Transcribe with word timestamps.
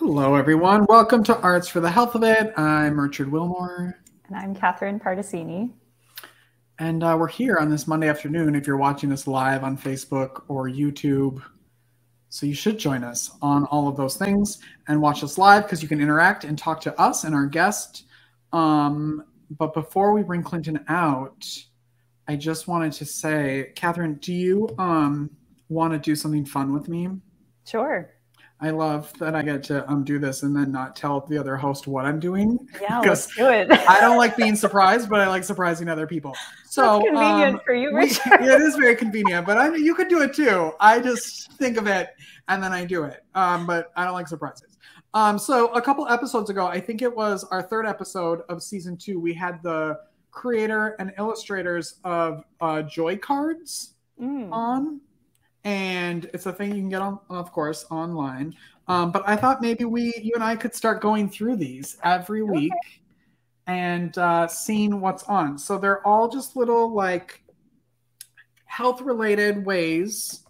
Hello, 0.00 0.34
everyone. 0.34 0.86
Welcome 0.88 1.22
to 1.24 1.38
Arts 1.40 1.68
for 1.68 1.80
the 1.80 1.90
Health 1.90 2.14
of 2.14 2.22
It. 2.22 2.54
I'm 2.58 2.98
Richard 2.98 3.30
Wilmore. 3.30 3.98
And 4.28 4.34
I'm 4.34 4.54
Catherine 4.54 4.98
Pardesini. 4.98 5.74
And 6.78 7.04
uh, 7.04 7.18
we're 7.20 7.28
here 7.28 7.58
on 7.58 7.68
this 7.68 7.86
Monday 7.86 8.08
afternoon 8.08 8.54
if 8.54 8.66
you're 8.66 8.78
watching 8.78 9.10
this 9.10 9.26
live 9.26 9.62
on 9.62 9.76
Facebook 9.76 10.44
or 10.48 10.70
YouTube. 10.70 11.42
So 12.30 12.46
you 12.46 12.54
should 12.54 12.78
join 12.78 13.04
us 13.04 13.30
on 13.42 13.66
all 13.66 13.88
of 13.88 13.98
those 13.98 14.16
things 14.16 14.60
and 14.88 15.02
watch 15.02 15.22
us 15.22 15.36
live 15.36 15.64
because 15.64 15.82
you 15.82 15.88
can 15.88 16.00
interact 16.00 16.44
and 16.44 16.56
talk 16.56 16.80
to 16.80 16.98
us 16.98 17.24
and 17.24 17.34
our 17.34 17.44
guest. 17.44 18.04
Um, 18.54 19.22
but 19.58 19.74
before 19.74 20.14
we 20.14 20.22
bring 20.22 20.42
Clinton 20.42 20.82
out, 20.88 21.46
I 22.26 22.36
just 22.36 22.68
wanted 22.68 22.92
to 22.92 23.04
say, 23.04 23.72
Catherine, 23.76 24.14
do 24.14 24.32
you 24.32 24.70
um, 24.78 25.28
want 25.68 25.92
to 25.92 25.98
do 25.98 26.16
something 26.16 26.46
fun 26.46 26.72
with 26.72 26.88
me? 26.88 27.10
Sure. 27.66 28.14
I 28.62 28.70
love 28.70 29.12
that 29.18 29.34
I 29.34 29.42
get 29.42 29.62
to 29.64 29.88
um, 29.90 30.04
do 30.04 30.18
this 30.18 30.42
and 30.42 30.54
then 30.54 30.70
not 30.70 30.94
tell 30.94 31.20
the 31.26 31.38
other 31.38 31.56
host 31.56 31.86
what 31.86 32.04
I'm 32.04 32.20
doing. 32.20 32.58
Yeah, 32.80 33.00
let's 33.00 33.34
do 33.34 33.48
it. 33.48 33.70
I 33.70 34.00
don't 34.00 34.18
like 34.18 34.36
being 34.36 34.54
surprised, 34.54 35.08
but 35.08 35.20
I 35.20 35.28
like 35.28 35.44
surprising 35.44 35.88
other 35.88 36.06
people. 36.06 36.36
So 36.66 36.98
That's 36.98 37.04
convenient 37.06 37.54
um, 37.54 37.60
for 37.64 37.72
you, 37.72 37.94
Richard. 37.94 38.40
We, 38.40 38.48
it 38.52 38.60
is 38.60 38.76
very 38.76 38.96
convenient, 38.96 39.46
but 39.46 39.56
I 39.56 39.70
mean, 39.70 39.84
you 39.84 39.94
could 39.94 40.08
do 40.08 40.20
it 40.20 40.34
too. 40.34 40.72
I 40.78 41.00
just 41.00 41.52
think 41.52 41.78
of 41.78 41.86
it 41.86 42.10
and 42.48 42.62
then 42.62 42.72
I 42.72 42.84
do 42.84 43.04
it. 43.04 43.24
Um, 43.34 43.66
but 43.66 43.92
I 43.96 44.04
don't 44.04 44.12
like 44.12 44.28
surprises. 44.28 44.76
Um, 45.14 45.38
so 45.38 45.68
a 45.72 45.80
couple 45.80 46.06
episodes 46.08 46.50
ago, 46.50 46.66
I 46.66 46.80
think 46.80 47.00
it 47.00 47.14
was 47.14 47.44
our 47.44 47.62
third 47.62 47.86
episode 47.86 48.42
of 48.48 48.62
season 48.62 48.96
two, 48.96 49.18
we 49.18 49.32
had 49.32 49.62
the 49.62 49.98
creator 50.30 50.96
and 50.98 51.12
illustrators 51.18 51.96
of 52.04 52.44
uh, 52.60 52.82
Joy 52.82 53.16
Cards 53.16 53.94
mm. 54.20 54.52
on 54.52 55.00
and 55.64 56.30
it's 56.32 56.46
a 56.46 56.52
thing 56.52 56.70
you 56.70 56.80
can 56.80 56.88
get 56.88 57.02
on, 57.02 57.18
of 57.28 57.52
course, 57.52 57.86
online. 57.90 58.54
Um, 58.88 59.12
but 59.12 59.22
I 59.26 59.36
thought 59.36 59.60
maybe 59.60 59.84
we, 59.84 60.14
you 60.20 60.32
and 60.34 60.42
I, 60.42 60.56
could 60.56 60.74
start 60.74 61.00
going 61.00 61.28
through 61.28 61.56
these 61.56 61.96
every 62.02 62.42
week 62.42 62.72
okay. 62.72 63.00
and 63.66 64.16
uh, 64.18 64.48
seeing 64.48 65.00
what's 65.00 65.22
on. 65.24 65.58
So 65.58 65.78
they're 65.78 66.04
all 66.06 66.28
just 66.28 66.56
little 66.56 66.92
like 66.92 67.42
health-related 68.64 69.64
ways 69.64 70.44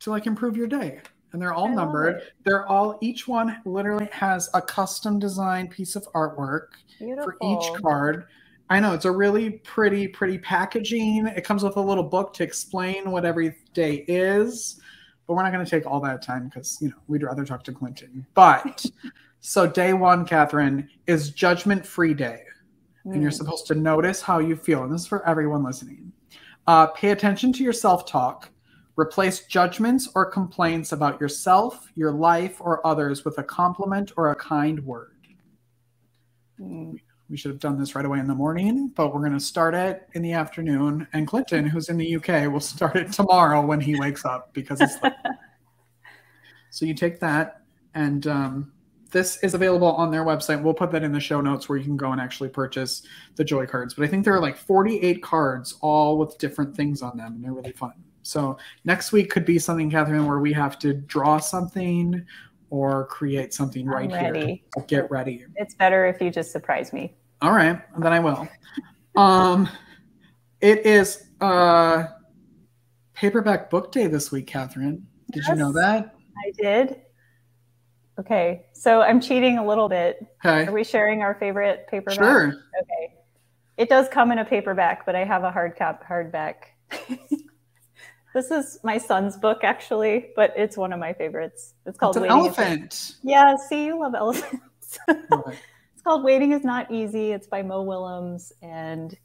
to 0.00 0.10
like 0.10 0.26
improve 0.26 0.56
your 0.56 0.66
day, 0.66 1.00
and 1.32 1.40
they're 1.40 1.54
all 1.54 1.68
numbered. 1.68 2.22
They're 2.44 2.66
all 2.66 2.98
each 3.00 3.28
one 3.28 3.58
literally 3.64 4.08
has 4.12 4.50
a 4.54 4.62
custom 4.62 5.18
designed 5.18 5.70
piece 5.70 5.94
of 5.94 6.06
artwork 6.14 6.68
Beautiful. 6.98 7.32
for 7.32 7.36
each 7.42 7.82
card. 7.82 8.26
I 8.70 8.80
know 8.80 8.94
it's 8.94 9.04
a 9.04 9.10
really 9.10 9.50
pretty, 9.50 10.08
pretty 10.08 10.38
packaging. 10.38 11.26
It 11.26 11.44
comes 11.44 11.62
with 11.62 11.76
a 11.76 11.80
little 11.80 12.02
book 12.02 12.32
to 12.34 12.42
explain 12.42 13.10
what 13.10 13.24
every 13.24 13.54
day 13.74 14.04
is, 14.08 14.80
but 15.26 15.34
we're 15.34 15.42
not 15.42 15.52
going 15.52 15.64
to 15.64 15.70
take 15.70 15.86
all 15.86 16.00
that 16.00 16.22
time 16.22 16.48
because 16.48 16.78
you 16.80 16.88
know 16.88 16.96
we'd 17.08 17.22
rather 17.22 17.44
talk 17.44 17.62
to 17.64 17.72
Clinton. 17.72 18.26
But 18.34 18.84
so 19.40 19.66
day 19.66 19.92
one, 19.92 20.24
Catherine, 20.24 20.88
is 21.06 21.30
judgment-free 21.30 22.14
day, 22.14 22.42
mm. 23.06 23.12
and 23.12 23.22
you're 23.22 23.30
mm. 23.30 23.36
supposed 23.36 23.66
to 23.68 23.74
notice 23.74 24.20
how 24.20 24.38
you 24.38 24.56
feel. 24.56 24.84
And 24.84 24.92
this 24.92 25.02
is 25.02 25.06
for 25.06 25.26
everyone 25.28 25.64
listening. 25.64 26.12
Uh, 26.66 26.86
pay 26.88 27.10
attention 27.10 27.52
to 27.54 27.62
your 27.62 27.72
self-talk. 27.72 28.50
Replace 28.96 29.46
judgments 29.46 30.08
or 30.14 30.24
complaints 30.24 30.92
about 30.92 31.20
yourself, 31.20 31.90
your 31.96 32.12
life, 32.12 32.60
or 32.60 32.86
others 32.86 33.24
with 33.24 33.36
a 33.38 33.42
compliment 33.42 34.12
or 34.16 34.30
a 34.30 34.36
kind 34.36 34.84
word. 34.86 35.10
Mm 36.60 37.00
we 37.34 37.38
should 37.38 37.50
have 37.50 37.58
done 37.58 37.76
this 37.76 37.96
right 37.96 38.04
away 38.04 38.20
in 38.20 38.28
the 38.28 38.34
morning, 38.34 38.92
but 38.94 39.12
we're 39.12 39.18
going 39.18 39.32
to 39.32 39.40
start 39.40 39.74
it 39.74 40.06
in 40.12 40.22
the 40.22 40.30
afternoon. 40.30 41.04
And 41.12 41.26
Clinton, 41.26 41.66
who's 41.66 41.88
in 41.88 41.96
the 41.96 42.14
UK, 42.14 42.48
will 42.48 42.60
start 42.60 42.94
it 42.94 43.10
tomorrow 43.10 43.60
when 43.60 43.80
he 43.80 43.98
wakes 43.98 44.24
up 44.24 44.54
because 44.54 44.80
it's 44.80 45.02
late. 45.02 45.14
so 46.70 46.84
you 46.84 46.94
take 46.94 47.18
that, 47.18 47.62
and 47.92 48.24
um, 48.28 48.72
this 49.10 49.42
is 49.42 49.52
available 49.52 49.88
on 49.94 50.12
their 50.12 50.22
website. 50.22 50.62
We'll 50.62 50.74
put 50.74 50.92
that 50.92 51.02
in 51.02 51.10
the 51.10 51.18
show 51.18 51.40
notes 51.40 51.68
where 51.68 51.76
you 51.76 51.82
can 51.82 51.96
go 51.96 52.12
and 52.12 52.20
actually 52.20 52.50
purchase 52.50 53.02
the 53.34 53.42
Joy 53.42 53.66
cards. 53.66 53.94
But 53.94 54.04
I 54.04 54.06
think 54.06 54.24
there 54.24 54.34
are 54.34 54.40
like 54.40 54.56
48 54.56 55.20
cards, 55.20 55.76
all 55.80 56.16
with 56.18 56.38
different 56.38 56.76
things 56.76 57.02
on 57.02 57.16
them, 57.16 57.32
and 57.32 57.44
they're 57.44 57.52
really 57.52 57.72
fun. 57.72 57.94
So 58.22 58.58
next 58.84 59.10
week 59.10 59.28
could 59.28 59.44
be 59.44 59.58
something, 59.58 59.90
Catherine, 59.90 60.28
where 60.28 60.38
we 60.38 60.52
have 60.52 60.78
to 60.78 60.94
draw 60.94 61.40
something 61.40 62.24
or 62.70 63.06
create 63.06 63.52
something 63.52 63.86
right 63.86 64.08
here. 64.08 64.56
Get 64.86 65.10
ready. 65.10 65.46
It's 65.56 65.74
better 65.74 66.06
if 66.06 66.20
you 66.20 66.30
just 66.30 66.52
surprise 66.52 66.92
me. 66.92 67.16
All 67.44 67.52
right, 67.52 67.78
then 67.98 68.10
I 68.10 68.20
will. 68.20 68.48
Um, 69.16 69.68
it 70.62 70.86
is 70.86 71.24
uh, 71.42 72.04
paperback 73.12 73.68
book 73.68 73.92
day 73.92 74.06
this 74.06 74.32
week, 74.32 74.46
Catherine. 74.46 75.06
Did 75.30 75.42
yes, 75.42 75.48
you 75.50 75.56
know 75.56 75.70
that? 75.72 76.14
I 76.38 76.52
did. 76.56 77.02
Okay, 78.18 78.64
so 78.72 79.02
I'm 79.02 79.20
cheating 79.20 79.58
a 79.58 79.66
little 79.66 79.90
bit. 79.90 80.24
Okay. 80.42 80.66
Are 80.66 80.72
we 80.72 80.84
sharing 80.84 81.20
our 81.20 81.34
favorite 81.34 81.86
paperback? 81.90 82.18
Sure. 82.18 82.46
Okay. 82.80 83.14
It 83.76 83.90
does 83.90 84.08
come 84.08 84.32
in 84.32 84.38
a 84.38 84.44
paperback, 84.46 85.04
but 85.04 85.14
I 85.14 85.24
have 85.24 85.44
a 85.44 85.50
hard 85.50 85.76
cap 85.76 86.02
hardback. 86.08 86.54
This 88.34 88.50
is 88.50 88.80
my 88.82 88.98
son's 88.98 89.36
book, 89.36 89.62
actually, 89.62 90.30
but 90.34 90.52
it's 90.56 90.76
one 90.76 90.92
of 90.92 90.98
my 90.98 91.12
favorites. 91.12 91.74
It's 91.86 91.96
called 91.96 92.16
it's 92.16 92.24
an 92.24 92.30
Elephant. 92.30 93.14
Yeah, 93.22 93.54
see, 93.68 93.84
you 93.84 94.00
love 94.00 94.16
elephants. 94.16 94.98
called 96.04 96.22
Waiting 96.22 96.52
is 96.52 96.62
Not 96.62 96.90
Easy. 96.92 97.32
It's 97.32 97.46
by 97.46 97.62
Mo 97.62 97.82
Willems. 97.82 98.52
And 98.62 99.16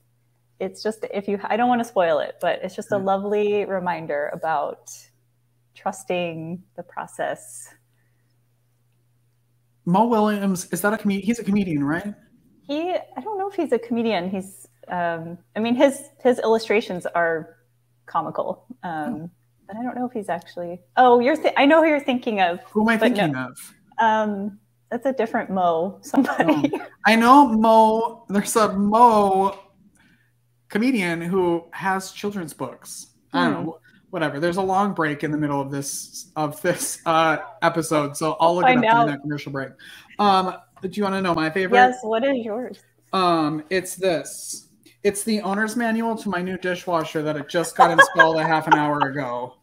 it's 0.59 0.81
just, 0.81 1.05
if 1.13 1.27
you, 1.27 1.39
I 1.43 1.57
don't 1.57 1.67
want 1.67 1.81
to 1.81 1.85
spoil 1.85 2.19
it, 2.19 2.35
but 2.39 2.59
it's 2.63 2.75
just 2.75 2.91
a 2.91 2.97
lovely 2.97 3.65
reminder 3.65 4.31
about 4.33 4.89
trusting 5.75 6.63
the 6.77 6.83
process. 6.83 7.73
Mo 9.85 10.07
Willems, 10.07 10.71
is 10.71 10.81
that 10.81 10.93
a 10.93 10.97
comedian? 10.97 11.25
He's 11.25 11.39
a 11.39 11.43
comedian, 11.43 11.83
right? 11.83 12.13
He, 12.65 12.91
I 12.91 13.21
don't 13.21 13.37
know 13.37 13.49
if 13.49 13.55
he's 13.55 13.71
a 13.71 13.79
comedian. 13.79 14.29
He's, 14.29 14.67
um, 14.87 15.37
I 15.55 15.59
mean, 15.59 15.75
his 15.75 16.09
his 16.21 16.39
illustrations 16.39 17.05
are 17.07 17.57
comical. 18.05 18.65
Um, 18.83 19.31
but 19.65 19.77
I 19.77 19.83
don't 19.83 19.95
know 19.95 20.05
if 20.05 20.11
he's 20.11 20.29
actually. 20.29 20.79
Oh, 20.95 21.19
you're. 21.19 21.35
Th- 21.35 21.53
I 21.57 21.65
know 21.65 21.81
who 21.81 21.89
you're 21.89 21.99
thinking 21.99 22.41
of. 22.41 22.59
Who 22.71 22.81
am 22.81 22.89
I 22.89 22.97
thinking 22.97 23.31
no. 23.31 23.47
of? 23.47 23.75
Um, 23.99 24.59
that's 24.89 25.05
a 25.05 25.13
different 25.13 25.49
Mo. 25.49 25.99
Somebody. 26.01 26.71
Oh. 26.73 26.85
I 27.05 27.15
know 27.15 27.47
Mo. 27.47 28.25
There's 28.29 28.55
a 28.55 28.73
Mo 28.73 29.57
comedian 30.69 31.21
who 31.21 31.65
has 31.71 32.11
children's 32.11 32.53
books. 32.53 33.07
Hmm. 33.31 33.37
I 33.37 33.43
don't 33.43 33.53
know. 33.65 33.71
Hmm. 33.71 33.85
Whatever. 34.11 34.39
There's 34.39 34.57
a 34.57 34.61
long 34.61 34.93
break 34.93 35.23
in 35.23 35.29
the 35.29 35.37
middle 35.37 35.61
of 35.61 35.69
this 35.69 36.31
of 36.35 36.59
this 36.63 36.99
uh, 37.05 37.37
episode, 37.61 38.17
so 38.17 38.37
I'll 38.39 38.55
look 38.55 38.65
it 38.67 38.77
up 38.77 38.81
during 38.81 39.07
that 39.07 39.21
commercial 39.21 39.51
break. 39.51 39.69
Um, 40.17 40.55
do 40.81 40.89
you 40.91 41.03
want 41.03 41.13
to 41.13 41.21
know 41.21 41.35
my 41.35 41.51
favorite? 41.51 41.77
Yes. 41.77 41.99
What 42.01 42.23
is 42.23 42.43
yours? 42.43 42.79
Um, 43.13 43.63
it's 43.69 43.95
this. 43.95 44.69
It's 45.03 45.23
the 45.23 45.41
owner's 45.41 45.75
manual 45.75 46.15
to 46.17 46.29
my 46.29 46.41
new 46.41 46.57
dishwasher 46.57 47.21
that 47.21 47.37
it 47.37 47.49
just 47.49 47.77
got 47.77 47.91
installed 47.91 48.37
a 48.37 48.43
half 48.43 48.65
an 48.65 48.73
hour 48.73 48.99
ago. 48.99 49.55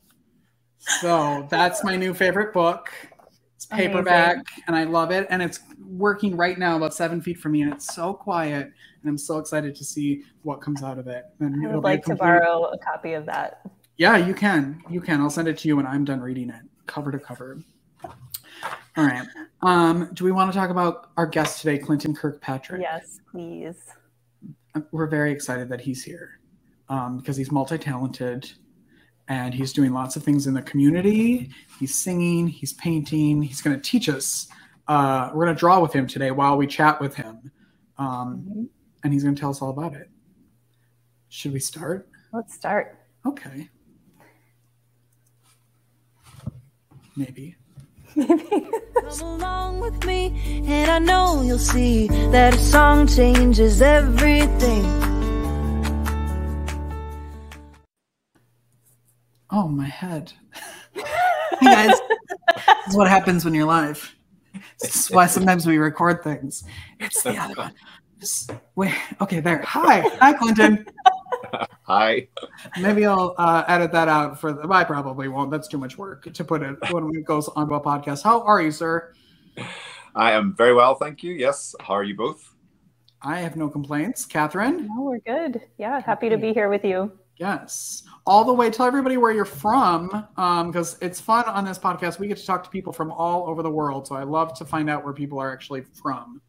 So 0.79 1.47
that's 1.51 1.83
my 1.83 1.97
new 1.97 2.15
favorite 2.15 2.53
book. 2.53 2.91
It's 3.71 3.81
paperback 3.81 4.35
Amazing. 4.35 4.65
and 4.67 4.77
I 4.77 4.85
love 4.85 5.11
it. 5.11 5.27
And 5.31 5.43
it's 5.43 5.61
working 5.87 6.37
right 6.37 6.59
now 6.59 6.77
about 6.77 6.95
seven 6.95 7.21
feet 7.21 7.39
from 7.39 7.53
me 7.53 7.63
and 7.63 7.73
it's 7.73 7.95
so 7.95 8.15
quiet. 8.15 8.65
And 9.03 9.11
I'm 9.11 9.19
so 9.19 9.39
excited 9.39 9.75
to 9.75 9.85
see 9.85 10.23
what 10.43 10.61
comes 10.61 10.83
out 10.83 10.99
of 10.99 11.07
it. 11.09 11.25
And 11.41 11.67
I 11.67 11.75
would 11.75 11.85
like 11.85 12.05
to 12.05 12.15
borrow 12.15 12.65
a 12.65 12.79
copy 12.79 13.13
of 13.15 13.27
that. 13.27 13.63
Yeah, 13.97 14.17
you 14.17 14.35
can. 14.35 14.83
You 14.91 15.01
can. 15.01 15.21
I'll 15.21 15.31
send 15.31 15.49
it 15.49 15.59
to 15.59 15.69
you 15.69 15.77
when 15.77 15.87
I'm 15.87 16.05
done 16.05 16.21
reading 16.21 16.51
it, 16.51 16.63
cover 16.87 17.11
to 17.11 17.19
cover. 17.19 17.59
All 18.05 19.05
right. 19.05 19.27
Um, 19.63 20.11
do 20.15 20.25
we 20.25 20.33
want 20.33 20.53
to 20.53 20.59
talk 20.59 20.71
about 20.71 21.11
our 21.17 21.27
guest 21.27 21.61
today, 21.61 21.79
Clinton 21.79 22.15
Kirkpatrick? 22.15 22.81
Yes, 22.81 23.21
please 23.31 23.77
we're 24.91 25.07
very 25.07 25.33
excited 25.33 25.69
that 25.69 25.81
he's 25.81 26.03
here 26.03 26.41
um, 26.89 27.19
because 27.19 27.37
he's 27.37 27.51
multi-talented 27.51 28.51
and 29.29 29.53
he's 29.53 29.73
doing 29.73 29.93
lots 29.93 30.17
of 30.17 30.23
things 30.23 30.47
in 30.47 30.55
the 30.55 30.63
community. 30.63 31.51
He's 31.79 31.95
singing, 31.95 32.47
he's 32.49 32.73
painting. 32.75 33.43
He's 33.43 33.61
going 33.61 33.77
to 33.77 33.83
teach 33.83 34.09
us. 34.09 34.49
Uh, 34.89 35.31
we're 35.35 35.45
going 35.45 35.57
to 35.57 35.59
draw 35.59 35.81
with 35.81 35.93
him 35.93 36.07
today 36.07 36.31
while 36.31 36.57
we 36.57 36.67
chat 36.67 37.01
with 37.01 37.15
him, 37.15 37.51
um, 37.99 38.45
mm-hmm. 38.49 38.65
and 39.03 39.13
he's 39.13 39.25
going 39.25 39.35
to 39.35 39.41
tell 39.41 39.51
us 39.51 39.61
all 39.61 39.71
about 39.71 39.95
it. 39.95 40.09
Should 41.29 41.53
we 41.53 41.61
start? 41.61 42.09
Let's 42.33 42.55
start. 42.55 42.99
Okay. 43.25 43.69
Maybe. 47.17 47.57
Come 48.15 49.21
along 49.21 49.81
with 49.81 50.05
me, 50.05 50.63
and 50.67 50.91
I 50.91 50.99
know 50.99 51.43
you'll 51.43 51.59
see 51.59 52.07
that 52.31 52.55
a 52.55 52.59
song 52.59 53.07
changes 53.07 53.83
everything. 53.83 55.16
Oh, 59.59 59.69
my 59.69 59.87
head. 59.87 60.35
hey 60.93 61.03
guys, 61.63 61.99
this 62.55 62.89
is 62.89 62.95
what 62.95 63.09
happens 63.09 63.43
when 63.43 63.55
you're 63.55 63.65
live. 63.65 64.15
This 64.83 64.95
is 64.95 65.11
why 65.11 65.27
sometimes 65.27 65.67
we 65.67 65.79
record 65.79 66.23
things. 66.23 66.63
It's 67.01 67.23
the 67.23 67.39
other 67.39 67.55
one. 67.55 67.73
wait, 68.75 68.93
okay, 69.23 69.41
there. 69.41 69.63
Hi, 69.63 70.01
hi, 70.21 70.35
Clinton. 70.35 70.85
Hi. 71.85 72.29
Maybe 72.79 73.07
I'll 73.07 73.35
uh, 73.39 73.65
edit 73.67 73.93
that 73.93 74.09
out 74.09 74.39
for 74.39 74.53
the. 74.53 74.69
I 74.71 74.85
probably 74.85 75.29
won't. 75.29 75.51
That's 75.51 75.69
too 75.69 75.79
much 75.79 75.97
work 75.97 76.31
to 76.31 76.45
put 76.45 76.63
it 76.63 76.77
when 76.91 77.09
it 77.17 77.25
goes 77.25 77.49
onto 77.49 77.73
a 77.77 77.81
podcast. 77.81 78.23
How 78.23 78.43
are 78.43 78.61
you, 78.61 78.71
sir? 78.71 79.15
I 80.15 80.33
am 80.33 80.55
very 80.55 80.75
well, 80.75 80.97
thank 80.97 81.23
you. 81.23 81.33
Yes. 81.33 81.75
How 81.81 81.95
are 81.95 82.05
you 82.05 82.15
both? 82.15 82.55
I 83.23 83.39
have 83.39 83.57
no 83.57 83.71
complaints. 83.71 84.27
Catherine? 84.27 84.87
No, 84.87 85.03
we're 85.05 85.21
good. 85.21 85.63
Yeah, 85.79 86.03
happy 86.03 86.29
to 86.29 86.37
be 86.37 86.53
here 86.53 86.69
with 86.69 86.85
you. 86.85 87.11
Yes. 87.39 88.03
All 88.29 88.45
the 88.45 88.53
way. 88.53 88.71
Tell 88.71 88.87
everybody 88.87 89.19
where 89.19 89.33
you're 89.33 89.45
from 89.45 90.09
because 90.35 90.95
um, 90.95 90.99
it's 91.01 91.21
fun 91.21 91.45
on 91.45 91.65
this 91.65 91.79
podcast. 91.79 92.19
We 92.19 92.27
get 92.27 92.39
to 92.39 92.47
talk 92.47 92.65
to 92.65 92.71
people 92.71 92.93
from 92.93 93.13
all 93.13 93.49
over 93.49 93.63
the 93.63 93.71
world. 93.71 94.09
So 94.09 94.17
I 94.17 94.25
love 94.25 94.53
to 94.59 94.65
find 94.65 94.91
out 94.91 95.05
where 95.05 95.13
people 95.13 95.39
are 95.39 95.53
actually 95.53 95.83
from. 95.83 96.41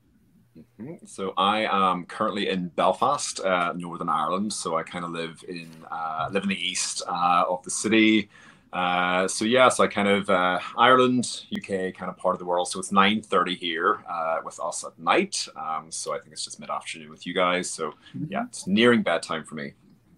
Mm-hmm. 0.81 1.05
So 1.05 1.33
I 1.37 1.67
am 1.69 2.05
currently 2.05 2.49
in 2.49 2.69
Belfast, 2.69 3.39
uh, 3.41 3.73
Northern 3.75 4.09
Ireland. 4.09 4.51
So 4.53 4.75
I 4.75 4.81
kind 4.81 5.05
of 5.05 5.11
live 5.11 5.43
in 5.47 5.69
uh, 5.91 6.29
live 6.31 6.43
in 6.43 6.49
the 6.49 6.59
east 6.59 7.03
uh, 7.07 7.43
of 7.47 7.61
the 7.63 7.71
city. 7.71 8.29
Uh, 8.73 9.27
so 9.27 9.45
yeah, 9.45 9.69
so 9.69 9.83
I 9.83 9.87
kind 9.87 10.07
of 10.07 10.29
uh, 10.29 10.59
Ireland, 10.77 11.43
UK, 11.55 11.93
kind 11.93 12.09
of 12.09 12.17
part 12.17 12.35
of 12.35 12.39
the 12.39 12.45
world. 12.45 12.69
So 12.69 12.79
it's 12.79 12.91
nine 12.91 13.21
thirty 13.21 13.55
here 13.55 14.03
uh, 14.09 14.39
with 14.43 14.59
us 14.59 14.83
at 14.83 14.97
night. 14.99 15.47
Um, 15.55 15.91
so 15.91 16.13
I 16.13 16.19
think 16.19 16.33
it's 16.33 16.43
just 16.43 16.59
mid 16.59 16.69
afternoon 16.69 17.09
with 17.09 17.25
you 17.25 17.33
guys. 17.33 17.69
So 17.69 17.91
mm-hmm. 18.15 18.25
yeah, 18.29 18.45
it's 18.47 18.67
nearing 18.67 19.03
bedtime 19.03 19.43
for 19.43 19.55
me. 19.55 19.73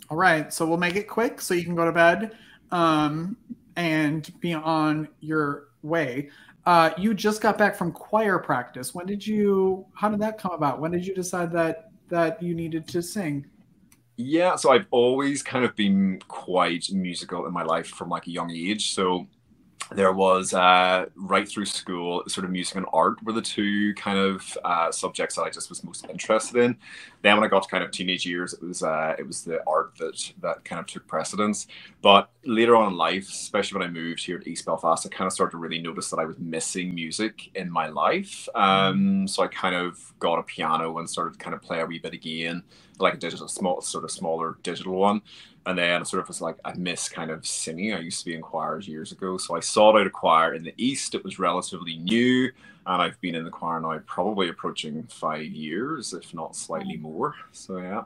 All 0.09 0.17
right, 0.17 0.51
so 0.51 0.65
we'll 0.65 0.77
make 0.77 0.95
it 0.95 1.07
quick 1.07 1.39
so 1.39 1.53
you 1.53 1.63
can 1.63 1.75
go 1.75 1.85
to 1.85 1.91
bed 1.91 2.35
um, 2.71 3.37
and 3.75 4.31
be 4.39 4.53
on 4.53 5.07
your 5.19 5.67
way. 5.83 6.29
Uh, 6.65 6.91
you 6.97 7.13
just 7.13 7.41
got 7.41 7.57
back 7.57 7.75
from 7.75 7.91
choir 7.91 8.39
practice. 8.39 8.93
When 8.95 9.05
did 9.05 9.25
you? 9.25 9.85
How 9.93 10.09
did 10.09 10.19
that 10.21 10.39
come 10.39 10.51
about? 10.51 10.79
When 10.79 10.91
did 10.91 11.05
you 11.05 11.13
decide 11.13 11.51
that 11.51 11.91
that 12.09 12.41
you 12.41 12.55
needed 12.55 12.87
to 12.89 13.03
sing? 13.03 13.45
Yeah, 14.17 14.55
so 14.55 14.71
I've 14.71 14.87
always 14.91 15.43
kind 15.43 15.63
of 15.63 15.75
been 15.75 16.19
quite 16.27 16.91
musical 16.91 17.45
in 17.45 17.53
my 17.53 17.63
life 17.63 17.87
from 17.87 18.09
like 18.09 18.27
a 18.27 18.31
young 18.31 18.51
age. 18.51 18.93
So 18.93 19.27
there 19.91 20.11
was 20.13 20.53
uh, 20.53 21.05
right 21.15 21.47
through 21.47 21.65
school, 21.65 22.23
sort 22.27 22.45
of 22.45 22.51
music 22.51 22.75
and 22.75 22.85
art 22.93 23.21
were 23.23 23.33
the 23.33 23.41
two 23.41 23.93
kind 23.95 24.17
of 24.17 24.57
uh, 24.63 24.91
subjects 24.91 25.35
that 25.35 25.43
I 25.43 25.49
just 25.49 25.69
was 25.69 25.83
most 25.83 26.05
interested 26.09 26.57
in. 26.57 26.77
Then 27.21 27.35
when 27.35 27.43
I 27.43 27.47
got 27.47 27.63
to 27.63 27.69
kind 27.69 27.83
of 27.83 27.91
teenage 27.91 28.25
years, 28.25 28.53
it 28.53 28.61
was 28.61 28.83
uh, 28.83 29.15
it 29.17 29.25
was 29.25 29.43
the 29.43 29.61
art 29.67 29.95
that 29.97 30.33
that 30.41 30.63
kind 30.63 30.79
of 30.79 30.85
took 30.85 31.07
precedence. 31.07 31.67
But 32.01 32.29
later 32.45 32.75
on 32.75 32.91
in 32.91 32.97
life, 32.97 33.27
especially 33.29 33.79
when 33.79 33.87
I 33.87 33.91
moved 33.91 34.23
here 34.23 34.39
to 34.39 34.49
East 34.49 34.65
Belfast, 34.65 35.05
I 35.05 35.09
kind 35.09 35.27
of 35.27 35.33
started 35.33 35.51
to 35.51 35.57
really 35.57 35.79
notice 35.79 36.09
that 36.11 36.19
I 36.19 36.25
was 36.25 36.37
missing 36.39 36.93
music 36.93 37.49
in 37.55 37.69
my 37.71 37.87
life. 37.87 38.47
Um, 38.55 39.27
so 39.27 39.43
I 39.43 39.47
kind 39.47 39.75
of 39.75 40.13
got 40.19 40.39
a 40.39 40.43
piano 40.43 40.97
and 40.99 41.09
started 41.09 41.33
to 41.33 41.39
kind 41.39 41.53
of 41.53 41.61
play 41.61 41.81
a 41.81 41.85
wee 41.85 41.99
bit 41.99 42.13
again 42.13 42.63
like 42.99 43.15
a 43.15 43.17
digital 43.17 43.47
small 43.47 43.81
sort 43.81 44.03
of 44.03 44.11
smaller 44.11 44.57
digital 44.63 44.93
one. 44.95 45.21
And 45.65 45.77
then 45.77 46.03
sort 46.05 46.21
of 46.21 46.27
was 46.27 46.41
like 46.41 46.55
i 46.65 46.73
miss 46.73 47.09
kind 47.09 47.31
of 47.31 47.45
singing. 47.45 47.93
I 47.93 47.99
used 47.99 48.19
to 48.19 48.25
be 48.25 48.35
in 48.35 48.41
choirs 48.41 48.87
years 48.87 49.11
ago. 49.11 49.37
So 49.37 49.55
i 49.55 49.59
sought 49.59 49.99
out 49.99 50.07
a 50.07 50.09
choir 50.09 50.53
in 50.53 50.63
the 50.63 50.73
east. 50.77 51.15
It 51.15 51.23
was 51.23 51.39
relatively 51.39 51.97
new. 51.97 52.51
And 52.85 53.01
i've 53.01 53.19
been 53.21 53.35
in 53.35 53.43
the 53.43 53.51
choir 53.51 53.79
now 53.79 53.99
probably 54.05 54.49
approaching 54.49 55.03
five 55.09 55.45
years 55.45 56.13
if 56.13 56.33
not 56.33 56.55
slightly 56.55 56.97
more. 56.97 57.35
So 57.51 57.77
yeah. 57.77 58.03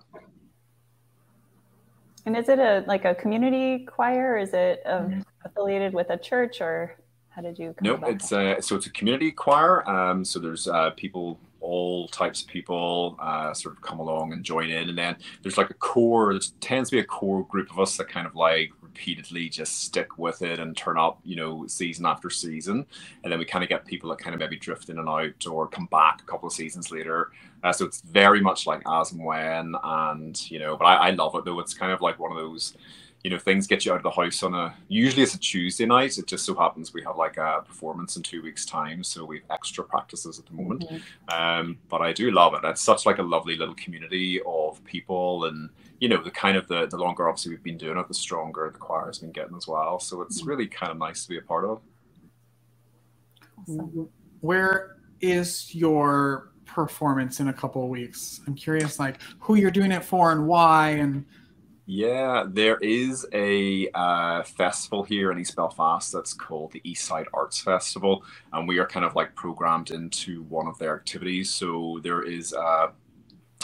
And 2.25 2.37
is 2.37 2.49
it 2.49 2.59
a 2.59 2.83
like 2.87 3.05
a 3.05 3.15
community 3.15 3.85
choir? 3.85 4.37
Is 4.37 4.53
it 4.53 4.81
um, 4.85 5.25
affiliated 5.43 5.93
with 5.93 6.09
a 6.09 6.17
church 6.17 6.61
or 6.61 6.95
how 7.29 7.41
did 7.41 7.57
you 7.57 7.73
no 7.81 7.95
nope, 7.95 8.03
it's 8.07 8.31
a, 8.31 8.61
so 8.61 8.75
it's 8.75 8.85
a 8.85 8.91
community 8.91 9.31
choir. 9.31 9.87
Um, 9.89 10.23
so 10.23 10.39
there's 10.39 10.67
uh, 10.67 10.91
people 10.91 11.39
all 11.63 12.07
types 12.09 12.41
of 12.41 12.47
people 12.47 13.15
uh, 13.19 13.53
sort 13.53 13.75
of 13.75 13.81
come 13.81 13.99
along 13.99 14.33
and 14.33 14.43
join 14.43 14.69
in. 14.69 14.89
And 14.89 14.97
then 14.97 15.15
there's 15.41 15.57
like 15.57 15.69
a 15.69 15.75
core, 15.75 16.33
there 16.33 16.41
tends 16.59 16.89
to 16.89 16.97
be 16.97 16.99
a 16.99 17.05
core 17.05 17.45
group 17.47 17.71
of 17.71 17.79
us 17.79 17.97
that 17.97 18.09
kind 18.09 18.27
of 18.27 18.35
like 18.35 18.71
repeatedly 18.81 19.49
just 19.49 19.83
stick 19.83 20.17
with 20.17 20.41
it 20.41 20.59
and 20.59 20.75
turn 20.75 20.97
up, 20.97 21.19
you 21.23 21.35
know, 21.35 21.65
season 21.67 22.05
after 22.05 22.29
season. 22.29 22.85
And 23.23 23.31
then 23.31 23.39
we 23.39 23.45
kind 23.45 23.63
of 23.63 23.69
get 23.69 23.85
people 23.85 24.09
that 24.09 24.19
kind 24.19 24.33
of 24.33 24.39
maybe 24.39 24.57
drift 24.57 24.89
in 24.89 24.99
and 24.99 25.09
out 25.09 25.47
or 25.47 25.67
come 25.67 25.87
back 25.87 26.21
a 26.21 26.25
couple 26.25 26.47
of 26.47 26.53
seasons 26.53 26.91
later. 26.91 27.31
Uh, 27.63 27.71
so 27.71 27.85
it's 27.85 28.01
very 28.01 28.41
much 28.41 28.67
like 28.67 28.81
as 28.87 29.13
and 29.13 29.23
when. 29.23 29.73
And, 29.83 30.51
you 30.51 30.59
know, 30.59 30.75
but 30.75 30.85
I, 30.85 31.07
I 31.07 31.09
love 31.11 31.33
it 31.35 31.45
though. 31.45 31.59
It's 31.59 31.73
kind 31.73 31.91
of 31.91 32.01
like 32.01 32.19
one 32.19 32.31
of 32.31 32.37
those 32.37 32.75
you 33.23 33.29
know 33.29 33.39
things 33.39 33.67
get 33.67 33.85
you 33.85 33.91
out 33.91 33.97
of 33.97 34.03
the 34.03 34.11
house 34.11 34.43
on 34.43 34.53
a 34.53 34.73
usually 34.89 35.23
it's 35.23 35.33
a 35.33 35.39
tuesday 35.39 35.85
night 35.85 36.17
it 36.17 36.27
just 36.27 36.45
so 36.45 36.53
happens 36.53 36.93
we 36.93 37.01
have 37.01 37.15
like 37.15 37.37
a 37.37 37.63
performance 37.65 38.17
in 38.17 38.23
two 38.23 38.41
weeks 38.41 38.65
time 38.65 39.01
so 39.03 39.23
we've 39.23 39.43
extra 39.49 39.83
practices 39.83 40.39
at 40.39 40.45
the 40.45 40.53
moment 40.53 40.81
mm-hmm. 40.81 41.33
um, 41.39 41.77
but 41.89 42.01
i 42.01 42.11
do 42.11 42.31
love 42.31 42.53
it 42.53 42.59
it's 42.63 42.81
such 42.81 43.05
like 43.05 43.19
a 43.19 43.23
lovely 43.23 43.55
little 43.55 43.75
community 43.75 44.41
of 44.45 44.83
people 44.83 45.45
and 45.45 45.69
you 45.99 46.09
know 46.09 46.21
the 46.21 46.31
kind 46.31 46.57
of 46.57 46.67
the 46.67 46.85
the 46.87 46.97
longer 46.97 47.27
obviously 47.29 47.51
we've 47.51 47.63
been 47.63 47.77
doing 47.77 47.97
it 47.97 48.07
the 48.07 48.13
stronger 48.13 48.69
the 48.71 48.79
choir 48.79 49.07
has 49.07 49.19
been 49.19 49.31
getting 49.31 49.55
as 49.55 49.67
well 49.67 49.99
so 49.99 50.21
it's 50.21 50.41
mm-hmm. 50.41 50.49
really 50.49 50.67
kind 50.67 50.91
of 50.91 50.97
nice 50.97 51.23
to 51.23 51.29
be 51.29 51.37
a 51.37 51.41
part 51.41 51.63
of 51.63 51.81
awesome. 53.61 54.09
where 54.41 54.97
is 55.21 55.73
your 55.73 56.51
performance 56.65 57.39
in 57.39 57.47
a 57.49 57.53
couple 57.53 57.83
of 57.83 57.89
weeks 57.89 58.41
i'm 58.47 58.55
curious 58.55 58.99
like 58.99 59.21
who 59.39 59.55
you're 59.55 59.71
doing 59.71 59.91
it 59.91 60.03
for 60.03 60.31
and 60.31 60.45
why 60.45 60.89
and 60.89 61.23
yeah, 61.85 62.45
there 62.47 62.77
is 62.77 63.25
a 63.33 63.89
uh, 63.93 64.43
festival 64.43 65.03
here 65.03 65.31
in 65.31 65.39
East 65.39 65.55
Belfast 65.55 66.13
that's 66.13 66.33
called 66.33 66.71
the 66.71 66.81
Eastside 66.85 67.25
Arts 67.33 67.59
Festival, 67.59 68.23
and 68.53 68.67
we 68.67 68.77
are 68.77 68.87
kind 68.87 69.05
of 69.05 69.15
like 69.15 69.35
programmed 69.35 69.91
into 69.91 70.43
one 70.43 70.67
of 70.67 70.77
their 70.77 70.95
activities. 70.95 71.49
So 71.53 71.99
there 72.01 72.23
is, 72.23 72.53
uh, 72.53 72.91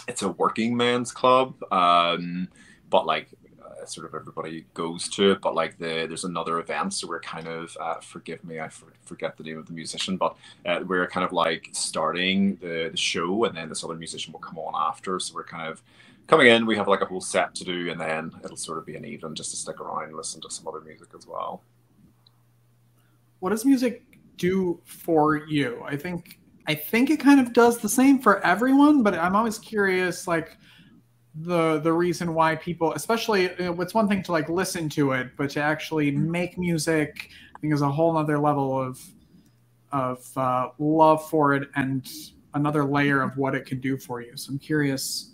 it's 0.08 0.22
a 0.22 0.30
working 0.30 0.76
man's 0.76 1.14
club, 1.14 1.56
um, 1.72 2.50
but 2.90 3.06
like 3.06 3.30
uh, 3.64 3.86
sort 3.86 4.06
of 4.06 4.14
everybody 4.14 4.66
goes 4.74 5.08
to 5.10 5.32
it. 5.32 5.42
But 5.42 5.56
like 5.56 5.78
the 5.78 6.06
there's 6.06 6.26
another 6.26 6.60
event, 6.60 6.94
so 6.96 7.08
we're 7.08 7.22
kind 7.22 7.48
of 7.48 7.78
uh, 7.80 8.02
forgive 8.02 8.44
me, 8.44 8.60
I 8.60 8.68
for, 8.68 8.88
forget 9.06 9.38
the 9.38 9.44
name 9.44 9.60
of 9.60 9.66
the 9.66 9.74
musician, 9.74 10.18
but 10.18 10.36
uh, 10.66 10.82
we're 10.86 11.08
kind 11.08 11.24
of 11.24 11.32
like 11.32 11.70
starting 11.72 12.58
the, 12.58 12.90
the 12.92 12.98
show, 12.98 13.46
and 13.46 13.56
then 13.56 13.70
this 13.70 13.82
other 13.82 13.96
musician 13.96 14.34
will 14.34 14.42
come 14.42 14.58
on 14.58 14.74
after. 14.76 15.22
So 15.22 15.36
we're 15.36 15.46
kind 15.46 15.70
of 15.70 15.82
coming 16.30 16.48
in, 16.48 16.66
we 16.66 16.78
have 16.78 16.88
like 16.88 17.02
a 17.02 17.06
whole 17.06 17.20
set 17.20 17.56
to 17.56 17.64
do, 17.66 17.90
and 17.90 18.00
then 18.00 18.32
it'll 18.46 18.56
sort 18.56 18.78
of 18.78 18.86
be 18.86 18.96
an 18.96 19.04
evening 19.04 19.34
just 19.34 19.50
to 19.52 19.58
stick 19.58 19.82
around 19.82 20.06
and 20.06 20.16
listen 20.16 20.40
to 20.42 20.50
some 20.50 20.68
other 20.68 20.80
music 20.82 21.10
as 21.18 21.28
well. 21.28 21.64
What 23.40 23.50
does 23.50 23.66
music 23.66 24.04
do 24.38 24.80
for 24.86 25.48
you? 25.48 25.82
I 25.86 25.98
think 25.98 26.40
I 26.68 26.76
think 26.76 27.10
it 27.10 27.20
kind 27.20 27.40
of 27.40 27.52
does 27.52 27.80
the 27.80 27.90
same 27.90 28.20
for 28.20 28.46
everyone, 28.46 29.02
but 29.02 29.16
I'm 29.16 29.36
always 29.36 29.58
curious, 29.58 30.28
like 30.28 30.58
the 31.34 31.80
the 31.80 31.92
reason 31.92 32.36
why 32.36 32.56
people, 32.56 32.94
especially, 32.94 33.46
it's 33.46 33.94
one 33.94 34.08
thing 34.08 34.22
to 34.24 34.32
like 34.32 34.50
listen 34.50 34.88
to 34.90 35.14
it, 35.14 35.32
but 35.36 35.50
to 35.52 35.62
actually 35.62 36.12
make 36.12 36.58
music, 36.60 37.30
I 37.56 37.60
think 37.60 37.74
is 37.74 37.82
a 37.82 37.90
whole 37.90 38.16
other 38.16 38.38
level 38.38 38.80
of 38.80 39.04
of 39.92 40.38
uh, 40.38 40.70
love 40.78 41.28
for 41.28 41.56
it 41.56 41.70
and 41.76 42.08
another 42.54 42.86
layer 42.86 43.22
of 43.24 43.36
what 43.36 43.56
it 43.56 43.66
can 43.66 43.80
do 43.80 43.98
for 43.98 44.22
you. 44.22 44.38
So 44.38 44.52
I'm 44.52 44.60
curious 44.60 45.32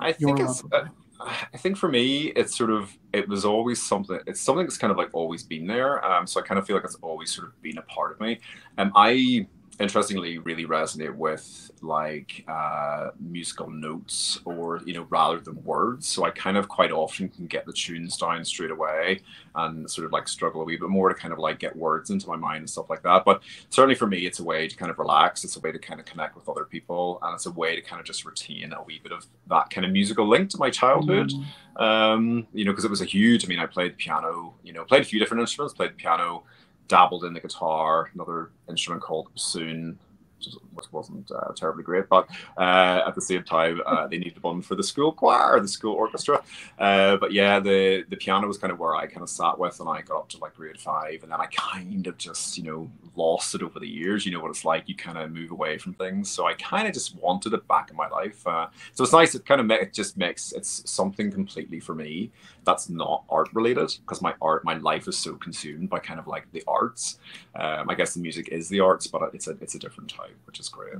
I 0.00 0.12
think 0.12 0.40
it's. 0.40 0.62
Uh, 0.72 0.86
I 1.20 1.56
think 1.56 1.78
for 1.78 1.88
me, 1.88 2.26
it's 2.36 2.56
sort 2.56 2.70
of 2.70 2.96
it 3.12 3.28
was 3.28 3.44
always 3.44 3.82
something. 3.82 4.18
It's 4.26 4.40
something 4.40 4.66
that's 4.66 4.78
kind 4.78 4.90
of 4.90 4.96
like 4.96 5.10
always 5.12 5.42
been 5.42 5.66
there. 5.66 6.04
Um, 6.04 6.26
so 6.26 6.40
I 6.40 6.42
kind 6.42 6.58
of 6.58 6.66
feel 6.66 6.76
like 6.76 6.84
it's 6.84 6.96
always 6.96 7.34
sort 7.34 7.48
of 7.48 7.62
been 7.62 7.78
a 7.78 7.82
part 7.82 8.12
of 8.12 8.20
me. 8.20 8.40
Um, 8.76 8.92
I 8.94 9.46
interestingly 9.78 10.38
really 10.38 10.64
resonate 10.64 11.14
with 11.14 11.70
like 11.82 12.44
uh, 12.48 13.10
musical 13.20 13.68
notes 13.70 14.40
or 14.44 14.80
you 14.86 14.94
know 14.94 15.06
rather 15.10 15.38
than 15.40 15.62
words. 15.64 16.08
So 16.08 16.24
i 16.24 16.30
kind 16.30 16.56
of 16.56 16.68
quite 16.68 16.90
often 16.90 17.28
can 17.28 17.46
get 17.46 17.66
the 17.66 17.72
tunes 17.72 18.16
down 18.16 18.44
straight 18.44 18.70
away 18.70 19.20
and 19.54 19.90
sort 19.90 20.06
of 20.06 20.12
like 20.12 20.28
struggle 20.28 20.62
a 20.62 20.64
wee 20.64 20.76
bit 20.76 20.88
more 20.88 21.08
to 21.08 21.14
kind 21.14 21.32
of 21.32 21.38
like 21.38 21.58
get 21.58 21.76
words 21.76 22.10
into 22.10 22.28
my 22.28 22.36
mind 22.36 22.58
and 22.58 22.70
stuff 22.70 22.90
like 22.90 23.02
that. 23.02 23.24
But 23.24 23.42
certainly 23.70 23.94
for 23.94 24.06
me 24.06 24.26
it's 24.26 24.40
a 24.40 24.44
way 24.44 24.68
to 24.68 24.76
kind 24.76 24.90
of 24.90 24.98
relax. 24.98 25.44
It's 25.44 25.56
a 25.56 25.60
way 25.60 25.72
to 25.72 25.78
kind 25.78 26.00
of 26.00 26.06
connect 26.06 26.36
with 26.36 26.48
other 26.48 26.64
people 26.64 27.18
and 27.22 27.34
it's 27.34 27.46
a 27.46 27.52
way 27.52 27.76
to 27.76 27.82
kind 27.82 28.00
of 28.00 28.06
just 28.06 28.24
retain 28.24 28.72
a 28.72 28.82
wee 28.82 29.00
bit 29.02 29.12
of 29.12 29.26
that 29.48 29.70
kind 29.70 29.84
of 29.84 29.92
musical 29.92 30.26
link 30.26 30.50
to 30.50 30.58
my 30.58 30.70
childhood. 30.70 31.30
Mm. 31.30 31.44
um 31.80 32.46
you 32.54 32.64
know 32.64 32.72
because 32.72 32.84
it 32.84 32.90
was 32.90 33.02
a 33.02 33.04
huge 33.04 33.44
i 33.44 33.48
mean 33.48 33.58
i 33.58 33.66
played 33.66 33.96
piano 33.98 34.54
you 34.62 34.72
know 34.72 34.82
played 34.84 35.02
a 35.02 35.04
few 35.04 35.18
different 35.20 35.42
instruments 35.42 35.74
played 35.74 35.94
piano 35.96 36.42
dabbled 36.88 37.24
in 37.24 37.34
the 37.34 37.40
guitar, 37.40 38.10
another 38.14 38.50
instrument 38.68 39.02
called 39.02 39.32
bassoon, 39.32 39.98
which 40.38 40.48
wasn't 40.92 41.30
uh, 41.30 41.52
terribly 41.54 41.82
great, 41.82 42.08
but 42.08 42.28
uh, 42.56 43.02
at 43.06 43.14
the 43.14 43.20
same 43.20 43.42
time, 43.42 43.80
uh, 43.86 44.06
they 44.06 44.18
needed 44.18 44.42
one 44.42 44.62
for 44.62 44.74
the 44.74 44.82
school 44.82 45.12
choir, 45.12 45.60
the 45.60 45.68
school 45.68 45.94
orchestra. 45.94 46.42
Uh, 46.78 47.16
but 47.16 47.32
yeah, 47.32 47.60
the 47.60 48.04
the 48.08 48.16
piano 48.16 48.46
was 48.46 48.58
kind 48.58 48.72
of 48.72 48.78
where 48.78 48.94
I 48.94 49.06
kind 49.06 49.22
of 49.22 49.30
sat 49.30 49.58
with, 49.58 49.80
and 49.80 49.88
I 49.88 50.02
got 50.02 50.18
up 50.18 50.28
to 50.30 50.38
like 50.38 50.54
grade 50.54 50.78
five, 50.78 51.22
and 51.22 51.32
then 51.32 51.40
I 51.40 51.46
kind 51.46 52.06
of 52.06 52.18
just 52.18 52.58
you 52.58 52.64
know 52.64 52.90
lost 53.14 53.54
it 53.54 53.62
over 53.62 53.78
the 53.80 53.88
years. 53.88 54.26
You 54.26 54.32
know 54.32 54.40
what 54.40 54.50
it's 54.50 54.64
like; 54.64 54.88
you 54.88 54.94
kind 54.94 55.18
of 55.18 55.30
move 55.30 55.50
away 55.50 55.78
from 55.78 55.94
things. 55.94 56.30
So 56.30 56.46
I 56.46 56.54
kind 56.54 56.86
of 56.86 56.94
just 56.94 57.16
wanted 57.16 57.52
it 57.52 57.66
back 57.68 57.90
in 57.90 57.96
my 57.96 58.08
life. 58.08 58.46
Uh, 58.46 58.68
so 58.92 59.04
it's 59.04 59.12
nice. 59.12 59.34
It 59.34 59.46
kind 59.46 59.60
of 59.60 59.70
it 59.70 59.92
just 59.92 60.16
makes 60.16 60.52
it's 60.52 60.88
something 60.90 61.30
completely 61.30 61.80
for 61.80 61.94
me 61.94 62.30
that's 62.66 62.90
not 62.90 63.24
art 63.30 63.48
related 63.54 63.94
because 64.00 64.20
my 64.20 64.34
art, 64.42 64.64
my 64.64 64.76
life 64.78 65.08
is 65.08 65.16
so 65.16 65.34
consumed 65.36 65.88
by 65.88 65.98
kind 65.98 66.18
of 66.18 66.26
like 66.26 66.50
the 66.52 66.62
arts. 66.66 67.18
Um, 67.54 67.88
I 67.88 67.94
guess 67.94 68.12
the 68.14 68.20
music 68.20 68.48
is 68.48 68.68
the 68.68 68.80
arts, 68.80 69.06
but 69.06 69.30
it's 69.32 69.46
a 69.46 69.52
it's 69.60 69.74
a 69.74 69.78
different 69.78 70.10
type 70.10 70.36
which 70.44 70.60
is 70.60 70.65
great. 70.68 70.94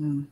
Mm. 0.00 0.26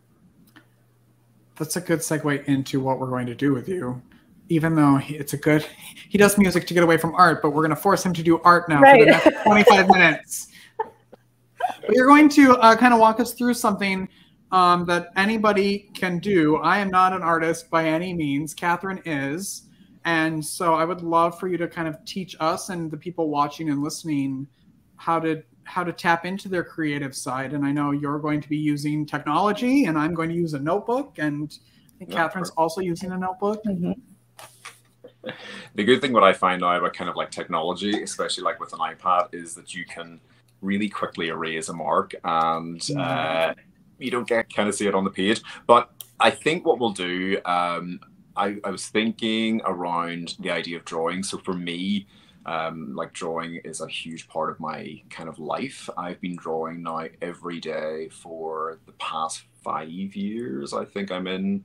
That's 1.57 1.77
a 1.77 1.81
good 1.81 2.01
segue 2.01 2.45
into 2.47 2.81
what 2.81 2.99
we're 2.99 3.11
going 3.11 3.27
to 3.27 3.35
do 3.35 3.53
with 3.53 3.69
you. 3.69 4.01
Even 4.49 4.75
though 4.75 4.97
he, 4.97 5.17
it's 5.17 5.33
a 5.33 5.37
good, 5.37 5.65
he 6.09 6.19
does 6.19 6.39
music 6.39 6.67
to 6.67 6.75
get 6.75 6.83
away 6.83 6.97
from 6.97 7.15
art, 7.15 7.43
but 7.43 7.51
we're 7.51 7.63
going 7.63 7.71
to 7.71 7.77
force 7.77 8.05
him 8.05 8.13
to 8.15 8.23
do 8.23 8.41
art 8.41 8.69
now 8.69 8.81
right. 8.81 9.01
for 9.01 9.05
the 9.05 9.11
next 9.11 9.45
25 9.45 9.89
minutes. 9.89 10.49
but 10.79 11.91
you're 11.91 12.07
going 12.07 12.29
to 12.31 12.57
uh, 12.57 12.77
kind 12.77 12.93
of 12.93 12.99
walk 13.01 13.21
us 13.21 13.33
through 13.35 13.55
something 13.55 14.09
um, 14.53 14.85
that 14.87 15.11
anybody 15.17 15.91
can 15.95 16.19
do. 16.19 16.57
I 16.57 16.79
am 16.79 16.89
not 16.89 17.13
an 17.13 17.23
artist 17.23 17.71
by 17.71 17.87
any 17.87 18.13
means. 18.13 18.55
Catherine 18.55 19.01
is. 19.05 19.69
And 20.05 20.45
so 20.45 20.75
I 20.75 20.85
would 20.85 21.03
love 21.03 21.39
for 21.39 21.47
you 21.47 21.57
to 21.59 21.69
kind 21.69 21.87
of 21.87 22.03
teach 22.05 22.35
us 22.41 22.71
and 22.71 22.91
the 22.91 22.97
people 22.97 23.29
watching 23.29 23.71
and 23.71 23.83
listening 23.83 24.47
how 24.97 25.21
to 25.21 25.43
how 25.71 25.85
to 25.85 25.93
tap 25.93 26.27
into 26.27 26.49
their 26.49 26.65
creative 26.65 27.15
side. 27.15 27.53
And 27.53 27.65
I 27.65 27.71
know 27.71 27.93
you're 27.93 28.19
going 28.19 28.41
to 28.41 28.49
be 28.49 28.57
using 28.57 29.07
technology 29.07 29.85
and 29.85 29.97
I'm 29.97 30.15
going 30.15 30.29
to 30.29 30.35
use 30.35 30.53
a 30.55 30.59
notebook 30.59 31.15
and 31.19 31.57
I 31.95 31.99
think 31.99 32.11
Catherine's 32.11 32.51
also 32.51 32.81
using 32.81 33.13
a 33.13 33.19
notebook. 33.19 33.63
Mm-hmm. 33.65 33.93
The 35.75 35.85
good 35.85 36.01
thing 36.01 36.15
what 36.15 36.25
I 36.25 36.33
find 36.33 36.63
now 36.63 36.79
about 36.79 36.95
kind 36.95 37.11
of 37.11 37.15
like 37.15 37.31
technology, 37.31 38.03
especially 38.03 38.43
like 38.43 38.59
with 38.59 38.73
an 38.73 38.79
iPad, 38.79 39.29
is 39.33 39.55
that 39.55 39.75
you 39.75 39.85
can 39.85 40.19
really 40.63 40.89
quickly 40.89 41.29
erase 41.29 41.69
a 41.69 41.75
mark 41.75 42.15
and 42.25 42.81
mm-hmm. 42.81 42.99
uh, 42.99 43.53
you 43.99 44.11
don't 44.11 44.27
get 44.27 44.53
kind 44.53 44.67
of 44.67 44.75
see 44.75 44.87
it 44.87 44.95
on 44.95 45.05
the 45.05 45.11
page. 45.11 45.43
But 45.67 45.91
I 46.19 46.31
think 46.31 46.65
what 46.65 46.79
we'll 46.79 46.93
do, 46.93 47.39
um, 47.45 48.01
I, 48.35 48.57
I 48.65 48.71
was 48.71 48.89
thinking 48.89 49.61
around 49.67 50.37
the 50.41 50.51
idea 50.51 50.79
of 50.79 50.87
drawing. 50.87 51.23
So 51.23 51.37
for 51.37 51.53
me, 51.53 52.07
um, 52.51 52.97
like 52.97 53.13
drawing 53.13 53.57
is 53.65 53.81
a 53.81 53.87
huge 53.87 54.27
part 54.27 54.51
of 54.51 54.59
my 54.59 55.01
kind 55.09 55.29
of 55.29 55.39
life. 55.39 55.89
I've 55.97 56.21
been 56.21 56.35
drawing 56.35 56.83
now 56.83 57.07
every 57.23 57.61
day 57.61 58.09
for 58.09 58.81
the 58.87 58.93
past 58.93 59.45
five 59.63 59.89
years. 59.89 60.75
I 60.75 60.85
think 60.85 61.13
I'm 61.13 61.29
in 61.29 61.63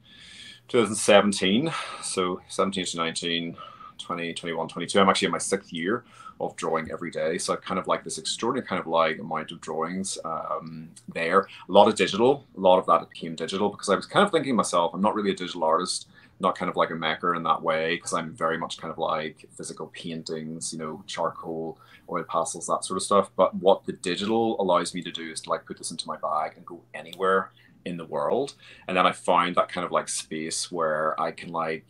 2017. 0.68 1.74
So 2.04 2.40
17 2.50 2.86
to 2.86 2.98
19, 2.98 3.58
20, 3.98 4.34
21, 4.36 4.68
22. 4.68 5.00
I'm 5.00 5.10
actually 5.10 5.26
in 5.26 5.32
my 5.32 5.40
sixth 5.40 5.74
year 5.74 6.06
of 6.40 6.56
drawing 6.56 6.92
every 6.92 7.10
day. 7.10 7.40
So 7.40 7.54
I 7.54 7.56
kind 7.56 7.80
of 7.80 7.88
like 7.88 8.04
this 8.04 8.20
extraordinary 8.20 8.68
kind 8.68 8.80
of 8.80 8.86
like 8.86 9.18
amount 9.18 9.52
of 9.52 9.62
drawings 9.62 10.20
um, 10.24 10.92
there. 11.12 11.48
A 11.68 11.72
lot 11.72 11.88
of 11.88 11.96
digital, 11.96 12.46
a 12.56 12.60
lot 12.60 12.78
of 12.78 12.86
that 12.86 13.10
became 13.10 13.34
digital 13.34 13.70
because 13.70 13.90
I 13.90 13.96
was 13.96 14.06
kind 14.06 14.24
of 14.24 14.32
thinking 14.32 14.56
myself, 14.56 14.94
I'm 14.94 15.02
not 15.02 15.16
really 15.16 15.32
a 15.32 15.36
digital 15.36 15.64
artist, 15.64 16.10
not 16.40 16.58
kind 16.58 16.70
of 16.70 16.76
like 16.76 16.92
a 16.92 16.96
maker 16.96 17.34
in 17.36 17.44
that 17.44 17.62
way 17.62 17.96
because 17.96 18.14
I'm 18.14 18.34
very 18.34 18.58
much 18.58 18.78
kind 18.78 18.92
of 18.92 18.98
like 18.98 19.46
physical 19.56 19.88
paintings, 19.88 20.74
you 20.74 20.80
know, 20.80 21.04
charcoal, 21.08 21.78
oil 22.10 22.24
pastels, 22.24 22.68
that 22.68 22.84
sort 22.84 22.98
of 22.98 23.04
stuff. 23.04 23.32
But 23.36 23.56
what 23.56 23.86
the 23.86 23.94
digital 23.94 24.60
allows 24.62 24.94
me 24.94 25.02
to 25.04 25.12
do 25.12 25.32
is 25.32 25.42
to 25.42 25.50
like 25.50 25.66
put 25.66 25.78
this 25.78 25.92
into 25.92 26.08
my 26.08 26.18
bag 26.18 26.54
and 26.58 26.66
go 26.66 26.82
anywhere 26.94 27.52
in 27.86 27.98
the 27.98 28.06
world. 28.06 28.56
And 28.88 28.98
then 28.98 29.06
I 29.06 29.12
find 29.12 29.56
that 29.56 29.70
kind 29.70 29.86
of 29.86 29.92
like 29.92 30.10
space 30.10 30.72
where 30.72 31.20
I 31.20 31.32
can 31.32 31.50
like 31.50 31.86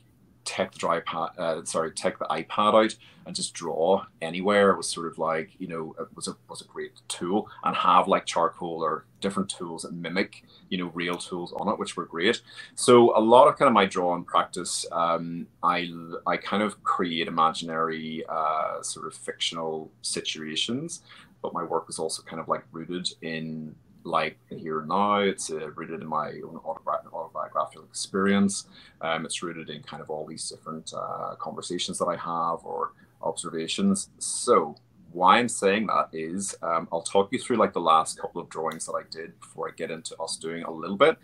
take 0.46 0.72
the 0.72 0.80
dry 0.80 1.00
pad, 1.02 1.30
uh, 1.38 1.64
sorry, 1.66 1.92
take 1.92 2.18
the 2.20 2.26
iPad 2.26 2.86
out 2.86 2.96
and 3.26 3.36
just 3.36 3.54
draw 3.54 4.06
anywhere. 4.22 4.72
It 4.72 4.78
was 4.78 4.90
sort 4.90 5.08
of 5.08 5.18
like 5.18 5.52
you 5.58 5.68
know 5.68 5.96
it 6.00 6.08
was 6.16 6.28
a 6.28 6.36
was 6.48 6.62
a 6.62 6.66
great 6.66 6.94
tool 7.08 7.50
and 7.64 7.76
have 7.76 8.08
like 8.08 8.26
charcoal 8.26 8.84
or 8.84 9.06
different 9.20 9.50
tools 9.50 9.82
that 9.82 9.94
mimic 9.94 10.44
you 10.70 10.78
know 10.78 10.92
real 10.94 11.16
tools 11.16 11.54
on 11.58 11.68
it, 11.68 11.80
which 11.80 11.98
were 11.98 12.06
great. 12.06 12.42
So 12.76 13.18
a 13.18 13.20
lot 13.20 13.48
of 13.48 13.58
kind 13.58 13.68
of 13.68 13.74
my 13.74 13.86
drawing 13.86 14.24
practice, 14.24 14.86
um, 14.92 15.48
I 15.64 15.92
I 16.26 16.38
kind 16.38 16.64
of 16.64 16.84
create 16.84 17.28
imaginary 17.28 18.24
uh, 18.30 18.82
sort 18.82 19.08
of 19.08 19.14
fictional 19.16 19.92
situations, 20.02 21.02
but 21.42 21.54
my 21.54 21.64
work 21.64 21.86
is 21.90 22.00
also 22.00 22.24
kind 22.24 22.40
of 22.40 22.48
like 22.48 22.64
rooted 22.72 23.10
in 23.22 23.76
like 24.06 24.38
here 24.50 24.80
and 24.80 24.90
now. 24.90 25.18
It's 25.20 25.52
uh, 25.52 25.72
rooted 25.72 26.02
in 26.02 26.08
my 26.08 26.30
own 26.30 26.60
autobiographical 26.66 27.86
experience. 27.86 28.68
Um, 29.02 29.26
it's 29.26 29.44
rooted 29.44 29.70
in 29.70 29.84
kind 29.84 30.02
of 30.02 30.10
all 30.10 30.26
these 30.26 30.50
different 30.50 30.94
uh, 30.96 31.36
conversations 31.40 31.98
that 32.00 32.06
I 32.06 32.16
have 32.16 32.64
or 32.66 32.94
observations. 33.22 34.10
So 34.20 34.76
why 35.12 35.40
I'm 35.40 35.50
saying 35.50 35.88
that 35.88 36.10
is 36.14 36.56
um, 36.62 36.88
I'll 36.92 37.02
talk 37.02 37.30
you 37.32 37.40
through 37.40 37.58
like 37.58 37.74
the 37.74 37.82
last 37.82 38.20
couple 38.20 38.42
of 38.42 38.50
drawings 38.50 38.86
that 38.86 38.94
I 38.94 39.04
did 39.10 39.40
before 39.40 39.70
I 39.70 39.72
get 39.76 39.92
into 39.92 40.16
us 40.18 40.38
doing 40.38 40.64
a 40.64 40.72
little 40.72 40.98
bit. 40.98 41.18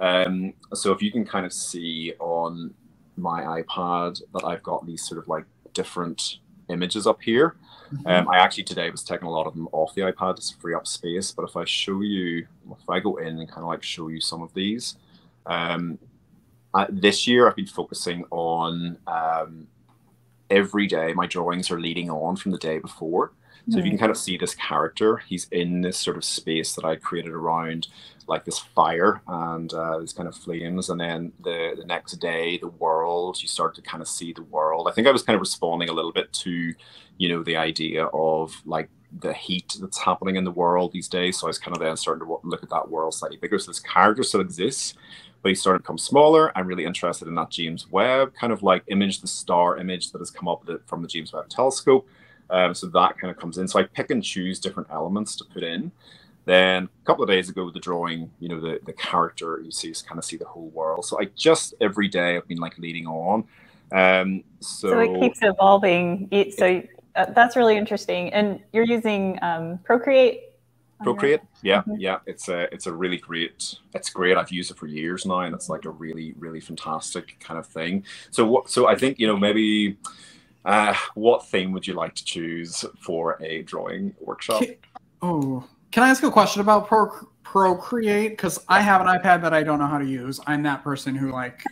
Um, 0.00 0.54
so 0.74 0.92
if 0.92 1.02
you 1.02 1.12
can 1.12 1.24
kind 1.24 1.46
of 1.46 1.52
see 1.52 2.12
on 2.18 2.74
my 3.16 3.62
iPad 3.62 4.20
that 4.34 4.44
I've 4.44 4.62
got 4.62 4.86
these 4.86 5.06
sort 5.06 5.18
of 5.18 5.28
like 5.28 5.44
different 5.72 6.38
images 6.68 7.06
up 7.06 7.22
here. 7.22 7.56
Um, 8.06 8.28
I 8.28 8.38
actually 8.38 8.64
today 8.64 8.90
was 8.90 9.02
taking 9.02 9.26
a 9.26 9.30
lot 9.30 9.46
of 9.46 9.54
them 9.54 9.68
off 9.72 9.94
the 9.94 10.02
iPad 10.02 10.36
to 10.36 10.56
free 10.56 10.74
up 10.74 10.86
space. 10.86 11.32
But 11.32 11.44
if 11.44 11.56
I 11.56 11.64
show 11.64 12.00
you, 12.00 12.46
if 12.70 12.88
I 12.88 13.00
go 13.00 13.16
in 13.16 13.38
and 13.38 13.48
kind 13.48 13.62
of 13.62 13.68
like 13.68 13.82
show 13.82 14.08
you 14.08 14.20
some 14.20 14.42
of 14.42 14.52
these, 14.54 14.96
um, 15.46 15.98
this 16.88 17.26
year 17.26 17.48
I've 17.48 17.56
been 17.56 17.66
focusing 17.66 18.24
on 18.30 18.98
um, 19.06 19.66
every 20.50 20.86
day 20.86 21.12
my 21.14 21.26
drawings 21.26 21.70
are 21.70 21.80
leading 21.80 22.10
on 22.10 22.36
from 22.36 22.52
the 22.52 22.58
day 22.58 22.78
before. 22.78 23.32
So 23.68 23.78
if 23.78 23.84
you 23.84 23.90
can 23.90 23.98
kind 23.98 24.12
of 24.12 24.16
see 24.16 24.36
this 24.36 24.54
character, 24.54 25.16
he's 25.16 25.48
in 25.50 25.80
this 25.80 25.98
sort 25.98 26.16
of 26.16 26.24
space 26.24 26.74
that 26.74 26.84
I 26.84 26.94
created 26.94 27.32
around 27.32 27.88
like 28.28 28.44
this 28.44 28.58
fire 28.58 29.22
and 29.26 29.72
uh, 29.74 29.98
these 29.98 30.12
kind 30.12 30.28
of 30.28 30.36
flames. 30.36 30.88
And 30.88 31.00
then 31.00 31.32
the, 31.42 31.74
the 31.76 31.84
next 31.84 32.12
day, 32.14 32.58
the 32.58 32.68
world, 32.68 33.42
you 33.42 33.48
start 33.48 33.74
to 33.74 33.82
kind 33.82 34.02
of 34.02 34.08
see 34.08 34.32
the 34.32 34.44
world. 34.44 34.86
I 34.88 34.92
think 34.92 35.08
I 35.08 35.10
was 35.10 35.24
kind 35.24 35.34
of 35.34 35.40
responding 35.40 35.88
a 35.88 35.92
little 35.92 36.12
bit 36.12 36.32
to, 36.32 36.74
you 37.18 37.28
know, 37.28 37.42
the 37.42 37.56
idea 37.56 38.04
of 38.06 38.54
like 38.64 38.88
the 39.20 39.32
heat 39.32 39.76
that's 39.80 39.98
happening 39.98 40.36
in 40.36 40.44
the 40.44 40.50
world 40.52 40.92
these 40.92 41.08
days. 41.08 41.38
So 41.40 41.46
I 41.46 41.48
was 41.48 41.58
kind 41.58 41.76
of 41.76 41.82
then 41.82 41.96
starting 41.96 42.24
to 42.24 42.38
look 42.44 42.62
at 42.62 42.70
that 42.70 42.88
world 42.88 43.14
slightly 43.14 43.36
bigger. 43.36 43.58
So 43.58 43.72
this 43.72 43.80
character 43.80 44.22
still 44.22 44.40
exists, 44.40 44.94
but 45.42 45.48
he's 45.48 45.60
starting 45.60 45.80
to 45.80 45.82
become 45.82 45.98
smaller. 45.98 46.56
I'm 46.56 46.68
really 46.68 46.84
interested 46.84 47.26
in 47.26 47.34
that 47.34 47.50
James 47.50 47.90
Webb 47.90 48.34
kind 48.34 48.52
of 48.52 48.62
like 48.62 48.84
image, 48.86 49.22
the 49.22 49.26
star 49.26 49.76
image 49.76 50.12
that 50.12 50.20
has 50.20 50.30
come 50.30 50.46
up 50.46 50.68
from 50.86 51.02
the 51.02 51.08
James 51.08 51.32
Webb 51.32 51.48
telescope. 51.48 52.08
Um, 52.50 52.74
so 52.74 52.86
that 52.88 53.18
kind 53.18 53.30
of 53.30 53.38
comes 53.38 53.58
in. 53.58 53.66
So 53.68 53.80
I 53.80 53.84
pick 53.84 54.10
and 54.10 54.22
choose 54.22 54.60
different 54.60 54.88
elements 54.90 55.36
to 55.36 55.44
put 55.44 55.62
in. 55.62 55.90
Then 56.44 56.84
a 56.84 57.04
couple 57.04 57.24
of 57.24 57.28
days 57.28 57.48
ago, 57.48 57.64
with 57.64 57.74
the 57.74 57.80
drawing, 57.80 58.30
you 58.38 58.48
know, 58.48 58.60
the, 58.60 58.78
the 58.84 58.92
character, 58.92 59.60
you 59.64 59.72
see, 59.72 59.90
is 59.90 60.00
kind 60.00 60.16
of 60.16 60.24
see 60.24 60.36
the 60.36 60.44
whole 60.44 60.68
world. 60.68 61.04
So 61.04 61.20
I 61.20 61.24
just 61.34 61.74
every 61.80 62.06
day 62.06 62.36
I've 62.36 62.46
been 62.46 62.58
like 62.58 62.78
leading 62.78 63.06
on. 63.06 63.44
Um, 63.92 64.44
so, 64.60 64.90
so 64.90 65.00
it 65.00 65.20
keeps 65.20 65.40
evolving. 65.42 66.28
So 66.56 66.82
uh, 67.16 67.26
that's 67.32 67.56
really 67.56 67.76
interesting. 67.76 68.32
And 68.32 68.60
you're 68.72 68.84
using 68.84 69.38
um, 69.42 69.78
Procreate. 69.78 70.42
Procreate, 71.02 71.40
yeah, 71.62 71.80
mm-hmm. 71.80 71.96
yeah. 71.98 72.20
It's 72.26 72.48
a 72.48 72.72
it's 72.72 72.86
a 72.86 72.92
really 72.92 73.18
great. 73.18 73.74
It's 73.92 74.08
great. 74.08 74.36
I've 74.38 74.50
used 74.50 74.70
it 74.70 74.78
for 74.78 74.86
years 74.86 75.26
now, 75.26 75.40
and 75.40 75.54
it's 75.54 75.68
like 75.68 75.84
a 75.84 75.90
really 75.90 76.32
really 76.38 76.60
fantastic 76.60 77.38
kind 77.38 77.58
of 77.58 77.66
thing. 77.66 78.04
So 78.30 78.46
what? 78.46 78.70
So 78.70 78.86
I 78.86 78.94
think 78.94 79.18
you 79.18 79.26
know 79.26 79.36
maybe 79.36 79.98
uh, 80.66 80.94
what 81.14 81.46
theme 81.46 81.72
would 81.72 81.86
you 81.86 81.94
like 81.94 82.14
to 82.16 82.24
choose 82.24 82.84
for 83.00 83.40
a 83.42 83.62
drawing 83.62 84.14
workshop? 84.20 84.62
Oh, 85.22 85.64
can 85.92 86.02
I 86.02 86.10
ask 86.10 86.22
a 86.24 86.30
question 86.30 86.60
about 86.60 86.88
Pro 86.88 87.08
Procreate? 87.44 88.32
Because 88.32 88.62
I 88.68 88.80
have 88.80 89.00
an 89.00 89.06
iPad 89.06 89.40
that 89.42 89.54
I 89.54 89.62
don't 89.62 89.78
know 89.78 89.86
how 89.86 89.98
to 89.98 90.04
use. 90.04 90.40
I'm 90.46 90.64
that 90.64 90.82
person 90.82 91.14
who 91.14 91.30
like 91.30 91.62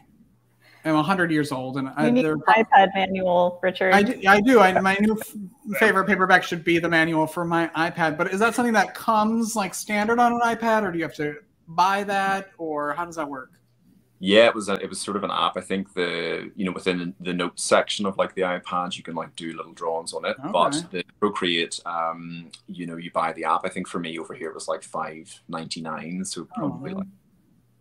I'm 0.85 0.95
100 0.95 1.33
years 1.33 1.51
old, 1.51 1.77
and 1.77 1.91
you 1.99 2.13
need 2.13 2.25
an 2.25 2.41
iPad 2.49 2.89
manual, 2.95 3.59
Richard. 3.63 3.95
I 3.95 4.03
do. 4.03 4.21
I, 4.29 4.41
do. 4.41 4.61
I, 4.61 4.79
my 4.81 4.97
new 5.01 5.19
favorite 5.79 6.07
paperback 6.07 6.45
should 6.45 6.63
be 6.63 6.79
the 6.79 6.89
manual 6.89 7.27
for 7.27 7.45
my 7.45 7.69
iPad. 7.77 8.17
But 8.17 8.33
is 8.33 8.39
that 8.41 8.55
something 8.55 8.75
that 8.75 8.95
comes 8.95 9.57
like 9.57 9.75
standard 9.75 10.21
on 10.21 10.33
an 10.33 10.41
iPad, 10.41 10.85
or 10.85 10.93
do 10.93 10.99
you 10.99 11.05
have 11.05 11.17
to 11.17 11.37
buy 11.67 12.05
that, 12.05 12.51
or 12.59 12.93
how 12.93 13.05
does 13.05 13.17
that 13.17 13.29
work? 13.29 13.51
Yeah, 14.25 14.47
it 14.47 14.55
was 14.55 14.71
a, 14.71 14.75
it 14.83 14.89
was 14.89 14.99
sort 14.99 15.19
of 15.19 15.23
an 15.23 15.31
app. 15.31 15.59
I 15.59 15.61
think 15.61 15.93
the 15.93 16.51
you 16.57 16.65
know 16.65 16.73
within 16.73 17.15
the 17.21 17.35
notes 17.35 17.63
section 17.63 18.07
of 18.07 18.17
like 18.17 18.35
the 18.35 18.41
iPads, 18.41 18.97
you 18.97 19.03
can 19.03 19.15
like 19.15 19.37
do 19.37 19.55
little 19.55 19.75
drawings 19.75 20.15
on 20.15 20.25
it. 20.25 20.37
Okay. 20.41 20.51
But 20.51 20.87
the 20.91 21.05
Procreate, 21.21 21.79
um, 21.85 22.51
you 22.67 22.87
know, 22.87 22.97
you 22.97 23.11
buy 23.11 23.35
the 23.35 23.45
app. 23.45 23.61
I 23.65 23.69
think 23.69 23.87
for 23.87 23.99
me 23.99 24.19
over 24.19 24.33
here 24.33 24.49
it 24.49 24.55
was 24.55 24.67
like 24.67 24.83
five 24.83 25.43
ninety 25.49 25.83
nine, 25.83 26.25
so 26.25 26.47
probably 26.57 26.93
oh, 26.95 26.99
like 27.01 27.07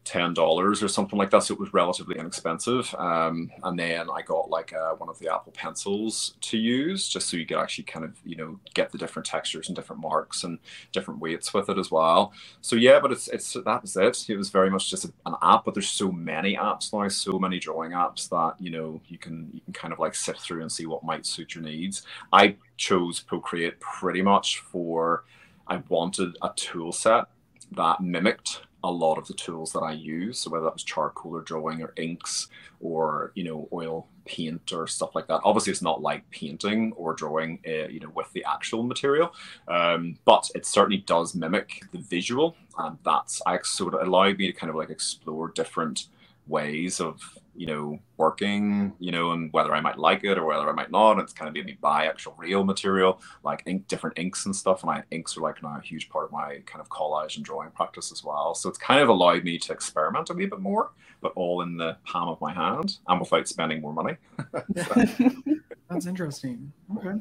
ten 0.05 0.33
dollars 0.33 0.83
or 0.83 0.87
something 0.87 1.19
like 1.19 1.31
that. 1.31 1.43
So 1.43 1.53
it 1.55 1.59
was 1.59 1.73
relatively 1.73 2.17
inexpensive. 2.19 2.93
Um, 2.97 3.51
and 3.63 3.79
then 3.79 4.07
I 4.13 4.21
got 4.23 4.49
like 4.49 4.73
uh, 4.73 4.93
one 4.95 5.09
of 5.09 5.19
the 5.19 5.33
Apple 5.33 5.53
pencils 5.53 6.35
to 6.41 6.57
use, 6.57 7.09
just 7.09 7.29
so 7.29 7.37
you 7.37 7.45
could 7.45 7.57
actually 7.59 7.85
kind 7.85 8.05
of 8.05 8.17
you 8.25 8.35
know 8.35 8.59
get 8.73 8.91
the 8.91 8.97
different 8.97 9.25
textures 9.27 9.69
and 9.69 9.75
different 9.75 10.01
marks 10.01 10.43
and 10.43 10.59
different 10.91 11.19
weights 11.21 11.53
with 11.53 11.69
it 11.69 11.77
as 11.77 11.91
well. 11.91 12.33
So 12.61 12.75
yeah, 12.75 12.99
but 12.99 13.11
it's 13.11 13.27
it's 13.29 13.53
that 13.53 13.81
was 13.83 13.95
it. 13.97 14.29
It 14.29 14.37
was 14.37 14.49
very 14.49 14.69
much 14.71 14.89
just 14.89 15.05
an 15.05 15.35
app, 15.41 15.65
but 15.65 15.75
there's 15.75 15.89
so 15.89 16.11
many 16.11 16.55
apps 16.55 16.93
now, 16.93 17.07
so 17.09 17.39
many 17.39 17.59
drawing 17.59 17.91
apps 17.91 18.29
that 18.29 18.55
you 18.59 18.71
know 18.71 19.01
you 19.07 19.17
can 19.19 19.49
you 19.53 19.61
can 19.61 19.73
kind 19.73 19.93
of 19.93 19.99
like 19.99 20.15
sift 20.15 20.41
through 20.41 20.61
and 20.61 20.71
see 20.71 20.85
what 20.87 21.03
might 21.03 21.25
suit 21.25 21.55
your 21.55 21.63
needs. 21.63 22.03
I 22.33 22.57
chose 22.77 23.19
Procreate 23.21 23.79
pretty 23.79 24.21
much 24.21 24.59
for 24.59 25.25
I 25.67 25.77
wanted 25.89 26.37
a 26.41 26.51
tool 26.55 26.91
set 26.91 27.25
that 27.73 28.01
mimicked 28.01 28.61
a 28.83 28.91
lot 28.91 29.17
of 29.17 29.27
the 29.27 29.33
tools 29.33 29.71
that 29.73 29.79
I 29.79 29.93
use. 29.93 30.39
So 30.39 30.51
whether 30.51 30.65
that 30.65 30.73
was 30.73 30.83
charcoal 30.83 31.35
or 31.35 31.41
drawing 31.41 31.81
or 31.81 31.93
inks 31.97 32.47
or 32.79 33.31
you 33.35 33.43
know 33.43 33.67
oil 33.71 34.07
paint 34.25 34.71
or 34.71 34.87
stuff 34.87 35.15
like 35.15 35.27
that. 35.27 35.41
Obviously, 35.43 35.71
it's 35.71 35.81
not 35.81 36.01
like 36.01 36.29
painting 36.31 36.93
or 36.93 37.13
drawing, 37.13 37.59
uh, 37.67 37.87
you 37.87 37.99
know, 37.99 38.11
with 38.15 38.31
the 38.33 38.45
actual 38.45 38.83
material, 38.83 39.33
um, 39.67 40.17
but 40.25 40.49
it 40.55 40.65
certainly 40.65 40.97
does 40.97 41.35
mimic 41.35 41.81
the 41.91 41.99
visual, 41.99 42.55
and 42.77 42.97
that's 43.05 43.41
I 43.45 43.59
sort 43.63 43.93
of 43.93 44.05
allowed 44.07 44.37
me 44.37 44.47
to 44.47 44.53
kind 44.53 44.69
of 44.69 44.75
like 44.75 44.89
explore 44.89 45.49
different 45.49 46.07
ways 46.47 46.99
of 46.99 47.21
you 47.55 47.67
know 47.67 47.99
working 48.17 48.93
you 48.99 49.11
know 49.11 49.31
and 49.31 49.53
whether 49.53 49.73
i 49.73 49.79
might 49.79 49.97
like 49.97 50.23
it 50.23 50.37
or 50.37 50.45
whether 50.45 50.69
i 50.69 50.73
might 50.73 50.91
not. 50.91 51.19
It's 51.19 51.33
kind 51.33 51.47
of 51.47 51.53
made 51.53 51.65
me 51.65 51.77
buy 51.79 52.05
actual 52.05 52.35
real 52.37 52.63
material 52.63 53.21
like 53.43 53.63
ink 53.65 53.87
different 53.87 54.17
inks 54.17 54.45
and 54.45 54.55
stuff. 54.55 54.83
And 54.83 54.91
I, 54.91 55.03
inks 55.11 55.37
are 55.37 55.41
like 55.41 55.61
now 55.63 55.77
a 55.77 55.81
huge 55.81 56.09
part 56.09 56.25
of 56.25 56.31
my 56.31 56.59
kind 56.65 56.81
of 56.81 56.89
collage 56.89 57.37
and 57.37 57.45
drawing 57.45 57.71
practice 57.71 58.11
as 58.11 58.23
well. 58.23 58.55
So 58.55 58.69
it's 58.69 58.77
kind 58.77 59.01
of 59.01 59.09
allowed 59.09 59.43
me 59.43 59.57
to 59.59 59.73
experiment 59.73 60.29
a 60.29 60.33
wee 60.33 60.45
bit 60.47 60.59
more 60.59 60.91
but 61.21 61.31
all 61.35 61.61
in 61.61 61.77
the 61.77 61.97
palm 62.05 62.27
of 62.27 62.39
my 62.41 62.53
hand 62.53 62.97
and 63.07 63.19
without 63.19 63.47
spending 63.47 63.81
more 63.81 63.93
money. 63.93 64.17
That's 65.89 66.05
interesting. 66.05 66.71
Okay. 66.97 67.17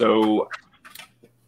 So 0.00 0.48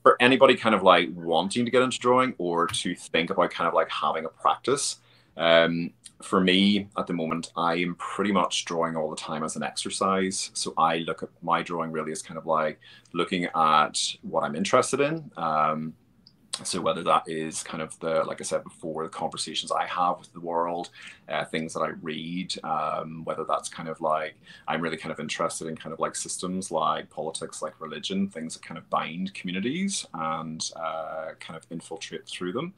for 0.03 0.17
anybody 0.21 0.57
kind 0.57 0.75
of 0.75 0.83
like 0.83 1.09
wanting 1.15 1.65
to 1.65 1.71
get 1.71 1.83
into 1.83 1.99
drawing 1.99 2.35
or 2.39 2.67
to 2.67 2.95
think 2.95 3.31
about 3.31 3.51
kind 3.51 3.67
of 3.67 3.75
like 3.75 3.91
having 3.91 4.25
a 4.25 4.29
practice 4.29 4.97
um, 5.37 5.93
for 6.23 6.41
me 6.41 6.89
at 6.97 7.07
the 7.07 7.13
moment, 7.13 7.53
I 7.57 7.75
am 7.77 7.95
pretty 7.97 8.33
much 8.33 8.65
drawing 8.65 8.97
all 8.97 9.11
the 9.11 9.17
time 9.17 9.43
as 9.43 9.57
an 9.57 9.63
exercise. 9.63 10.51
So 10.55 10.73
I 10.79 10.99
look 10.99 11.23
at 11.23 11.31
my 11.43 11.63
drawing 11.63 11.93
really 11.93 12.13
as 12.13 12.23
kind 12.23 12.39
of 12.39 12.47
like 12.47 12.81
looking 13.13 13.49
at 13.55 13.99
what 14.23 14.45
I'm 14.45 14.55
interested 14.55 15.01
in. 15.01 15.31
Um, 15.37 15.95
so 16.65 16.83
whether 16.83 17.03
that 17.05 17.23
is 17.27 17.63
kind 17.63 17.83
of 17.83 17.99
the, 18.01 18.25
like 18.25 18.41
I 18.41 18.45
said 18.45 18.63
before, 18.63 19.03
the 19.05 19.09
conversations 19.09 19.73
I 19.73 19.87
have 19.87 20.19
with 20.19 20.33
the 20.35 20.41
world, 20.41 20.91
uh, 21.29 21.47
things 21.47 21.73
that 21.73 21.81
I 21.81 21.89
read, 22.03 22.55
um, 22.63 23.25
whether 23.25 23.45
that's 23.49 23.71
kind 23.71 23.89
of 23.89 24.01
like 24.03 24.35
I'm 24.69 24.83
really 24.83 24.99
kind 24.99 25.13
of 25.13 25.19
interested 25.19 25.67
in 25.67 25.77
kind 25.77 25.95
of 25.95 25.99
like 25.99 26.15
systems 26.15 26.71
like 26.71 27.09
politics, 27.09 27.63
like 27.63 27.81
religion, 27.81 28.29
things 28.29 28.53
that 28.55 28.63
kind 28.63 28.77
of 28.77 28.89
bind 28.91 29.33
communities 29.33 30.07
and 30.13 30.71
uh, 30.77 31.31
kind 31.41 31.57
of 31.57 31.67
infiltrate 31.71 32.29
through 32.29 32.53
them. 32.53 32.75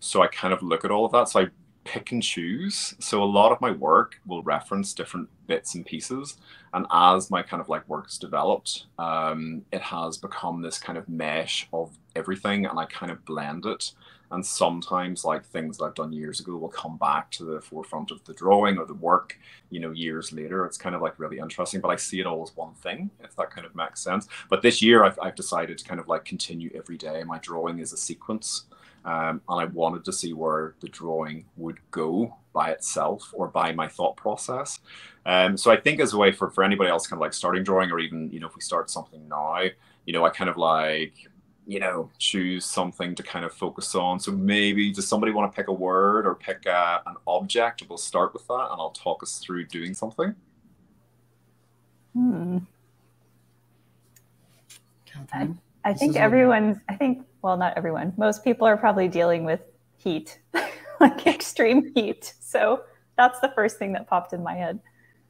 So 0.00 0.22
I 0.22 0.28
kind 0.28 0.54
of 0.54 0.62
look 0.62 0.86
at 0.86 0.90
all 0.90 1.04
of 1.04 1.12
that. 1.12 1.28
So 1.28 1.40
I 1.40 1.48
pick 1.88 2.12
and 2.12 2.22
choose. 2.22 2.94
So 2.98 3.22
a 3.22 3.24
lot 3.24 3.50
of 3.50 3.62
my 3.62 3.70
work 3.70 4.20
will 4.26 4.42
reference 4.42 4.92
different 4.92 5.28
bits 5.46 5.74
and 5.74 5.86
pieces. 5.86 6.36
And 6.74 6.86
as 6.92 7.30
my 7.30 7.42
kind 7.42 7.62
of 7.62 7.70
like 7.70 7.88
work's 7.88 8.18
developed, 8.18 8.84
um, 8.98 9.62
it 9.72 9.80
has 9.80 10.18
become 10.18 10.60
this 10.60 10.78
kind 10.78 10.98
of 10.98 11.08
mesh 11.08 11.66
of 11.72 11.96
everything 12.14 12.66
and 12.66 12.78
I 12.78 12.84
kind 12.84 13.10
of 13.10 13.24
blend 13.24 13.64
it. 13.64 13.92
And 14.30 14.44
sometimes 14.44 15.24
like 15.24 15.46
things 15.46 15.78
that 15.78 15.84
I've 15.84 15.94
done 15.94 16.12
years 16.12 16.40
ago 16.40 16.58
will 16.58 16.68
come 16.68 16.98
back 16.98 17.30
to 17.32 17.44
the 17.44 17.62
forefront 17.62 18.10
of 18.10 18.22
the 18.24 18.34
drawing 18.34 18.76
or 18.76 18.84
the 18.84 18.92
work, 18.92 19.38
you 19.70 19.80
know, 19.80 19.90
years 19.92 20.30
later. 20.30 20.66
It's 20.66 20.76
kind 20.76 20.94
of 20.94 21.00
like 21.00 21.18
really 21.18 21.38
interesting, 21.38 21.80
but 21.80 21.88
I 21.88 21.96
see 21.96 22.20
it 22.20 22.26
all 22.26 22.42
as 22.42 22.54
one 22.54 22.74
thing, 22.74 23.08
if 23.24 23.34
that 23.36 23.50
kind 23.50 23.66
of 23.66 23.74
makes 23.74 24.02
sense. 24.02 24.28
But 24.50 24.60
this 24.60 24.82
year 24.82 25.04
I've, 25.04 25.18
I've 25.22 25.34
decided 25.34 25.78
to 25.78 25.84
kind 25.86 25.98
of 25.98 26.08
like 26.08 26.26
continue 26.26 26.70
every 26.74 26.98
day. 26.98 27.24
My 27.24 27.38
drawing 27.38 27.78
is 27.78 27.94
a 27.94 27.96
sequence. 27.96 28.64
Um, 29.04 29.40
and 29.48 29.60
I 29.60 29.64
wanted 29.66 30.04
to 30.04 30.12
see 30.12 30.32
where 30.32 30.74
the 30.80 30.88
drawing 30.88 31.46
would 31.56 31.78
go 31.90 32.36
by 32.52 32.70
itself 32.70 33.30
or 33.32 33.48
by 33.48 33.72
my 33.72 33.88
thought 33.88 34.16
process. 34.16 34.80
Um, 35.24 35.56
so 35.56 35.70
I 35.70 35.76
think 35.76 36.00
as 36.00 36.12
a 36.12 36.18
way 36.18 36.32
for, 36.32 36.50
for 36.50 36.64
anybody 36.64 36.90
else 36.90 37.06
kind 37.06 37.18
of 37.18 37.22
like 37.22 37.32
starting 37.32 37.62
drawing 37.62 37.90
or 37.90 38.00
even, 38.00 38.30
you 38.30 38.40
know, 38.40 38.48
if 38.48 38.56
we 38.56 38.60
start 38.60 38.90
something 38.90 39.28
now, 39.28 39.62
you 40.06 40.12
know, 40.12 40.24
I 40.24 40.30
kind 40.30 40.50
of 40.50 40.56
like, 40.56 41.14
you 41.66 41.78
know, 41.80 42.10
choose 42.18 42.64
something 42.64 43.14
to 43.14 43.22
kind 43.22 43.44
of 43.44 43.52
focus 43.52 43.94
on. 43.94 44.18
So 44.18 44.32
maybe 44.32 44.90
does 44.90 45.06
somebody 45.06 45.32
want 45.32 45.52
to 45.52 45.56
pick 45.56 45.68
a 45.68 45.72
word 45.72 46.26
or 46.26 46.34
pick 46.34 46.66
a, 46.66 47.02
an 47.06 47.16
object? 47.26 47.84
We'll 47.88 47.98
start 47.98 48.32
with 48.32 48.46
that 48.48 48.68
and 48.70 48.80
I'll 48.80 48.90
talk 48.90 49.22
us 49.22 49.38
through 49.38 49.66
doing 49.66 49.94
something. 49.94 50.34
Hmm. 52.14 52.58
Catherine? 55.04 55.58
I 55.84 55.94
think 55.94 56.16
everyone's, 56.16 56.78
I 56.88 56.94
think, 56.96 57.24
well, 57.42 57.56
not 57.56 57.74
everyone, 57.76 58.12
most 58.16 58.44
people 58.44 58.66
are 58.66 58.76
probably 58.76 59.08
dealing 59.08 59.44
with 59.44 59.60
heat, 59.96 60.40
like 61.00 61.26
extreme 61.26 61.92
heat. 61.94 62.34
So 62.40 62.82
that's 63.16 63.40
the 63.40 63.52
first 63.54 63.78
thing 63.78 63.92
that 63.92 64.08
popped 64.08 64.32
in 64.32 64.42
my 64.42 64.54
head. 64.54 64.80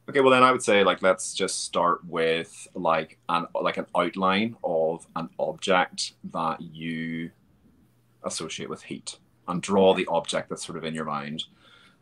Okay, 0.09 0.21
well 0.21 0.31
then 0.31 0.41
I 0.41 0.51
would 0.51 0.63
say 0.63 0.83
like 0.83 1.03
let's 1.03 1.35
just 1.35 1.65
start 1.65 2.03
with 2.05 2.67
like 2.73 3.19
an 3.29 3.45
like 3.53 3.77
an 3.77 3.85
outline 3.95 4.55
of 4.63 5.05
an 5.15 5.29
object 5.37 6.13
that 6.31 6.59
you 6.61 7.29
associate 8.23 8.69
with 8.69 8.81
heat 8.81 9.17
and 9.47 9.61
draw 9.61 9.93
the 9.93 10.07
object 10.07 10.49
that's 10.49 10.65
sort 10.65 10.79
of 10.79 10.83
in 10.83 10.95
your 10.95 11.05
mind. 11.05 11.43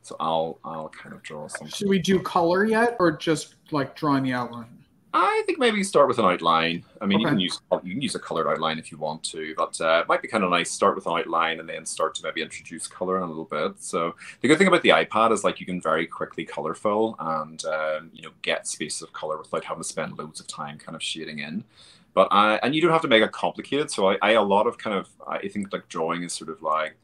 So 0.04 0.16
I'll 0.22 0.60
I'll 0.64 0.88
kind 0.88 1.14
of 1.14 1.22
draw 1.22 1.50
something. 1.50 1.68
Should 1.68 1.90
we 1.90 2.00
do 2.00 2.22
color 2.22 2.64
yet 2.64 2.96
or 2.98 3.12
just 3.12 3.56
like 3.72 3.94
drawing 3.94 4.24
the 4.24 4.32
outline? 4.32 4.86
I 5.20 5.42
think 5.48 5.58
maybe 5.58 5.84
start 5.84 6.08
with 6.08 6.20
an 6.20 6.26
outline. 6.26 6.84
I 7.02 7.08
mean, 7.08 7.18
okay. 7.18 7.24
you 7.24 7.28
can 7.28 7.40
use 7.40 7.60
you 7.84 7.94
can 7.94 8.02
use 8.02 8.14
a 8.14 8.20
colored 8.20 8.48
outline 8.48 8.78
if 8.78 8.92
you 8.92 9.00
want 9.00 9.24
to, 9.24 9.56
but 9.58 9.80
uh, 9.82 10.02
it 10.02 10.08
might 10.08 10.22
be 10.22 10.28
kind 10.28 10.44
of 10.44 10.52
nice. 10.52 10.70
Start 10.70 10.96
with 10.96 11.08
an 11.08 11.14
outline 11.14 11.60
and 11.60 11.68
then 11.68 11.88
start 11.88 12.14
to 12.16 12.24
maybe 12.24 12.44
introduce 12.44 12.88
color 12.88 13.18
in 13.18 13.24
a 13.24 13.26
little 13.26 13.46
bit. 13.46 13.74
So 13.80 14.14
the 14.42 14.48
good 14.48 14.60
thing 14.60 14.68
about 14.68 14.84
the 14.84 14.90
iPad 14.90 15.32
is 15.32 15.44
like 15.44 15.60
you 15.60 15.66
can 15.66 15.82
very 15.82 16.06
quickly 16.06 16.46
color 16.46 16.76
fill 16.76 17.16
and 17.18 17.66
um, 17.66 18.12
you 18.14 18.22
know 18.22 18.30
get 18.44 18.68
spaces 18.68 19.02
of 19.02 19.12
color 19.12 19.40
without 19.40 19.64
having 19.64 19.82
to 19.82 19.90
spend 19.90 20.20
loads 20.20 20.40
of 20.40 20.46
time 20.46 20.78
kind 20.78 20.96
of 20.96 21.02
shading 21.02 21.40
in. 21.40 21.64
But 22.14 22.28
I, 22.30 22.60
and 22.62 22.76
you 22.76 22.82
don't 22.82 22.92
have 22.92 23.02
to 23.02 23.08
make 23.08 23.24
it 23.24 23.32
complicated. 23.32 23.90
So 23.90 24.12
I, 24.12 24.18
I 24.22 24.32
a 24.34 24.42
lot 24.44 24.68
of 24.68 24.78
kind 24.78 24.96
of 24.96 25.10
I 25.28 25.48
think 25.48 25.74
like 25.74 25.90
drawing 25.90 26.22
is 26.22 26.34
sort 26.34 26.52
of 26.52 26.62
like 26.62 26.96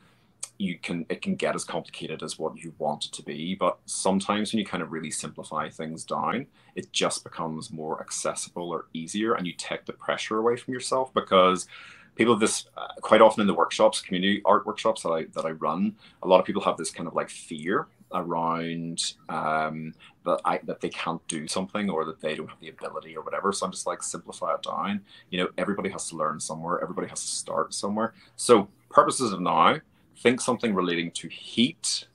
you 0.63 0.77
can 0.77 1.05
it 1.09 1.21
can 1.21 1.35
get 1.35 1.55
as 1.55 1.63
complicated 1.63 2.23
as 2.23 2.39
what 2.39 2.57
you 2.57 2.73
want 2.77 3.05
it 3.05 3.11
to 3.11 3.23
be 3.23 3.55
but 3.55 3.77
sometimes 3.85 4.51
when 4.51 4.59
you 4.59 4.65
kind 4.65 4.81
of 4.81 4.91
really 4.91 5.11
simplify 5.11 5.69
things 5.69 6.03
down 6.03 6.45
it 6.75 6.91
just 6.91 7.23
becomes 7.23 7.71
more 7.71 7.99
accessible 8.01 8.69
or 8.69 8.87
easier 8.93 9.33
and 9.33 9.45
you 9.45 9.53
take 9.53 9.85
the 9.85 9.93
pressure 9.93 10.37
away 10.37 10.55
from 10.55 10.73
yourself 10.73 11.13
because 11.13 11.67
people 12.15 12.35
this 12.35 12.67
uh, 12.77 12.87
quite 13.01 13.21
often 13.21 13.41
in 13.41 13.47
the 13.47 13.53
workshops 13.53 14.01
community 14.01 14.41
art 14.45 14.65
workshops 14.65 15.03
that 15.03 15.09
I, 15.09 15.25
that 15.33 15.45
I 15.45 15.51
run 15.51 15.95
a 16.21 16.27
lot 16.27 16.39
of 16.39 16.45
people 16.45 16.61
have 16.63 16.77
this 16.77 16.91
kind 16.91 17.07
of 17.07 17.13
like 17.13 17.29
fear 17.29 17.87
around 18.13 19.13
um, 19.29 19.93
that 20.25 20.39
I 20.45 20.59
that 20.63 20.81
they 20.81 20.89
can't 20.89 21.25
do 21.27 21.47
something 21.47 21.89
or 21.89 22.05
that 22.05 22.21
they 22.21 22.35
don't 22.35 22.49
have 22.49 22.59
the 22.59 22.69
ability 22.69 23.17
or 23.17 23.23
whatever. 23.23 23.51
So 23.51 23.65
I'm 23.65 23.71
just 23.71 23.87
like 23.87 24.03
simplify 24.03 24.53
it 24.53 24.63
down. 24.63 25.01
You 25.29 25.39
know, 25.39 25.49
everybody 25.57 25.89
has 25.89 26.07
to 26.09 26.15
learn 26.15 26.39
somewhere. 26.39 26.81
Everybody 26.81 27.07
has 27.07 27.21
to 27.21 27.27
start 27.27 27.73
somewhere. 27.73 28.13
So 28.35 28.69
purposes 28.89 29.33
of 29.33 29.41
now, 29.41 29.79
think 30.23 30.39
something 30.39 30.73
relating 30.73 31.11
to 31.11 31.27
heat, 31.27 32.07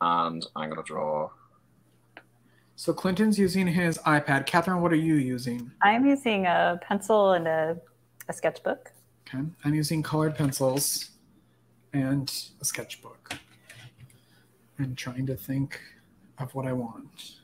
and 0.00 0.46
I'm 0.54 0.70
going 0.70 0.82
to 0.82 0.86
draw. 0.86 1.30
So 2.76 2.94
Clinton's 2.94 3.38
using 3.38 3.66
his 3.66 3.98
iPad. 3.98 4.46
Catherine, 4.46 4.80
what 4.80 4.92
are 4.92 4.96
you 4.96 5.16
using? 5.16 5.70
I'm 5.82 6.06
using 6.06 6.46
a 6.46 6.78
pencil 6.80 7.32
and 7.32 7.46
a, 7.46 7.76
a 8.28 8.32
sketchbook. 8.32 8.92
Okay. 9.28 9.44
I'm 9.64 9.74
using 9.74 10.02
colored 10.02 10.36
pencils 10.36 11.10
and 11.92 12.32
a 12.60 12.64
sketchbook. 12.64 13.34
I'm 14.78 14.94
trying 14.94 15.26
to 15.26 15.36
think 15.36 15.78
of 16.38 16.54
what 16.54 16.66
I 16.66 16.72
want. 16.72 17.40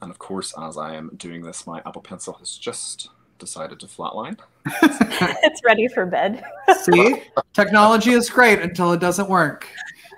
And 0.00 0.10
of 0.10 0.18
course, 0.18 0.54
as 0.60 0.78
I 0.78 0.94
am 0.94 1.10
doing 1.16 1.42
this, 1.42 1.66
my 1.66 1.80
Apple 1.84 2.02
Pencil 2.02 2.32
has 2.34 2.56
just 2.56 3.10
decided 3.38 3.80
to 3.80 3.86
flatline. 3.86 4.38
it's 4.66 5.62
ready 5.64 5.88
for 5.88 6.06
bed. 6.06 6.44
See, 6.82 7.22
technology 7.54 8.12
is 8.12 8.28
great 8.28 8.60
until 8.60 8.92
it 8.92 9.00
doesn't 9.00 9.28
work. 9.28 9.66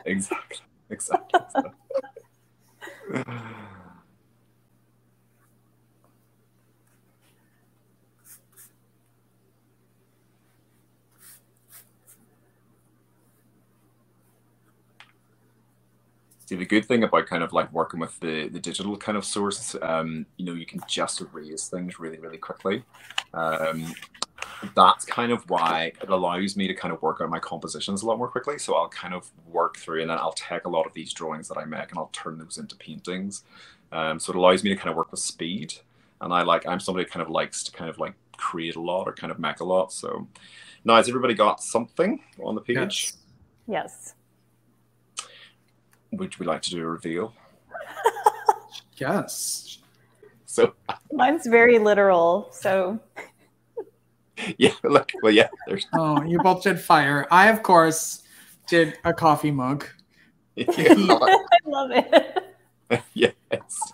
Exactly. 0.07 0.59
Exactly. 0.91 1.41
See, 16.51 16.57
the 16.57 16.67
good 16.67 16.85
thing 16.85 17.05
about 17.05 17.29
kind 17.29 17.45
of 17.45 17.53
like 17.53 17.73
working 17.73 18.01
with 18.01 18.19
the, 18.19 18.49
the 18.49 18.59
digital 18.59 18.97
kind 18.97 19.17
of 19.17 19.25
source, 19.25 19.77
um, 19.83 20.27
you 20.37 20.45
know, 20.45 20.53
you 20.53 20.67
can 20.67 20.81
just 20.89 21.21
erase 21.21 21.69
things 21.69 22.01
really, 22.01 22.19
really 22.19 22.39
quickly. 22.39 22.83
Um, 23.33 23.95
that's 24.75 25.05
kind 25.05 25.31
of 25.31 25.49
why 25.49 25.93
it 26.03 26.09
allows 26.09 26.57
me 26.57 26.67
to 26.67 26.75
kind 26.75 26.93
of 26.93 27.01
work 27.03 27.21
out 27.21 27.31
my 27.31 27.39
compositions 27.39 28.03
a 28.03 28.07
lot 28.07 28.19
more 28.19 28.27
quickly. 28.27 28.59
So 28.59 28.75
I'll 28.75 28.89
kind 28.89 29.15
of 29.15 29.31
work 29.47 29.77
through 29.77 30.01
and 30.01 30.11
then 30.11 30.19
I'll 30.19 30.33
take 30.33 30.65
a 30.65 30.69
lot 30.69 30.87
of 30.87 30.93
these 30.93 31.13
drawings 31.13 31.47
that 31.47 31.57
I 31.57 31.65
make 31.67 31.91
and 31.91 32.01
I'll 32.01 32.11
turn 32.13 32.37
those 32.37 32.59
into 32.59 32.75
paintings. 32.75 33.45
Um, 33.93 34.19
so 34.19 34.33
it 34.33 34.37
allows 34.37 34.65
me 34.65 34.71
to 34.71 34.77
kind 34.77 34.91
of 34.91 34.97
work 34.97 35.13
with 35.13 35.21
speed. 35.21 35.75
And 36.21 36.33
I 36.33 36.43
like, 36.43 36.67
I'm 36.67 36.81
somebody 36.81 37.05
who 37.05 37.13
kind 37.13 37.23
of 37.23 37.31
likes 37.31 37.63
to 37.63 37.71
kind 37.71 37.89
of 37.89 38.01
like 38.01 38.15
create 38.39 38.75
a 38.75 38.81
lot 38.81 39.05
or 39.05 39.13
kind 39.13 39.31
of 39.31 39.39
make 39.39 39.61
a 39.61 39.65
lot. 39.65 39.93
So 39.93 40.27
now 40.85 40.97
has 40.97 41.09
everybody 41.09 41.35
got 41.35 41.63
something 41.63 42.21
on 42.43 42.57
the 42.57 42.61
page? 42.61 42.75
Yes. 42.75 43.17
yes 43.69 44.15
would 46.13 46.37
we 46.39 46.47
like 46.47 46.63
to 46.63 46.71
do 46.71 46.83
a 46.83 46.87
reveal? 46.87 47.35
yes. 48.97 49.79
So 50.47 50.75
mine's 51.13 51.47
very 51.47 51.79
literal. 51.79 52.49
So 52.53 53.01
yeah, 54.59 54.73
look, 54.85 55.13
well, 55.23 55.33
yeah. 55.33 55.49
There's... 55.67 55.87
Oh, 55.93 56.23
you 56.23 56.39
both 56.41 56.63
did 56.63 56.81
fire. 56.81 57.27
I, 57.31 57.49
of 57.49 57.63
course, 57.63 58.23
did 58.67 58.99
a 59.05 59.13
coffee 59.13 59.51
mug. 59.51 59.87
Yeah. 60.57 60.67
I 60.77 61.37
love 61.65 61.91
it. 61.93 63.03
yes. 63.15 63.93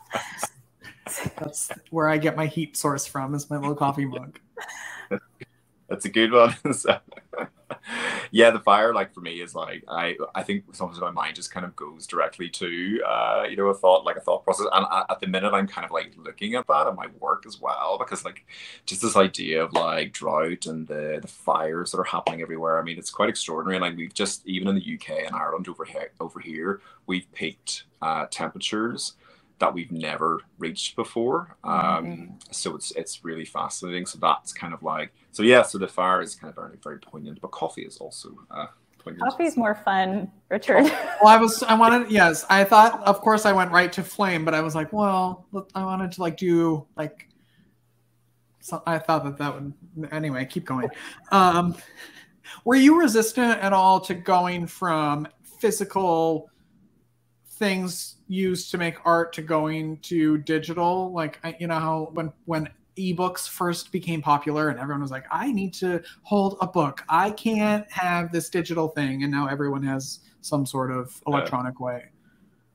That's 1.36 1.70
where 1.90 2.08
I 2.08 2.18
get 2.18 2.36
my 2.36 2.46
heat 2.46 2.76
source 2.76 3.06
from. 3.06 3.34
Is 3.34 3.48
my 3.50 3.56
little 3.56 3.74
coffee 3.74 4.06
mug. 4.06 4.38
That's 5.88 6.04
a 6.04 6.08
good 6.08 6.32
one. 6.32 6.54
so, 6.72 6.98
yeah, 8.30 8.50
the 8.50 8.58
fire, 8.58 8.92
like 8.92 9.14
for 9.14 9.20
me, 9.20 9.40
is 9.40 9.54
like 9.54 9.84
I 9.88 10.16
I 10.34 10.42
think 10.42 10.64
sometimes 10.74 11.00
my 11.00 11.10
mind 11.10 11.36
just 11.36 11.52
kind 11.52 11.64
of 11.64 11.76
goes 11.76 12.06
directly 12.06 12.48
to 12.50 13.00
uh, 13.06 13.44
you 13.48 13.56
know 13.56 13.66
a 13.66 13.74
thought 13.74 14.04
like 14.04 14.16
a 14.16 14.20
thought 14.20 14.44
process, 14.44 14.66
and 14.72 14.86
at 15.08 15.20
the 15.20 15.26
minute 15.26 15.52
I'm 15.52 15.68
kind 15.68 15.84
of 15.84 15.92
like 15.92 16.14
looking 16.16 16.54
at 16.54 16.66
that 16.66 16.88
in 16.88 16.96
my 16.96 17.06
work 17.20 17.44
as 17.46 17.60
well 17.60 17.98
because 17.98 18.24
like 18.24 18.44
just 18.84 19.02
this 19.02 19.16
idea 19.16 19.62
of 19.62 19.72
like 19.72 20.12
drought 20.12 20.66
and 20.66 20.86
the 20.88 21.18
the 21.22 21.28
fires 21.28 21.92
that 21.92 21.98
are 21.98 22.04
happening 22.04 22.42
everywhere. 22.42 22.80
I 22.80 22.82
mean, 22.82 22.98
it's 22.98 23.10
quite 23.10 23.28
extraordinary. 23.28 23.78
Like 23.78 23.96
we've 23.96 24.14
just 24.14 24.46
even 24.46 24.68
in 24.68 24.74
the 24.74 24.94
UK 24.94 25.26
and 25.26 25.36
Ireland 25.36 25.68
over 25.68 25.84
here 25.84 26.10
over 26.20 26.40
here, 26.40 26.80
we've 27.06 27.30
peaked 27.32 27.84
uh, 28.02 28.26
temperatures 28.30 29.14
that 29.58 29.72
we've 29.72 29.92
never 29.92 30.40
reached 30.58 30.96
before. 30.96 31.56
Um, 31.64 31.72
mm-hmm. 31.72 32.32
So 32.50 32.74
it's 32.74 32.90
it's 32.92 33.24
really 33.24 33.44
fascinating. 33.44 34.06
So 34.06 34.18
that's 34.20 34.52
kind 34.52 34.74
of 34.74 34.82
like 34.82 35.12
so 35.36 35.42
yeah. 35.42 35.60
So 35.60 35.76
the 35.76 35.86
fire 35.86 36.22
is 36.22 36.34
kind 36.34 36.48
of 36.48 36.54
very 36.54 36.78
very 36.82 36.98
poignant, 36.98 37.42
but 37.42 37.50
coffee 37.50 37.82
is 37.82 37.98
also. 37.98 38.34
Uh, 38.50 38.68
poignant. 38.98 39.30
Coffee's 39.30 39.54
more 39.54 39.74
fun, 39.74 40.32
Richard. 40.48 40.84
well, 40.84 41.26
I 41.26 41.36
was 41.36 41.62
I 41.62 41.74
wanted 41.74 42.10
yes. 42.10 42.46
I 42.48 42.64
thought 42.64 43.02
of 43.02 43.20
course 43.20 43.44
I 43.44 43.52
went 43.52 43.70
right 43.70 43.92
to 43.92 44.02
flame, 44.02 44.46
but 44.46 44.54
I 44.54 44.62
was 44.62 44.74
like, 44.74 44.94
well, 44.94 45.46
I 45.74 45.84
wanted 45.84 46.12
to 46.12 46.22
like 46.22 46.38
do 46.38 46.86
like. 46.96 47.28
So 48.60 48.82
I 48.86 48.98
thought 48.98 49.24
that 49.24 49.36
that 49.36 49.54
would 49.54 49.74
anyway. 50.10 50.46
Keep 50.46 50.64
going. 50.64 50.88
Um, 51.30 51.76
were 52.64 52.76
you 52.76 52.98
resistant 52.98 53.58
at 53.60 53.74
all 53.74 54.00
to 54.00 54.14
going 54.14 54.66
from 54.66 55.28
physical 55.60 56.48
things 57.50 58.16
used 58.26 58.70
to 58.70 58.78
make 58.78 58.96
art 59.04 59.34
to 59.34 59.42
going 59.42 59.98
to 59.98 60.38
digital 60.38 61.12
like 61.12 61.38
you 61.58 61.66
know 61.66 61.78
how 61.78 62.10
when 62.14 62.32
when 62.46 62.68
ebooks 62.96 63.48
first 63.48 63.92
became 63.92 64.22
popular 64.22 64.68
and 64.68 64.78
everyone 64.78 65.02
was 65.02 65.10
like 65.10 65.24
i 65.30 65.50
need 65.52 65.72
to 65.72 66.02
hold 66.22 66.56
a 66.60 66.66
book 66.66 67.02
i 67.08 67.30
can't 67.30 67.90
have 67.90 68.32
this 68.32 68.48
digital 68.48 68.88
thing 68.88 69.22
and 69.22 69.32
now 69.32 69.46
everyone 69.46 69.82
has 69.82 70.20
some 70.40 70.64
sort 70.64 70.90
of 70.90 71.20
electronic 71.26 71.74
uh, 71.80 71.84
way 71.84 72.04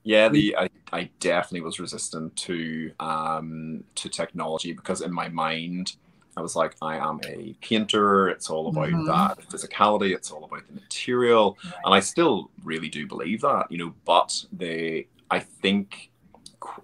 yeah 0.04 0.30
the 0.30 0.56
I, 0.58 0.70
I 0.92 1.10
definitely 1.20 1.62
was 1.62 1.80
resistant 1.80 2.36
to 2.38 2.92
um 3.00 3.84
to 3.96 4.10
technology 4.10 4.74
because 4.74 5.02
in 5.02 5.14
my 5.14 5.30
mind 5.30 5.96
I 6.38 6.42
was 6.42 6.56
like, 6.56 6.76
I 6.82 6.98
am 6.98 7.20
a 7.28 7.54
painter. 7.62 8.30
It's 8.30 8.50
all 8.50 8.70
about 8.70 8.90
mm-hmm. 8.90 9.06
that 9.06 9.40
physicality. 9.50 10.16
It's 10.16 10.32
all 10.32 10.46
about 10.46 10.66
the 10.68 10.74
material, 10.74 11.58
right. 11.64 11.74
and 11.86 11.94
I 11.94 12.00
still 12.00 12.50
really 12.64 12.90
do 12.90 13.06
believe 13.06 13.42
that, 13.42 13.66
you 13.70 13.78
know. 13.78 13.94
But 14.06 14.46
the 14.54 15.08
I 15.30 15.40
think 15.40 16.11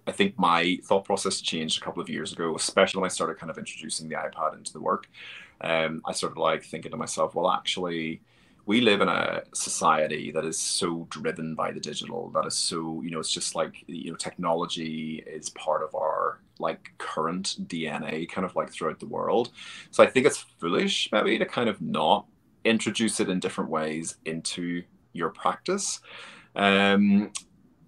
I 0.05 0.11
think 0.11 0.37
my 0.37 0.79
thought 0.83 1.05
process 1.05 1.41
changed 1.41 1.81
a 1.81 1.85
couple 1.85 2.01
of 2.01 2.09
years 2.09 2.33
ago, 2.33 2.55
especially 2.55 3.01
when 3.01 3.09
I 3.09 3.13
started 3.13 3.37
kind 3.37 3.49
of 3.49 3.57
introducing 3.57 4.09
the 4.09 4.15
iPad 4.15 4.55
into 4.55 4.73
the 4.73 4.81
work. 4.81 5.09
Um, 5.61 6.01
I 6.05 6.13
started 6.13 6.39
like 6.39 6.63
thinking 6.63 6.91
to 6.91 6.97
myself, 6.97 7.35
well, 7.35 7.49
actually, 7.49 8.21
we 8.67 8.81
live 8.81 8.99
in 8.99 9.07
a 9.07 9.43
society 9.53 10.29
that 10.31 10.43
is 10.43 10.59
so 10.59 11.07
driven 11.09 11.55
by 11.55 11.71
the 11.71 11.79
digital 11.79 12.29
that 12.31 12.45
is 12.45 12.55
so 12.55 13.01
you 13.01 13.09
know 13.09 13.19
it's 13.19 13.31
just 13.31 13.55
like 13.55 13.83
you 13.87 14.11
know 14.11 14.17
technology 14.17 15.23
is 15.25 15.49
part 15.51 15.81
of 15.81 15.95
our 15.95 16.41
like 16.59 16.91
current 16.97 17.55
dna 17.67 18.29
kind 18.29 18.45
of 18.45 18.55
like 18.55 18.69
throughout 18.69 18.99
the 18.99 19.05
world 19.07 19.51
so 19.89 20.03
i 20.03 20.07
think 20.07 20.25
it's 20.25 20.45
foolish 20.59 21.09
maybe 21.13 21.39
to 21.39 21.45
kind 21.45 21.69
of 21.69 21.81
not 21.81 22.27
introduce 22.65 23.19
it 23.21 23.29
in 23.29 23.39
different 23.39 23.69
ways 23.69 24.17
into 24.25 24.83
your 25.13 25.29
practice 25.29 26.01
um 26.57 27.31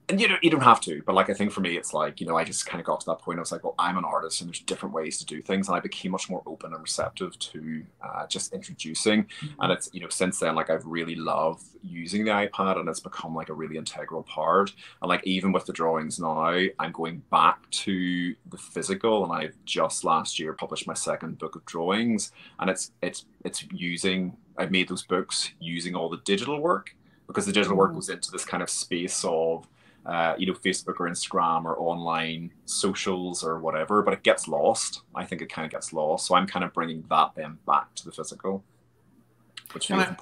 and 0.09 0.19
you 0.19 0.27
don't 0.27 0.43
you 0.43 0.49
don't 0.49 0.63
have 0.63 0.81
to, 0.81 1.03
but 1.05 1.13
like 1.13 1.29
I 1.29 1.33
think 1.33 1.51
for 1.51 1.61
me, 1.61 1.77
it's 1.77 1.93
like 1.93 2.19
you 2.19 2.25
know 2.25 2.35
I 2.35 2.43
just 2.43 2.65
kind 2.65 2.79
of 2.81 2.85
got 2.85 2.99
to 3.01 3.05
that 3.07 3.19
point. 3.19 3.37
I 3.37 3.41
was 3.41 3.51
like, 3.51 3.63
well, 3.63 3.75
I'm 3.77 3.97
an 3.97 4.03
artist, 4.03 4.41
and 4.41 4.49
there's 4.49 4.59
different 4.59 4.93
ways 4.93 5.19
to 5.19 5.25
do 5.25 5.41
things, 5.41 5.67
and 5.67 5.77
I 5.77 5.79
became 5.79 6.11
much 6.11 6.29
more 6.29 6.41
open 6.47 6.73
and 6.73 6.81
receptive 6.81 7.37
to 7.37 7.83
uh, 8.01 8.25
just 8.25 8.51
introducing. 8.51 9.25
Mm-hmm. 9.25 9.61
And 9.61 9.71
it's 9.71 9.89
you 9.93 10.01
know 10.01 10.09
since 10.09 10.39
then, 10.39 10.55
like 10.55 10.71
I've 10.71 10.85
really 10.85 11.15
loved 11.15 11.63
using 11.83 12.25
the 12.25 12.31
iPad, 12.31 12.79
and 12.79 12.89
it's 12.89 12.99
become 12.99 13.35
like 13.35 13.49
a 13.49 13.53
really 13.53 13.77
integral 13.77 14.23
part. 14.23 14.73
And 15.01 15.09
like 15.09 15.25
even 15.25 15.51
with 15.51 15.65
the 15.65 15.73
drawings 15.73 16.19
now, 16.19 16.59
I'm 16.79 16.91
going 16.91 17.21
back 17.29 17.69
to 17.69 18.35
the 18.49 18.57
physical, 18.57 19.23
and 19.23 19.31
I've 19.31 19.55
just 19.65 20.03
last 20.03 20.39
year 20.39 20.53
published 20.53 20.87
my 20.87 20.95
second 20.95 21.37
book 21.37 21.55
of 21.55 21.65
drawings, 21.65 22.31
and 22.59 22.69
it's 22.69 22.91
it's 23.03 23.25
it's 23.45 23.63
using 23.71 24.35
I've 24.57 24.71
made 24.71 24.89
those 24.89 25.03
books 25.03 25.51
using 25.59 25.93
all 25.95 26.09
the 26.09 26.21
digital 26.25 26.59
work 26.59 26.95
because 27.27 27.45
the 27.45 27.53
digital 27.53 27.77
work 27.77 27.89
mm-hmm. 27.89 27.97
was 27.97 28.09
into 28.09 28.31
this 28.31 28.43
kind 28.43 28.63
of 28.63 28.71
space 28.71 29.23
of 29.23 29.67
uh, 30.05 30.35
you 30.37 30.47
know, 30.47 30.53
Facebook 30.53 30.99
or 30.99 31.09
Instagram 31.09 31.65
or 31.65 31.77
online 31.79 32.51
socials 32.65 33.43
or 33.43 33.59
whatever, 33.59 34.01
but 34.01 34.13
it 34.13 34.23
gets 34.23 34.47
lost. 34.47 35.01
I 35.15 35.25
think 35.25 35.41
it 35.41 35.51
kind 35.51 35.65
of 35.65 35.71
gets 35.71 35.93
lost. 35.93 36.27
So 36.27 36.35
I'm 36.35 36.47
kind 36.47 36.65
of 36.65 36.73
bringing 36.73 37.03
that 37.09 37.31
then 37.35 37.57
back 37.65 37.93
to 37.95 38.05
the 38.05 38.11
physical. 38.11 38.63
Which 39.73 39.91
I, 39.91 40.15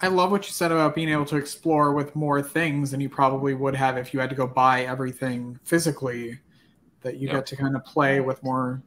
I 0.00 0.08
love 0.08 0.30
what 0.30 0.46
you 0.46 0.52
said 0.52 0.72
about 0.72 0.94
being 0.94 1.10
able 1.10 1.26
to 1.26 1.36
explore 1.36 1.92
with 1.92 2.16
more 2.16 2.40
things 2.40 2.92
than 2.92 3.00
you 3.00 3.10
probably 3.10 3.52
would 3.54 3.74
have 3.74 3.98
if 3.98 4.14
you 4.14 4.20
had 4.20 4.30
to 4.30 4.36
go 4.36 4.46
buy 4.46 4.84
everything 4.84 5.58
physically. 5.64 6.38
That 7.02 7.16
you 7.16 7.28
get 7.28 7.46
to 7.46 7.56
kind 7.56 7.76
of 7.76 7.84
play 7.84 8.20
with 8.20 8.42
more. 8.42 8.82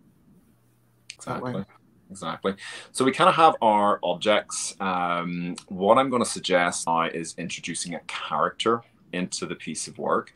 Exactly 1.16 1.66
exactly. 2.14 2.54
So 2.92 3.04
we 3.04 3.12
kind 3.12 3.30
of 3.30 3.36
have 3.36 3.56
our 3.62 4.00
objects. 4.04 4.76
Um, 4.80 5.56
what 5.68 5.98
I'm 5.98 6.10
going 6.10 6.24
to 6.24 6.30
suggest 6.30 6.88
now 6.88 7.04
is 7.04 7.36
introducing 7.38 7.96
a 7.96 8.00
character 8.02 8.82
into 9.14 9.46
the 9.46 9.56
piece 9.56 9.88
of 9.88 9.98
work. 9.98 10.34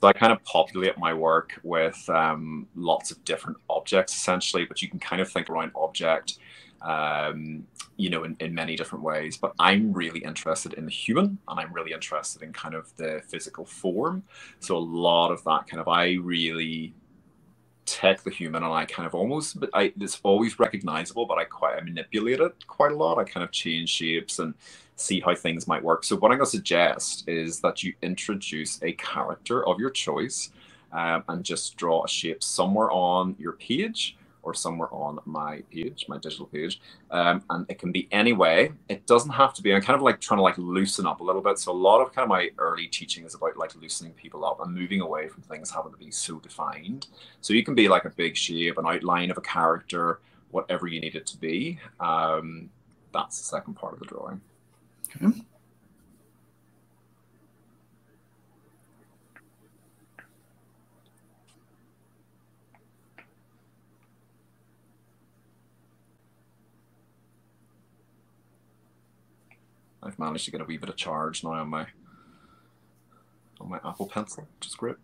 So 0.00 0.08
I 0.08 0.12
kind 0.12 0.32
of 0.32 0.42
populate 0.44 0.98
my 0.98 1.14
work 1.14 1.58
with 1.62 2.08
um, 2.08 2.66
lots 2.74 3.10
of 3.10 3.24
different 3.24 3.58
objects 3.70 4.14
essentially, 4.14 4.64
but 4.64 4.82
you 4.82 4.88
can 4.88 4.98
kind 4.98 5.22
of 5.22 5.30
think 5.30 5.48
around 5.48 5.72
object, 5.74 6.38
um, 6.82 7.66
you 7.96 8.10
know, 8.10 8.24
in, 8.24 8.36
in 8.40 8.54
many 8.54 8.76
different 8.76 9.04
ways. 9.04 9.36
But 9.36 9.52
I'm 9.58 9.92
really 9.92 10.20
interested 10.20 10.74
in 10.74 10.84
the 10.84 10.90
human 10.90 11.38
and 11.48 11.60
I'm 11.60 11.72
really 11.72 11.92
interested 11.92 12.42
in 12.42 12.52
kind 12.52 12.74
of 12.74 12.94
the 12.96 13.22
physical 13.28 13.64
form. 13.64 14.22
So 14.60 14.76
a 14.76 14.78
lot 14.78 15.30
of 15.30 15.42
that 15.44 15.66
kind 15.66 15.80
of, 15.80 15.88
I 15.88 16.14
really 16.14 16.94
take 17.86 18.22
the 18.24 18.30
human 18.30 18.64
and 18.64 18.72
I 18.72 18.84
kind 18.84 19.06
of 19.06 19.14
almost, 19.14 19.58
I, 19.72 19.92
it's 20.00 20.20
always 20.24 20.58
recognizable, 20.58 21.24
but 21.24 21.38
I 21.38 21.44
quite 21.44 21.76
I 21.76 21.80
manipulate 21.82 22.40
it 22.40 22.66
quite 22.66 22.92
a 22.92 22.96
lot. 22.96 23.18
I 23.18 23.24
kind 23.24 23.44
of 23.44 23.52
change 23.52 23.90
shapes 23.90 24.40
and 24.40 24.54
see 24.96 25.20
how 25.20 25.34
things 25.34 25.68
might 25.68 25.82
work. 25.82 26.04
So 26.04 26.16
what 26.16 26.32
I'm 26.32 26.38
going 26.38 26.46
to 26.46 26.50
suggest 26.50 27.28
is 27.28 27.60
that 27.60 27.82
you 27.82 27.94
introduce 28.02 28.82
a 28.82 28.92
character 28.92 29.66
of 29.66 29.78
your 29.78 29.90
choice 29.90 30.50
um, 30.92 31.22
and 31.28 31.44
just 31.44 31.76
draw 31.76 32.04
a 32.04 32.08
shape 32.08 32.42
somewhere 32.42 32.90
on 32.90 33.36
your 33.38 33.52
page 33.52 34.16
or 34.42 34.54
somewhere 34.54 34.88
on 34.92 35.18
my 35.24 35.60
page, 35.72 36.06
my 36.08 36.16
digital 36.18 36.46
page. 36.46 36.80
Um, 37.10 37.42
and 37.50 37.66
it 37.68 37.78
can 37.78 37.90
be 37.90 38.08
any 38.12 38.32
way. 38.32 38.72
It 38.88 39.04
doesn't 39.06 39.32
have 39.32 39.52
to 39.54 39.62
be. 39.62 39.74
I'm 39.74 39.82
kind 39.82 39.96
of 39.96 40.02
like 40.02 40.20
trying 40.20 40.38
to 40.38 40.42
like 40.42 40.56
loosen 40.56 41.04
up 41.04 41.20
a 41.20 41.24
little 41.24 41.42
bit. 41.42 41.58
So 41.58 41.72
a 41.72 41.74
lot 41.74 42.00
of 42.00 42.12
kind 42.12 42.22
of 42.22 42.28
my 42.28 42.50
early 42.56 42.86
teaching 42.86 43.24
is 43.24 43.34
about 43.34 43.56
like 43.56 43.74
loosening 43.74 44.12
people 44.12 44.44
up 44.44 44.60
and 44.60 44.72
moving 44.72 45.00
away 45.00 45.28
from 45.28 45.42
things 45.42 45.70
having 45.70 45.90
to 45.92 45.98
be 45.98 46.12
so 46.12 46.38
defined. 46.38 47.08
So 47.40 47.54
you 47.54 47.64
can 47.64 47.74
be 47.74 47.88
like 47.88 48.04
a 48.04 48.10
big 48.10 48.36
shape, 48.36 48.78
an 48.78 48.86
outline 48.86 49.32
of 49.32 49.36
a 49.36 49.42
character, 49.42 50.20
whatever 50.52 50.86
you 50.86 51.00
need 51.00 51.16
it 51.16 51.26
to 51.26 51.36
be. 51.36 51.80
Um, 51.98 52.70
that's 53.12 53.38
the 53.38 53.44
second 53.44 53.74
part 53.74 53.94
of 53.94 53.98
the 53.98 54.06
drawing. 54.06 54.40
I've 70.02 70.18
managed 70.18 70.44
to 70.44 70.50
get 70.50 70.60
a 70.60 70.64
wee 70.64 70.76
bit 70.76 70.88
of 70.88 70.96
charge 70.96 71.42
now 71.42 71.50
on 71.50 71.68
my 71.68 71.86
on 73.60 73.68
my 73.70 73.80
Apple 73.84 74.06
Pencil, 74.06 74.46
which 74.58 74.68
is 74.68 74.74
great. 74.74 74.96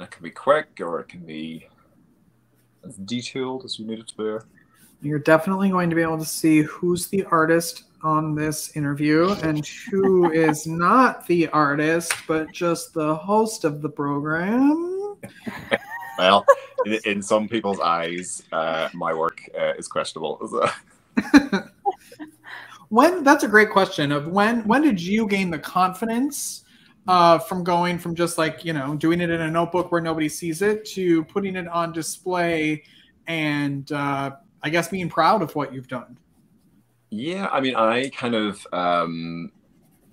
It 0.00 0.10
can 0.10 0.22
be 0.22 0.30
quick 0.30 0.80
or 0.80 1.00
it 1.00 1.08
can 1.08 1.20
be 1.20 1.68
as 2.86 2.96
detailed 2.96 3.64
as 3.64 3.78
you 3.78 3.86
need 3.86 4.00
it 4.00 4.08
to 4.08 4.16
be. 4.16 5.08
You're 5.08 5.18
definitely 5.18 5.70
going 5.70 5.90
to 5.90 5.96
be 5.96 6.02
able 6.02 6.18
to 6.18 6.24
see 6.24 6.62
who's 6.62 7.08
the 7.08 7.24
artist 7.24 7.84
on 8.02 8.34
this 8.34 8.76
interview 8.76 9.30
and 9.42 9.66
who 9.90 10.30
is 10.30 10.66
not 10.66 11.26
the 11.26 11.48
artist, 11.48 12.12
but 12.26 12.52
just 12.52 12.92
the 12.94 13.14
host 13.14 13.64
of 13.64 13.82
the 13.82 13.88
program. 13.88 15.16
well, 16.18 16.44
in, 16.84 16.98
in, 17.04 17.22
some 17.22 17.48
people's 17.48 17.80
eyes, 17.80 18.42
uh, 18.52 18.88
my 18.92 19.14
work 19.14 19.40
uh, 19.58 19.72
is 19.78 19.88
questionable. 19.88 20.38
when 22.88 23.24
that's 23.24 23.44
a 23.44 23.48
great 23.48 23.70
question. 23.70 24.12
Of 24.12 24.28
when 24.28 24.66
when 24.66 24.82
did 24.82 25.00
you 25.00 25.26
gain 25.26 25.50
the 25.50 25.58
confidence 25.58 26.63
uh, 27.06 27.38
from 27.38 27.62
going 27.64 27.98
from 27.98 28.14
just 28.14 28.38
like 28.38 28.64
you 28.64 28.72
know 28.72 28.94
doing 28.94 29.20
it 29.20 29.30
in 29.30 29.40
a 29.40 29.50
notebook 29.50 29.92
where 29.92 30.00
nobody 30.00 30.28
sees 30.28 30.62
it 30.62 30.84
to 30.86 31.24
putting 31.24 31.56
it 31.56 31.68
on 31.68 31.92
display 31.92 32.82
and 33.26 33.90
uh, 33.92 34.30
I 34.62 34.70
guess 34.70 34.88
being 34.88 35.08
proud 35.08 35.42
of 35.42 35.54
what 35.54 35.72
you've 35.72 35.88
done. 35.88 36.18
Yeah, 37.10 37.48
I 37.52 37.60
mean, 37.60 37.76
I 37.76 38.08
kind 38.08 38.34
of 38.34 38.66
um, 38.72 39.52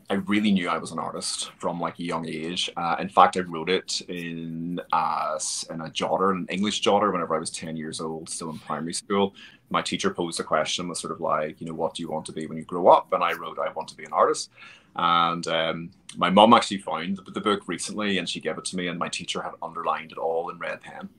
I 0.10 0.15
really 0.15 0.51
knew 0.51 0.67
I 0.67 0.77
was 0.77 0.91
an 0.91 0.99
artist 0.99 1.51
from 1.58 1.80
like 1.80 1.97
a 1.97 2.04
young 2.04 2.27
age. 2.27 2.69
Uh, 2.75 2.97
in 2.99 3.08
fact, 3.08 3.38
I 3.38 3.39
wrote 3.39 3.69
it 3.69 4.01
in 4.01 4.80
uh, 4.91 5.39
in 5.69 5.82
a 5.82 5.86
jotter, 5.86 6.32
an 6.32 6.45
English 6.49 6.82
jotter, 6.82 7.12
whenever 7.13 7.34
I 7.34 7.39
was 7.39 7.49
ten 7.49 7.77
years 7.77 8.01
old, 8.01 8.30
still 8.30 8.49
in 8.49 8.60
primary 8.60 8.93
school. 8.93 9.34
My 9.69 9.82
teacher 9.82 10.10
posed 10.13 10.39
a 10.41 10.43
question, 10.43 10.89
was 10.89 10.99
sort 10.99 11.13
of 11.13 11.21
like, 11.21 11.62
you 11.62 11.67
know, 11.67 11.73
what 11.73 11.95
do 11.95 12.04
you 12.04 12.10
want 12.10 12.25
to 12.25 12.34
be 12.34 12.45
when 12.45 12.58
you 12.58 12.65
grow 12.65 12.89
up? 12.89 13.13
And 13.13 13.23
I 13.23 13.32
wrote, 13.32 13.58
I 13.58 13.71
want 13.71 13.88
to 13.88 13.95
be 13.95 14.04
an 14.04 14.12
artist. 14.12 14.51
And 14.95 15.47
um, 15.47 15.91
my 16.17 16.30
mom 16.30 16.54
actually 16.54 16.80
found 16.80 17.17
the, 17.17 17.32
the 17.32 17.41
book 17.41 17.67
recently, 17.67 18.17
and 18.17 18.27
she 18.27 18.39
gave 18.39 18.58
it 18.58 18.65
to 18.65 18.75
me, 18.75 18.88
and 18.88 18.99
my 18.99 19.10
teacher 19.10 19.41
had 19.41 19.54
underlined 19.62 20.12
it 20.12 20.17
all 20.17 20.49
in 20.49 20.58
red 20.58 20.82
pen. 20.82 21.10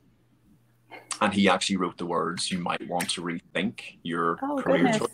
And 1.20 1.32
he 1.32 1.48
actually 1.48 1.76
wrote 1.76 1.98
the 1.98 2.06
words, 2.06 2.50
"You 2.50 2.58
might 2.58 2.86
want 2.88 3.10
to 3.10 3.22
rethink 3.22 3.98
your 4.02 4.38
oh, 4.42 4.56
career 4.56 4.78
goodness. 4.78 4.98
choice." 4.98 5.08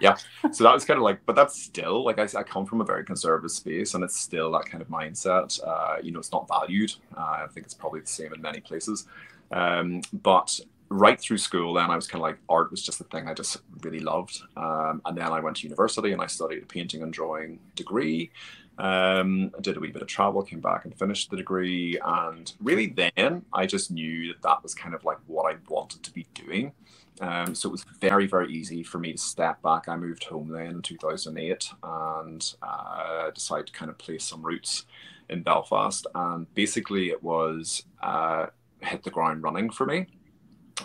yeah 0.00 0.16
so 0.52 0.64
that 0.64 0.72
was 0.72 0.84
kind 0.84 0.96
of 0.96 1.04
like 1.04 1.20
but 1.26 1.36
that's 1.36 1.60
still 1.60 2.04
like 2.04 2.18
I, 2.18 2.26
I 2.38 2.42
come 2.42 2.64
from 2.64 2.80
a 2.80 2.84
very 2.84 3.04
conservative 3.04 3.50
space 3.50 3.94
and 3.94 4.02
it's 4.02 4.18
still 4.18 4.50
that 4.52 4.66
kind 4.66 4.80
of 4.80 4.88
mindset 4.88 5.60
uh, 5.66 5.96
you 6.02 6.12
know 6.12 6.18
it's 6.18 6.32
not 6.32 6.48
valued 6.48 6.94
uh, 7.16 7.20
i 7.20 7.46
think 7.52 7.66
it's 7.66 7.74
probably 7.74 8.00
the 8.00 8.06
same 8.06 8.32
in 8.32 8.40
many 8.40 8.60
places 8.60 9.06
um, 9.52 10.00
but 10.12 10.58
right 10.88 11.20
through 11.20 11.38
school 11.38 11.74
then 11.74 11.90
i 11.90 11.96
was 11.96 12.06
kind 12.06 12.20
of 12.20 12.22
like 12.22 12.38
art 12.48 12.70
was 12.70 12.82
just 12.82 12.98
the 12.98 13.04
thing 13.04 13.26
i 13.28 13.34
just 13.34 13.58
really 13.82 14.00
loved 14.00 14.40
um, 14.56 15.02
and 15.04 15.16
then 15.16 15.32
i 15.32 15.40
went 15.40 15.56
to 15.56 15.64
university 15.64 16.12
and 16.12 16.22
i 16.22 16.26
studied 16.26 16.62
a 16.62 16.66
painting 16.66 17.02
and 17.02 17.12
drawing 17.12 17.58
degree 17.74 18.30
um, 18.78 19.52
I 19.56 19.60
did 19.60 19.76
a 19.76 19.80
wee 19.80 19.90
bit 19.90 20.02
of 20.02 20.08
travel, 20.08 20.42
came 20.42 20.60
back 20.60 20.84
and 20.84 20.96
finished 20.98 21.30
the 21.30 21.36
degree. 21.36 21.98
And 22.04 22.52
really, 22.60 22.88
then 22.88 23.44
I 23.52 23.66
just 23.66 23.90
knew 23.90 24.28
that 24.28 24.42
that 24.42 24.62
was 24.62 24.74
kind 24.74 24.94
of 24.94 25.04
like 25.04 25.18
what 25.26 25.52
I 25.52 25.56
wanted 25.68 26.02
to 26.02 26.12
be 26.12 26.26
doing. 26.34 26.72
Um, 27.20 27.54
so 27.54 27.70
it 27.70 27.72
was 27.72 27.84
very, 28.00 28.26
very 28.26 28.52
easy 28.52 28.82
for 28.82 28.98
me 28.98 29.12
to 29.12 29.18
step 29.18 29.62
back. 29.62 29.88
I 29.88 29.96
moved 29.96 30.24
home 30.24 30.48
then 30.48 30.66
in 30.66 30.82
2008 30.82 31.70
and 31.82 32.54
uh, 32.62 33.30
decided 33.30 33.68
to 33.68 33.72
kind 33.72 33.90
of 33.90 33.96
place 33.96 34.24
some 34.24 34.42
roots 34.42 34.84
in 35.30 35.42
Belfast. 35.42 36.06
And 36.14 36.52
basically, 36.54 37.08
it 37.08 37.22
was 37.22 37.84
uh, 38.02 38.46
hit 38.80 39.02
the 39.04 39.10
ground 39.10 39.42
running 39.42 39.70
for 39.70 39.86
me. 39.86 40.06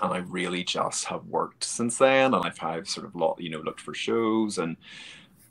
And 0.01 0.13
I 0.13 0.17
really 0.19 0.63
just 0.63 1.05
have 1.05 1.25
worked 1.25 1.63
since 1.63 1.97
then. 1.97 2.33
And 2.33 2.45
I've, 2.45 2.87
sort 2.87 3.05
of, 3.05 3.15
lot, 3.15 3.35
you 3.39 3.49
know, 3.49 3.59
looked 3.59 3.81
for 3.81 3.93
shows 3.93 4.57
and, 4.57 4.77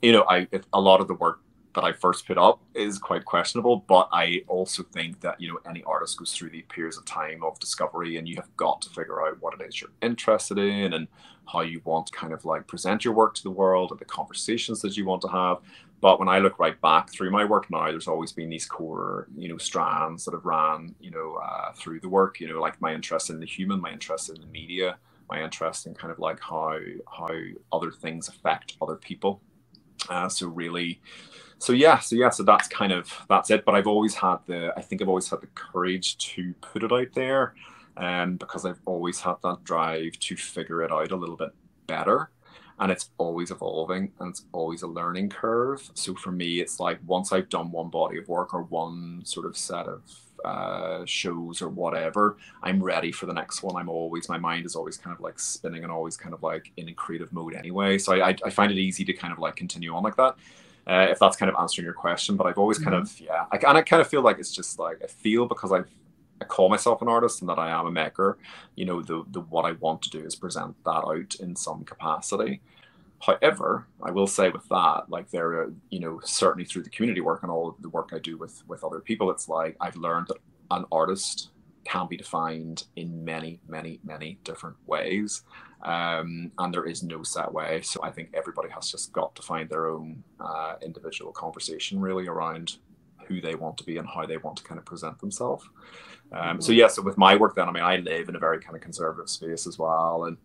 you 0.01 0.11
know, 0.11 0.25
I 0.29 0.47
a 0.73 0.81
lot 0.81 0.99
of 1.01 1.07
the 1.07 1.13
work 1.13 1.41
that 1.73 1.83
I 1.83 1.93
first 1.93 2.27
put 2.27 2.37
up 2.37 2.61
is 2.73 2.99
quite 2.99 3.25
questionable. 3.25 3.77
But 3.87 4.09
I 4.11 4.43
also 4.47 4.83
think 4.83 5.21
that 5.21 5.39
you 5.39 5.49
know 5.51 5.59
any 5.69 5.83
artist 5.83 6.17
goes 6.17 6.33
through 6.33 6.51
the 6.51 6.61
periods 6.63 6.97
of 6.97 7.05
time 7.05 7.43
of 7.43 7.59
discovery, 7.59 8.17
and 8.17 8.27
you 8.27 8.35
have 8.35 8.55
got 8.57 8.81
to 8.83 8.89
figure 8.89 9.25
out 9.25 9.41
what 9.41 9.59
it 9.59 9.65
is 9.65 9.81
you're 9.81 9.91
interested 10.01 10.57
in 10.57 10.93
and 10.93 11.07
how 11.51 11.61
you 11.61 11.81
want 11.83 12.07
to 12.07 12.13
kind 12.13 12.33
of 12.33 12.45
like 12.45 12.67
present 12.67 13.03
your 13.03 13.13
work 13.13 13.33
to 13.35 13.43
the 13.43 13.51
world 13.51 13.91
and 13.91 13.99
the 13.99 14.05
conversations 14.05 14.81
that 14.81 14.95
you 14.95 15.05
want 15.05 15.21
to 15.21 15.27
have. 15.27 15.57
But 16.01 16.17
when 16.17 16.27
I 16.27 16.39
look 16.39 16.57
right 16.57 16.79
back 16.81 17.11
through 17.11 17.29
my 17.29 17.45
work 17.45 17.69
now, 17.69 17.85
there's 17.85 18.07
always 18.07 18.31
been 18.31 18.49
these 18.49 18.65
core, 18.65 19.27
you 19.37 19.47
know, 19.47 19.57
strands 19.57 20.25
that 20.25 20.33
have 20.33 20.45
ran, 20.45 20.95
you 20.99 21.11
know, 21.11 21.35
uh, 21.35 21.73
through 21.73 21.99
the 21.99 22.09
work. 22.09 22.39
You 22.39 22.47
know, 22.49 22.59
like 22.59 22.81
my 22.81 22.93
interest 22.93 23.29
in 23.29 23.39
the 23.39 23.45
human, 23.45 23.79
my 23.79 23.91
interest 23.91 24.29
in 24.29 24.41
the 24.41 24.47
media, 24.47 24.97
my 25.29 25.43
interest 25.43 25.85
in 25.85 25.93
kind 25.93 26.11
of 26.11 26.17
like 26.17 26.39
how 26.39 26.77
how 27.07 27.29
other 27.71 27.91
things 27.91 28.27
affect 28.27 28.77
other 28.81 28.95
people. 28.95 29.41
Uh, 30.09 30.27
so 30.27 30.47
really, 30.47 30.99
so 31.61 31.73
yeah, 31.73 31.99
so 31.99 32.15
yeah, 32.15 32.29
so 32.29 32.41
that's 32.43 32.67
kind 32.67 32.91
of 32.91 33.13
that's 33.29 33.51
it. 33.51 33.65
But 33.65 33.75
I've 33.75 33.87
always 33.87 34.15
had 34.15 34.37
the 34.47 34.73
I 34.75 34.81
think 34.81 35.01
I've 35.01 35.09
always 35.09 35.29
had 35.29 35.41
the 35.41 35.47
courage 35.47 36.17
to 36.33 36.53
put 36.55 36.83
it 36.83 36.91
out 36.91 37.13
there, 37.13 37.53
um, 37.97 38.37
because 38.37 38.65
I've 38.65 38.79
always 38.85 39.19
had 39.19 39.35
that 39.43 39.63
drive 39.63 40.17
to 40.19 40.35
figure 40.35 40.81
it 40.81 40.91
out 40.91 41.11
a 41.11 41.15
little 41.15 41.37
bit 41.37 41.51
better. 41.85 42.31
And 42.79 42.91
it's 42.91 43.11
always 43.19 43.51
evolving 43.51 44.11
and 44.19 44.29
it's 44.31 44.45
always 44.53 44.81
a 44.81 44.87
learning 44.87 45.29
curve. 45.29 45.87
So 45.93 46.15
for 46.15 46.31
me, 46.31 46.61
it's 46.61 46.79
like 46.79 46.97
once 47.05 47.31
I've 47.31 47.47
done 47.47 47.71
one 47.71 47.89
body 47.89 48.17
of 48.17 48.27
work 48.27 48.55
or 48.55 48.63
one 48.63 49.21
sort 49.23 49.45
of 49.45 49.55
set 49.55 49.85
of 49.85 50.01
uh, 50.43 51.05
shows 51.05 51.61
or 51.61 51.69
whatever, 51.69 52.37
I'm 52.63 52.81
ready 52.81 53.11
for 53.11 53.27
the 53.27 53.33
next 53.33 53.61
one. 53.61 53.75
I'm 53.75 53.87
always, 53.87 54.27
my 54.29 54.39
mind 54.39 54.65
is 54.65 54.75
always 54.75 54.97
kind 54.97 55.15
of 55.15 55.21
like 55.21 55.37
spinning 55.37 55.83
and 55.83 55.91
always 55.91 56.17
kind 56.17 56.33
of 56.33 56.41
like 56.41 56.71
in 56.77 56.89
a 56.89 56.93
creative 56.93 57.31
mode 57.31 57.53
anyway. 57.53 57.99
So 57.99 58.19
I, 58.19 58.35
I 58.43 58.49
find 58.49 58.71
it 58.71 58.79
easy 58.79 59.05
to 59.05 59.13
kind 59.13 59.31
of 59.31 59.37
like 59.37 59.55
continue 59.55 59.93
on 59.93 60.01
like 60.01 60.15
that 60.15 60.35
uh, 60.87 61.07
if 61.09 61.19
that's 61.19 61.37
kind 61.37 61.49
of 61.49 61.55
answering 61.59 61.85
your 61.85 61.93
question. 61.93 62.35
But 62.35 62.47
I've 62.47 62.57
always 62.57 62.77
kind 62.77 62.95
mm-hmm. 62.95 63.03
of 63.03 63.19
yeah, 63.19 63.45
I, 63.51 63.57
and 63.69 63.77
I 63.77 63.81
kind 63.81 64.01
of 64.01 64.07
feel 64.07 64.21
like 64.21 64.39
it's 64.39 64.53
just 64.53 64.79
like 64.79 65.01
I 65.03 65.07
feel 65.07 65.45
because 65.45 65.71
I've 65.71 65.89
I 66.41 66.45
call 66.45 66.69
myself 66.69 67.01
an 67.01 67.07
artist 67.07 67.41
and 67.41 67.49
that 67.49 67.59
I 67.59 67.69
am 67.69 67.85
a 67.85 67.91
maker. 67.91 68.37
You 68.75 68.85
know, 68.85 69.01
the 69.01 69.23
the 69.29 69.41
what 69.41 69.65
I 69.65 69.73
want 69.73 70.01
to 70.03 70.09
do 70.09 70.25
is 70.25 70.35
present 70.35 70.75
that 70.85 71.03
out 71.05 71.35
in 71.35 71.55
some 71.55 71.83
capacity. 71.83 72.61
However, 73.19 73.85
I 74.01 74.09
will 74.09 74.25
say 74.25 74.49
with 74.49 74.67
that, 74.69 75.03
like 75.07 75.29
there, 75.29 75.51
are, 75.51 75.73
you 75.91 75.99
know, 75.99 76.19
certainly 76.23 76.65
through 76.65 76.81
the 76.81 76.89
community 76.89 77.21
work 77.21 77.43
and 77.43 77.51
all 77.51 77.75
the 77.79 77.89
work 77.89 78.09
I 78.13 78.19
do 78.19 78.37
with 78.37 78.63
with 78.67 78.83
other 78.83 78.99
people, 78.99 79.29
it's 79.29 79.47
like 79.47 79.77
I've 79.79 79.95
learned 79.95 80.27
that 80.27 80.37
an 80.71 80.85
artist 80.91 81.49
can 81.83 82.07
be 82.07 82.17
defined 82.17 82.85
in 82.95 83.23
many, 83.25 83.59
many, 83.67 83.99
many 84.03 84.39
different 84.43 84.77
ways 84.85 85.43
um, 85.83 86.51
and 86.59 86.73
there 86.73 86.85
is 86.85 87.03
no 87.03 87.23
set 87.23 87.51
way. 87.51 87.81
So 87.81 88.01
I 88.03 88.11
think 88.11 88.29
everybody 88.33 88.69
has 88.69 88.91
just 88.91 89.11
got 89.13 89.35
to 89.35 89.41
find 89.41 89.69
their 89.69 89.87
own 89.87 90.23
uh, 90.39 90.75
individual 90.81 91.31
conversation 91.31 91.99
really 91.99 92.27
around 92.27 92.77
who 93.27 93.41
they 93.41 93.55
want 93.55 93.77
to 93.77 93.83
be 93.83 93.97
and 93.97 94.07
how 94.07 94.25
they 94.25 94.37
want 94.37 94.57
to 94.57 94.63
kind 94.63 94.77
of 94.77 94.85
present 94.85 95.19
themselves. 95.19 95.67
Um, 96.31 96.61
so 96.61 96.71
yeah, 96.71 96.87
so 96.87 97.01
with 97.01 97.17
my 97.17 97.35
work 97.35 97.55
then, 97.55 97.67
I 97.67 97.71
mean, 97.71 97.83
I 97.83 97.97
live 97.97 98.29
in 98.29 98.35
a 98.35 98.39
very 98.39 98.59
kind 98.59 98.75
of 98.75 98.81
conservative 98.81 99.29
space 99.29 99.67
as 99.67 99.77
well, 99.77 100.25
and 100.25 100.37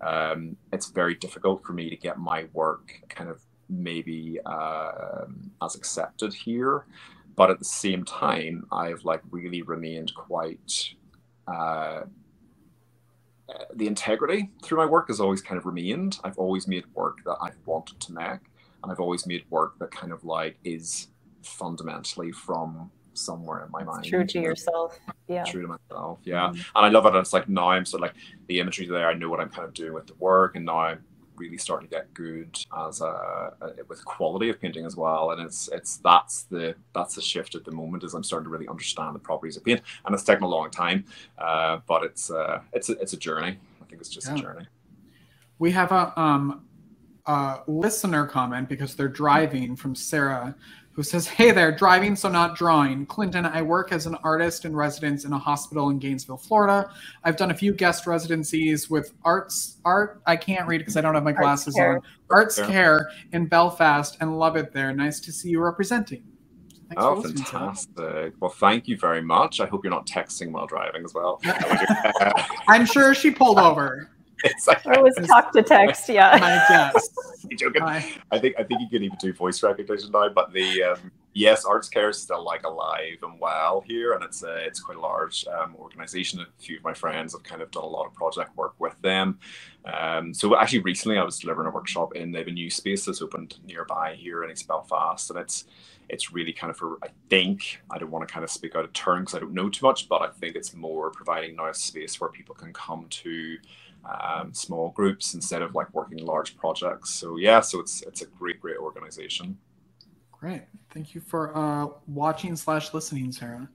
um, 0.00 0.56
it's 0.72 0.88
very 0.88 1.14
difficult 1.14 1.64
for 1.64 1.72
me 1.72 1.90
to 1.90 1.96
get 1.96 2.18
my 2.18 2.46
work 2.52 3.00
kind 3.08 3.28
of 3.28 3.42
maybe 3.68 4.38
uh, 4.46 5.24
as 5.62 5.74
accepted 5.74 6.32
here. 6.32 6.86
But 7.36 7.50
at 7.50 7.58
the 7.58 7.64
same 7.64 8.04
time, 8.04 8.66
I've 8.70 9.04
like 9.04 9.22
really 9.30 9.62
remained 9.62 10.14
quite 10.14 10.94
uh, 11.46 12.02
the 13.74 13.86
integrity 13.86 14.50
through 14.62 14.78
my 14.78 14.86
work 14.86 15.08
has 15.08 15.20
always 15.20 15.42
kind 15.42 15.58
of 15.58 15.66
remained. 15.66 16.18
I've 16.24 16.38
always 16.38 16.66
made 16.66 16.84
work 16.94 17.18
that 17.24 17.36
I've 17.40 17.58
wanted 17.66 18.00
to 18.00 18.12
make, 18.12 18.40
and 18.82 18.90
I've 18.90 19.00
always 19.00 19.26
made 19.26 19.44
work 19.50 19.78
that 19.78 19.90
kind 19.90 20.12
of 20.12 20.24
like 20.24 20.56
is 20.64 21.08
fundamentally 21.42 22.32
from 22.32 22.90
somewhere 23.12 23.64
in 23.64 23.70
my 23.70 23.84
mind. 23.84 24.04
True 24.04 24.24
to 24.24 24.40
yourself. 24.40 24.98
Yeah. 25.28 25.44
True 25.44 25.62
to 25.62 25.68
myself. 25.68 26.18
Yeah. 26.24 26.48
Mm-hmm. 26.48 26.76
And 26.76 26.86
I 26.86 26.88
love 26.88 27.06
it. 27.06 27.08
And 27.08 27.18
it's 27.18 27.32
like 27.32 27.48
now 27.48 27.70
I'm 27.70 27.84
sort 27.84 28.02
of 28.02 28.08
like 28.08 28.16
the 28.48 28.60
imagery 28.60 28.86
there. 28.86 29.08
I 29.08 29.14
know 29.14 29.28
what 29.28 29.40
I'm 29.40 29.50
kind 29.50 29.66
of 29.66 29.74
doing 29.74 29.92
with 29.92 30.06
the 30.06 30.14
work, 30.14 30.56
and 30.56 30.64
now 30.64 30.78
I'm 30.78 31.04
really 31.36 31.58
starting 31.58 31.88
to 31.88 31.94
get 31.94 32.12
good 32.14 32.58
as 32.86 33.00
a, 33.00 33.52
a, 33.60 33.70
with 33.88 34.04
quality 34.04 34.48
of 34.48 34.60
painting 34.60 34.86
as 34.86 34.96
well. 34.96 35.32
And 35.32 35.42
it's 35.42 35.68
it's 35.72 35.98
that's 35.98 36.42
the 36.44 36.74
that's 36.94 37.14
the 37.14 37.22
shift 37.22 37.54
at 37.54 37.64
the 37.64 37.72
moment 37.72 38.04
is 38.04 38.14
i'm 38.14 38.22
starting 38.22 38.44
to 38.44 38.50
really 38.50 38.68
understand 38.68 39.14
the 39.14 39.18
properties 39.18 39.56
of 39.56 39.64
paint. 39.64 39.80
And 40.04 40.14
it's 40.14 40.24
taken 40.24 40.44
a 40.44 40.48
long 40.48 40.70
time 40.70 41.04
uh, 41.38 41.78
but 41.86 42.04
it's 42.04 42.30
uh, 42.30 42.60
it's 42.72 42.88
a, 42.88 42.92
it's 43.00 43.12
a 43.12 43.16
journey. 43.16 43.58
I 43.82 43.84
think 43.86 44.00
it's 44.00 44.08
just 44.08 44.28
yeah. 44.28 44.34
a 44.34 44.38
journey. 44.38 44.66
We 45.58 45.70
have 45.72 45.92
a 45.92 46.18
um 46.18 46.64
a 47.26 47.60
listener 47.66 48.26
comment 48.26 48.68
because 48.68 48.94
they're 48.94 49.08
driving 49.08 49.74
from 49.76 49.94
sarah 49.94 50.54
who 50.94 51.02
says, 51.02 51.26
Hey 51.26 51.50
there, 51.50 51.72
driving 51.72 52.16
so 52.16 52.28
not 52.28 52.56
drawing. 52.56 53.04
Clinton, 53.06 53.44
I 53.44 53.62
work 53.62 53.92
as 53.92 54.06
an 54.06 54.14
artist 54.22 54.64
in 54.64 54.74
residence 54.74 55.24
in 55.24 55.32
a 55.32 55.38
hospital 55.38 55.90
in 55.90 55.98
Gainesville, 55.98 56.36
Florida. 56.36 56.88
I've 57.24 57.36
done 57.36 57.50
a 57.50 57.54
few 57.54 57.72
guest 57.72 58.06
residencies 58.06 58.88
with 58.88 59.12
arts 59.24 59.78
art. 59.84 60.22
I 60.26 60.36
can't 60.36 60.66
read 60.68 60.78
because 60.78 60.96
I 60.96 61.00
don't 61.00 61.14
have 61.14 61.24
my 61.24 61.32
glasses 61.32 61.76
arts 61.78 62.04
on. 62.04 62.36
Arts 62.36 62.58
yeah. 62.58 62.66
Care 62.68 63.10
in 63.32 63.46
Belfast 63.46 64.16
and 64.20 64.38
love 64.38 64.56
it 64.56 64.72
there. 64.72 64.92
Nice 64.94 65.20
to 65.20 65.32
see 65.32 65.50
you 65.50 65.60
representing. 65.60 66.22
Thanks 66.88 67.02
oh, 67.02 67.22
fantastic. 67.22 68.34
Well, 68.40 68.50
thank 68.50 68.86
you 68.86 68.96
very 68.96 69.22
much. 69.22 69.58
I 69.60 69.66
hope 69.66 69.84
you're 69.84 69.90
not 69.90 70.06
texting 70.06 70.52
while 70.52 70.66
driving 70.66 71.04
as 71.04 71.14
well. 71.14 71.40
I'm 72.68 72.86
sure 72.86 73.14
she 73.14 73.30
pulled 73.30 73.58
over. 73.58 74.10
It's 74.44 74.66
like, 74.66 74.84
or 74.86 75.02
was 75.02 75.14
talk 75.26 75.52
to 75.52 75.62
text, 75.62 76.08
yeah. 76.08 76.30
I 76.34 76.92
guess. 76.92 77.08
joking. 77.56 77.82
I, 77.82 78.14
I 78.30 78.38
think 78.38 78.56
I 78.58 78.64
think 78.64 78.80
you 78.80 78.88
can 78.88 79.02
even 79.02 79.18
do 79.18 79.32
voice 79.32 79.62
recognition 79.62 80.10
now, 80.10 80.28
but 80.28 80.52
the 80.52 80.82
um, 80.82 81.10
yes, 81.32 81.64
Arts 81.64 81.88
Care 81.88 82.10
is 82.10 82.20
still 82.20 82.44
like 82.44 82.64
alive 82.64 83.18
and 83.22 83.38
well 83.40 83.82
here, 83.86 84.12
and 84.12 84.24
it's 84.24 84.42
a, 84.42 84.56
it's 84.66 84.80
quite 84.80 84.98
a 84.98 85.00
large 85.00 85.44
um, 85.46 85.76
organization. 85.76 86.40
A 86.40 86.46
few 86.58 86.78
of 86.78 86.84
my 86.84 86.94
friends 86.94 87.32
have 87.32 87.42
kind 87.42 87.62
of 87.62 87.70
done 87.70 87.84
a 87.84 87.88
lot 87.88 88.06
of 88.06 88.14
project 88.14 88.56
work 88.56 88.74
with 88.78 89.00
them. 89.02 89.38
Um, 89.84 90.32
so 90.32 90.56
actually, 90.56 90.80
recently 90.80 91.18
I 91.18 91.24
was 91.24 91.38
delivering 91.38 91.68
a 91.68 91.70
workshop 91.70 92.16
in 92.16 92.32
they 92.32 92.38
have 92.38 92.48
a 92.48 92.52
new 92.52 92.70
space 92.70 93.04
that's 93.04 93.22
opened 93.22 93.58
nearby 93.66 94.14
here 94.14 94.44
in 94.44 94.50
East 94.50 94.68
Belfast, 94.68 95.30
and 95.30 95.38
it's 95.38 95.66
it's 96.10 96.32
really 96.32 96.52
kind 96.52 96.70
of 96.70 96.76
for 96.76 96.98
I 97.02 97.08
think 97.30 97.80
I 97.90 97.98
don't 97.98 98.10
want 98.10 98.26
to 98.26 98.32
kind 98.32 98.44
of 98.44 98.50
speak 98.50 98.76
out 98.76 98.84
of 98.84 98.92
turn 98.92 99.20
because 99.22 99.34
I 99.34 99.38
don't 99.40 99.54
know 99.54 99.68
too 99.68 99.86
much, 99.86 100.08
but 100.08 100.22
I 100.22 100.28
think 100.28 100.56
it's 100.56 100.74
more 100.74 101.10
providing 101.10 101.56
now 101.56 101.68
a 101.68 101.74
space 101.74 102.20
where 102.20 102.30
people 102.30 102.54
can 102.54 102.72
come 102.72 103.06
to 103.08 103.56
um, 104.04 104.52
small 104.52 104.90
groups 104.90 105.34
instead 105.34 105.62
of 105.62 105.74
like 105.74 105.92
working 105.94 106.18
large 106.18 106.56
projects. 106.56 107.10
So 107.10 107.36
yeah, 107.36 107.60
so 107.60 107.80
it's 107.80 108.02
it's 108.02 108.22
a 108.22 108.26
great 108.26 108.60
great 108.60 108.78
organization. 108.78 109.56
Great, 110.32 110.62
thank 110.90 111.14
you 111.14 111.20
for 111.20 111.56
uh, 111.56 111.86
watching 112.06 112.56
slash 112.56 112.92
listening, 112.92 113.32
Sarah. 113.32 113.68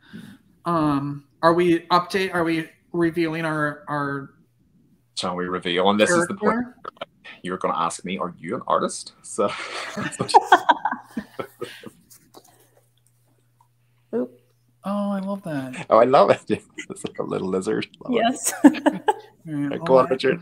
Um, 0.65 1.25
are 1.41 1.53
we 1.53 1.79
update? 1.87 2.33
Are 2.33 2.43
we 2.43 2.69
revealing 2.91 3.45
our 3.45 3.83
our? 3.87 4.31
Shall 5.15 5.35
we 5.35 5.45
reveal? 5.45 5.89
And 5.89 5.99
this 5.99 6.09
character? 6.09 6.33
is 6.33 6.39
the 6.39 6.45
point. 6.45 6.65
you're 7.41 7.57
going 7.57 7.73
to 7.73 7.79
ask 7.79 8.05
me, 8.05 8.17
are 8.17 8.33
you 8.37 8.55
an 8.55 8.61
artist? 8.67 9.13
So. 9.21 9.49
Oop. 14.89 14.95
Oh, 14.95 15.11
I 15.11 15.19
love 15.19 15.43
that. 15.43 15.85
Oh, 15.89 15.97
I 15.97 16.05
love 16.05 16.29
it. 16.29 16.63
It's 16.89 17.05
like 17.05 17.19
a 17.19 17.23
little 17.23 17.47
lizard. 17.47 17.87
Love 18.03 18.13
yes. 18.13 18.53
right, 19.45 19.85
go 19.85 19.99
on, 19.99 20.07
Richard. 20.09 20.41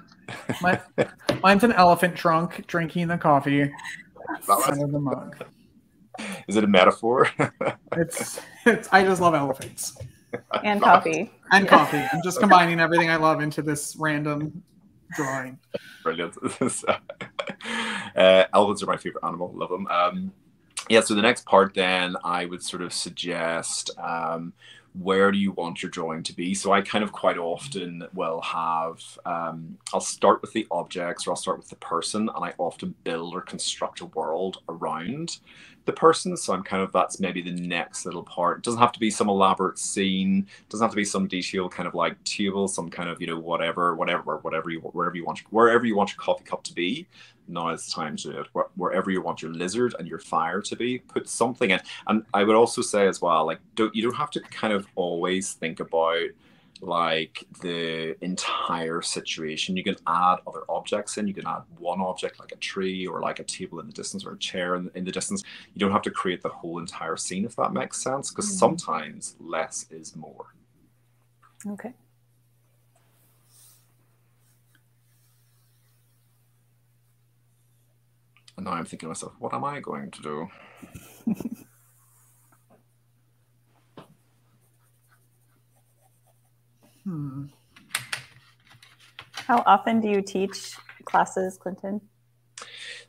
My, 0.62 0.80
mine's 1.44 1.64
an 1.64 1.74
elephant 1.74 2.16
trunk 2.16 2.66
drinking 2.68 3.08
the 3.10 3.18
coffee 3.18 3.64
out 4.50 4.82
of 4.82 4.92
the 4.92 5.00
mug. 5.00 5.44
Is 6.48 6.56
it 6.56 6.64
a 6.64 6.68
metaphor? 6.68 7.30
it's, 7.98 8.40
it's. 8.66 8.88
I 8.92 9.04
just 9.04 9.22
love 9.22 9.34
elephants. 9.34 9.98
And 10.64 10.82
coffee. 10.82 11.32
And 11.52 11.66
yeah. 11.66 11.70
coffee. 11.70 12.04
I'm 12.14 12.22
just 12.24 12.40
combining 12.40 12.80
everything 12.80 13.10
I 13.10 13.18
love 13.18 13.42
into 13.42 13.62
this 13.62 13.96
random 14.00 14.64
drawing. 15.14 15.60
Brilliant. 16.04 16.36
uh, 18.16 18.44
elephants 18.54 18.84
are 18.84 18.88
my 18.88 18.98
favorite 18.98 19.24
animal. 19.24 19.52
Love 19.54 19.70
them. 19.70 19.88
Um, 19.88 20.32
yeah. 20.90 21.02
So 21.02 21.16
the 21.16 21.22
next 21.22 21.46
part, 21.46 21.74
then, 21.74 22.16
I 22.24 22.46
would 22.46 22.64
sort 22.64 22.82
of 22.82 22.94
suggest. 22.94 23.92
Um, 23.98 24.54
where 25.00 25.32
do 25.32 25.38
you 25.38 25.52
want 25.52 25.82
your 25.84 25.92
drawing 25.92 26.24
to 26.24 26.36
be? 26.36 26.54
So 26.54 26.72
I 26.72 26.82
kind 26.82 27.04
of 27.04 27.12
quite 27.12 27.38
often 27.38 28.08
will 28.14 28.42
have, 28.42 29.00
um, 29.26 29.78
I'll 29.94 30.00
start 30.00 30.42
with 30.42 30.54
the 30.54 30.66
objects 30.72 31.28
or 31.28 31.32
I'll 31.32 31.36
start 31.36 31.58
with 31.58 31.70
the 31.70 31.76
person 31.76 32.30
and 32.34 32.46
I 32.46 32.54
often 32.58 32.96
build 33.04 33.36
or 33.36 33.42
construct 33.42 34.02
a 34.02 34.06
world 34.06 34.58
around 34.70 35.40
the 35.86 35.94
person. 35.94 36.36
So 36.36 36.54
I'm 36.54 36.64
kind 36.64 36.82
of, 36.82 36.92
that's 36.92 37.20
maybe 37.20 37.42
the 37.42 37.52
next 37.52 38.06
little 38.06 38.24
part. 38.24 38.60
It 38.60 38.64
doesn't 38.64 38.80
have 38.80 38.92
to 38.94 39.00
be 39.00 39.12
some 39.12 39.30
elaborate 39.30 39.78
scene. 39.78 40.48
It 40.62 40.70
doesn't 40.70 40.84
have 40.84 40.92
to 40.92 40.98
be 40.98 41.06
some 41.06 41.28
detailed 41.28 41.72
kind 41.72 41.88
of 41.88 41.94
like 41.94 42.22
table, 42.24 42.68
some 42.68 42.90
kind 42.90 43.10
of, 43.10 43.22
you 43.22 43.28
know, 43.28 43.40
whatever, 43.40 43.96
whatever, 43.96 44.38
whatever 44.38 44.70
you, 44.70 44.80
wherever 44.80 45.16
you 45.16 45.26
want, 45.26 45.40
wherever 45.52 45.86
you 45.86 45.96
want 45.96 46.10
your 46.10 46.18
coffee 46.18 46.44
cup 46.44 46.64
to 46.64 46.74
be 46.74 47.08
now 47.48 47.70
it's 47.70 47.92
time 47.92 48.16
to 48.18 48.42
it. 48.42 48.48
Wherever 48.76 49.12
you 49.12 49.22
want 49.22 49.42
your 49.42 49.52
lizard 49.52 49.96
and 50.00 50.08
your 50.08 50.20
fire 50.20 50.62
to 50.62 50.76
be, 50.76 51.00
put 51.00 51.30
something 51.30 51.72
in. 51.72 51.80
And 52.08 52.26
I 52.34 52.44
would 52.44 52.56
also 52.56 52.82
say 52.82 53.08
as 53.08 53.22
well, 53.22 53.46
like, 53.46 53.60
don't 53.76 53.96
you 53.96 54.04
don't 54.04 54.16
have 54.16 54.32
to 54.32 54.42
kind 54.42 54.74
of 54.74 54.88
always 54.96 55.54
think 55.54 55.80
about 55.80 56.30
like 56.82 57.44
the 57.62 58.16
entire 58.24 59.02
situation. 59.02 59.78
You 59.78 59.84
can 59.84 59.96
add 60.06 60.38
other 60.46 60.64
objects 60.70 61.18
in. 61.18 61.28
You 61.28 61.34
can 61.34 61.48
add 61.48 61.64
one 61.80 62.00
object 62.00 62.40
like 62.40 62.52
a 62.52 62.58
tree 62.58 63.08
or 63.08 63.22
like 63.22 63.40
a 63.40 63.44
table 63.44 63.80
in 63.80 63.88
the 63.88 63.94
distance 63.94 64.26
or 64.26 64.34
a 64.34 64.38
chair 64.38 64.76
in, 64.76 64.92
in 64.94 65.04
the 65.04 65.12
distance. 65.12 65.44
You 65.74 65.80
don't 65.80 65.92
have 65.92 66.04
to 66.04 66.12
create 66.12 66.42
the 66.42 66.50
whole 66.50 66.80
entire 66.80 67.18
scene 67.18 67.46
if 67.46 67.56
that 67.56 67.74
makes 67.74 68.02
sense. 68.02 68.30
Because 68.30 68.48
mm-hmm. 68.48 68.58
sometimes 68.58 69.36
less 69.40 69.86
is 69.90 70.16
more. 70.16 70.54
Okay. 71.66 71.94
And 78.58 78.66
now 78.66 78.74
I'm 78.74 78.86
thinking 78.86 79.06
to 79.06 79.10
myself, 79.10 79.34
what 79.40 79.54
am 79.54 79.64
I 79.64 79.80
going 79.80 80.10
to 80.12 80.22
do? 80.22 80.48
hmm. 87.04 87.46
How 89.32 89.64
often 89.66 90.02
do 90.02 90.10
you 90.10 90.22
teach 90.24 90.76
classes, 91.06 91.58
Clinton? 91.58 92.02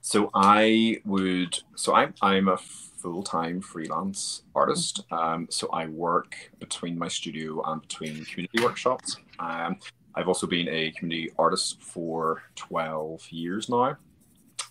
So 0.02 0.30
I 0.34 1.00
would, 1.04 1.58
so 1.74 1.94
I'm, 1.94 2.14
I'm 2.20 2.48
a 2.48 2.58
full-time 2.58 3.62
freelance 3.62 4.42
artist. 4.54 5.04
Um, 5.10 5.48
so 5.50 5.68
I 5.72 5.86
work 5.86 6.36
between 6.60 6.98
my 6.98 7.08
studio 7.08 7.62
and 7.64 7.80
between 7.80 8.24
community 8.26 8.62
workshops. 8.62 9.16
Um, 9.38 9.78
I've 10.14 10.28
also 10.28 10.46
been 10.46 10.68
a 10.68 10.92
community 10.92 11.30
artist 11.38 11.82
for 11.82 12.42
12 12.56 13.30
years 13.30 13.68
now 13.68 13.96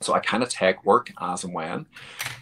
so 0.01 0.13
I 0.13 0.19
kind 0.19 0.43
of 0.43 0.49
take 0.49 0.85
work 0.85 1.11
as 1.19 1.43
and 1.43 1.53
when. 1.53 1.85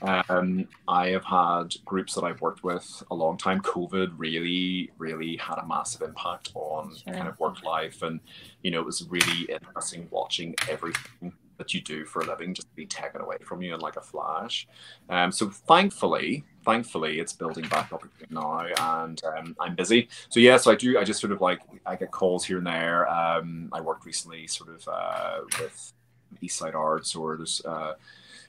Um, 0.02 0.68
I 0.88 1.10
have 1.10 1.26
had 1.26 1.76
groups 1.86 2.13
that 2.15 2.24
I've 2.24 2.41
worked 2.41 2.63
with 2.63 3.04
a 3.12 3.15
long 3.15 3.38
time. 3.38 3.62
COVID 3.62 4.13
really, 4.18 4.91
really 4.98 5.38
had 5.38 5.58
a 5.58 5.65
massive 5.65 6.02
impact 6.02 6.52
on 6.54 6.96
sure. 6.96 7.13
kind 7.13 7.28
of 7.28 7.39
work 7.39 7.63
life, 7.63 8.02
and 8.02 8.20
you 8.63 8.72
know 8.72 8.80
it 8.80 8.86
was 8.86 9.08
really 9.10 9.44
interesting 9.50 10.08
watching 10.12 10.56
everything 10.70 11.34
that 11.58 11.74
you 11.74 11.82
do 11.82 12.06
for 12.06 12.22
a 12.22 12.26
living 12.26 12.54
just 12.54 12.74
be 12.76 12.86
taken 12.86 13.22
away 13.22 13.38
from 13.41 13.62
you 13.62 13.74
in 13.74 13.80
like 13.80 13.96
a 13.96 14.02
flash. 14.02 14.68
Um, 15.10 15.32
so 15.32 15.50
thankfully, 15.50 16.44
thankfully, 16.65 17.20
it's 17.20 17.34
building 17.34 17.68
back 17.70 17.94
up 17.94 18.04
again 18.04 18.28
now, 18.32 18.68
and 18.78 19.22
um, 19.24 19.56
I'm 19.60 19.76
busy. 19.76 20.10
So 20.30 20.39
yeah, 20.39 20.58
so 20.58 20.72
I 20.72 20.76
do. 20.76 20.98
I 20.98 21.04
just 21.04 21.20
sort 21.20 21.32
of 21.32 21.41
like 21.41 21.62
I 21.86 21.96
get 21.96 22.12
calls 22.12 22.46
here 22.46 22.58
and 22.58 22.68
there. 22.68 23.10
Um, 23.10 23.70
I 23.72 23.82
worked 23.82 24.06
recently, 24.06 24.48
sort 24.48 24.70
of 24.70 24.88
uh, 24.88 25.39
with 25.60 25.94
Eastside 26.42 26.76
Arts, 26.76 27.16
or 27.16 27.38
there's 27.38 27.64
uh, 27.66 27.94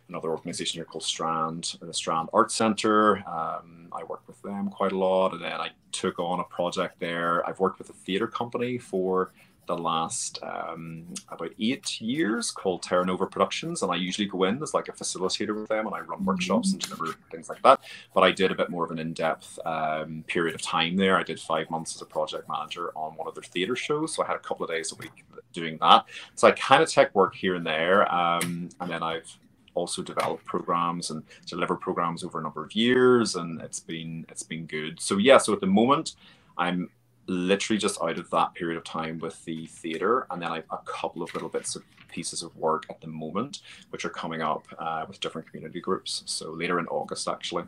another 0.09 0.31
organization 0.31 0.79
here 0.79 0.85
called 0.85 1.05
Strand, 1.05 1.77
the 1.81 1.95
Strand 1.95 2.29
Art 2.33 2.51
Center. 2.53 3.19
Um, 3.29 3.89
I 3.93 4.05
work 4.05 4.23
with 4.27 4.41
them 4.43 4.69
quite 4.69 4.93
a 4.93 4.99
lot, 4.99 5.33
and 5.33 5.43
then 5.43 5.61
I 5.61 5.71
took 5.93 6.19
on 6.19 6.41
a 6.41 6.45
project 6.45 7.01
there. 7.01 7.47
I've 7.49 7.61
worked 7.61 7.79
with 7.79 7.91
a 7.91 7.95
theater 7.95 8.27
company 8.27 8.79
for 8.79 9.33
the 9.67 9.77
last 9.77 10.39
um, 10.43 11.05
about 11.29 11.53
eight 11.59 12.01
years 12.01 12.51
called 12.51 12.83
Terra 12.83 13.05
Nova 13.05 13.27
Productions, 13.27 13.83
and 13.83 13.91
I 13.93 13.97
usually 13.97 14.29
go 14.29 14.45
in 14.45 14.63
as 14.63 14.75
like 14.75 14.89
a 14.89 14.93
facilitator 14.93 15.55
with 15.55 15.69
them, 15.69 15.87
and 15.87 15.95
I 15.95 16.01
run 16.01 16.25
workshops 16.25 16.73
and 16.73 16.81
deliver 16.81 17.17
things 17.31 17.49
like 17.49 17.63
that. 17.63 17.81
But 18.15 18.23
I 18.23 18.33
did 18.33 18.51
a 18.51 18.55
bit 18.55 18.71
more 18.71 18.85
of 18.85 18.91
an 18.91 18.99
in-depth 18.99 19.59
um, 19.65 20.25
period 20.27 20.55
of 20.55 20.63
time 20.63 20.97
there. 20.97 21.17
I 21.17 21.23
did 21.23 21.41
five 21.41 21.69
months 21.71 21.95
as 21.95 22.03
a 22.03 22.07
project 22.07 22.49
manager 22.49 22.93
on 22.95 23.17
one 23.17 23.29
of 23.29 23.35
their 23.35 23.43
theater 23.43 23.77
shows, 23.77 24.15
so 24.15 24.23
I 24.23 24.27
had 24.27 24.37
a 24.37 24.41
couple 24.41 24.65
of 24.65 24.71
days 24.71 24.93
a 24.93 24.97
week 24.97 25.25
doing 25.53 25.79
that. 25.81 26.05
So 26.35 26.49
I 26.49 26.53
kind 26.53 26.83
of 26.83 26.91
tech 26.91 27.15
work 27.15 27.35
here 27.35 27.55
and 27.55 27.67
there, 27.67 28.13
um, 28.13 28.69
and 28.81 28.91
then 28.91 29.03
I've 29.03 29.39
also 29.75 30.03
developed 30.03 30.45
programs 30.45 31.11
and 31.11 31.23
delivered 31.47 31.77
programs 31.77 32.25
over 32.25 32.41
a 32.41 32.43
number 32.43 32.65
of 32.65 32.75
years, 32.75 33.37
and 33.37 33.61
it's 33.61 33.81
been 33.81 34.27
it's 34.29 34.43
been 34.43 34.67
good. 34.67 35.01
So 35.01 35.19
yeah, 35.19 35.39
so 35.39 35.53
at 35.53 35.61
the 35.61 35.67
moment, 35.67 36.17
I'm 36.59 36.91
literally 37.29 37.79
just 37.79 38.01
out 38.03 38.19
of 38.19 38.31
that 38.31 38.55
period 38.55 38.77
of 38.77 38.85
time 38.85 39.19
with 39.19 39.45
the 39.45 39.67
theater 39.67 40.27
and 40.31 40.41
then 40.41 40.51
i've 40.51 40.65
a 40.71 40.79
couple 40.85 41.23
of 41.23 41.33
little 41.35 41.49
bits 41.49 41.75
of 41.75 41.83
pieces 42.09 42.43
of 42.43 42.57
work 42.57 42.87
at 42.91 43.01
the 43.01 43.07
moment 43.07 43.61
which 43.91 44.05
are 44.05 44.11
coming 44.11 44.43
up 44.43 44.67
uh, 44.79 45.05
with 45.07 45.21
different 45.21 45.49
community 45.51 45.81
groups. 45.81 46.23
So 46.27 46.51
later 46.51 46.79
in 46.79 46.87
august 46.87 47.29
actually. 47.29 47.65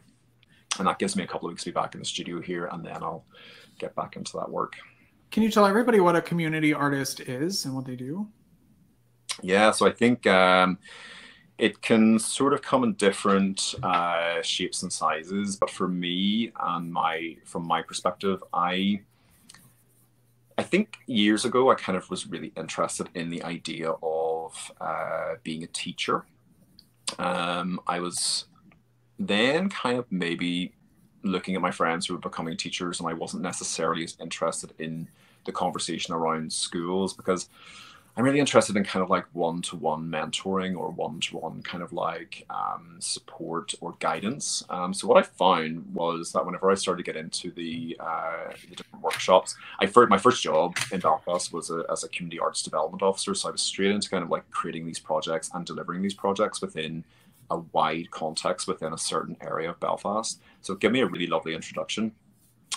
And 0.79 0.87
that 0.87 0.99
gives 0.99 1.17
me 1.17 1.25
a 1.25 1.27
couple 1.27 1.49
of 1.49 1.53
weeks 1.53 1.65
to 1.65 1.71
be 1.71 1.75
back 1.75 1.95
in 1.95 2.01
the 2.01 2.07
studio 2.07 2.41
here 2.41 2.67
and 2.73 2.85
then 2.85 3.03
i'll 3.03 3.25
get 3.79 3.95
back 3.95 4.17
into 4.17 4.37
that 4.39 4.51
work. 4.51 4.75
Can 5.31 5.43
you 5.43 5.51
tell 5.51 5.67
everybody 5.67 6.01
what 6.01 6.17
a 6.17 6.23
community 6.23 6.73
artist 6.73 7.21
is 7.21 7.65
and 7.65 7.75
what 7.75 7.85
they 7.85 7.97
do? 7.97 8.29
Yeah 9.43 9.71
so 9.71 9.87
i 9.87 9.93
think 9.93 10.27
um, 10.27 10.79
it 11.59 11.83
can 11.83 12.19
sort 12.19 12.53
of 12.55 12.63
come 12.63 12.85
in 12.85 12.95
different 12.95 13.75
uh, 13.83 14.41
shapes 14.43 14.83
and 14.83 14.93
sizes 14.93 15.57
but 15.57 15.71
for 15.71 15.89
me 15.89 16.53
and 16.61 16.93
my 16.93 17.37
from 17.45 17.67
my 17.67 17.83
perspective 17.83 18.43
i 18.53 19.01
I 20.59 20.65
think 20.65 20.99
years 21.07 21.45
ago, 21.45 21.71
I 21.71 21.77
kind 21.77 21.97
of 21.97 22.11
was 22.11 22.27
really 22.27 22.53
interested 22.57 23.09
in 23.15 23.31
the 23.31 23.45
idea 23.45 23.93
of 24.03 24.73
uh, 24.81 25.35
being 25.45 25.63
a 25.63 25.69
teacher. 25.69 26.25
Um, 27.17 27.81
I 27.87 28.01
was 28.01 28.47
then 29.21 29.69
kind 29.69 30.01
of 30.01 30.07
maybe 30.11 30.75
looking 31.23 31.55
at 31.55 31.63
my 31.63 31.71
friends 31.71 32.07
who 32.07 32.15
were 32.15 32.21
becoming 32.21 32.57
teachers, 32.57 32.99
and 32.99 33.09
I 33.09 33.13
wasn't 33.13 33.45
necessarily 33.45 34.03
as 34.03 34.17
interested 34.21 34.73
in 34.81 35.09
the 35.47 35.53
conversation 35.53 36.13
around 36.13 36.53
schools 36.53 37.15
because 37.15 37.49
I'm 38.19 38.25
really 38.25 38.41
interested 38.41 38.77
in 38.77 38.83
kind 38.83 39.01
of 39.01 39.11
like 39.11 39.27
one 39.33 39.63
to 39.63 39.77
one 39.77 40.11
mentoring 40.11 40.77
or 40.77 40.91
one 40.91 41.21
to 41.21 41.37
one 41.37 41.63
kind 41.63 41.85
of 41.85 41.93
like 41.93 42.45
um, 42.51 42.97
support 42.99 43.75
or 43.81 43.95
guidance. 44.01 44.65
Um, 44.71 44.93
so 44.93 45.07
what 45.07 45.19
I 45.19 45.23
found 45.23 45.95
was 45.95 46.33
that 46.33 46.45
whenever 46.45 46.69
I 46.69 46.75
started 46.75 47.05
to 47.05 47.13
get 47.13 47.17
into 47.17 47.53
the, 47.53 47.97
uh, 48.01 48.51
the 48.69 48.75
different 48.75 49.05
workshops, 49.05 49.55
I 49.79 49.87
first 49.87 50.11
my 50.11 50.19
first 50.19 50.43
job 50.43 50.77
in 50.91 50.99
Belfast 50.99 51.53
was 51.53 51.71
a, 51.71 51.85
as 51.93 52.03
a 52.03 52.09
community 52.09 52.41
arts 52.41 52.61
development 52.61 53.05
officer. 53.05 53.37
So 53.37 53.51
I 53.51 53.53
was 53.53 53.63
straight 53.63 53.93
into 53.93 54.11
kind 54.11 54.25
of 54.25 54.31
like 54.31 54.51
creating 54.51 54.85
these 54.85 54.99
projects 54.99 55.49
and 55.55 55.65
delivering 55.65 56.03
these 56.03 56.15
projects 56.15 56.61
within 56.61 57.05
a 57.53 57.59
wide 57.73 58.11
context 58.11 58.67
within 58.67 58.93
a 58.93 58.99
certain 58.99 59.37
area 59.41 59.71
of 59.71 59.79
Belfast. 59.79 60.41
So 60.61 60.73
it 60.73 60.81
gave 60.81 60.91
me 60.91 61.03
a 61.03 61.07
really 61.07 61.29
lovely 61.29 61.55
introduction 61.55 62.11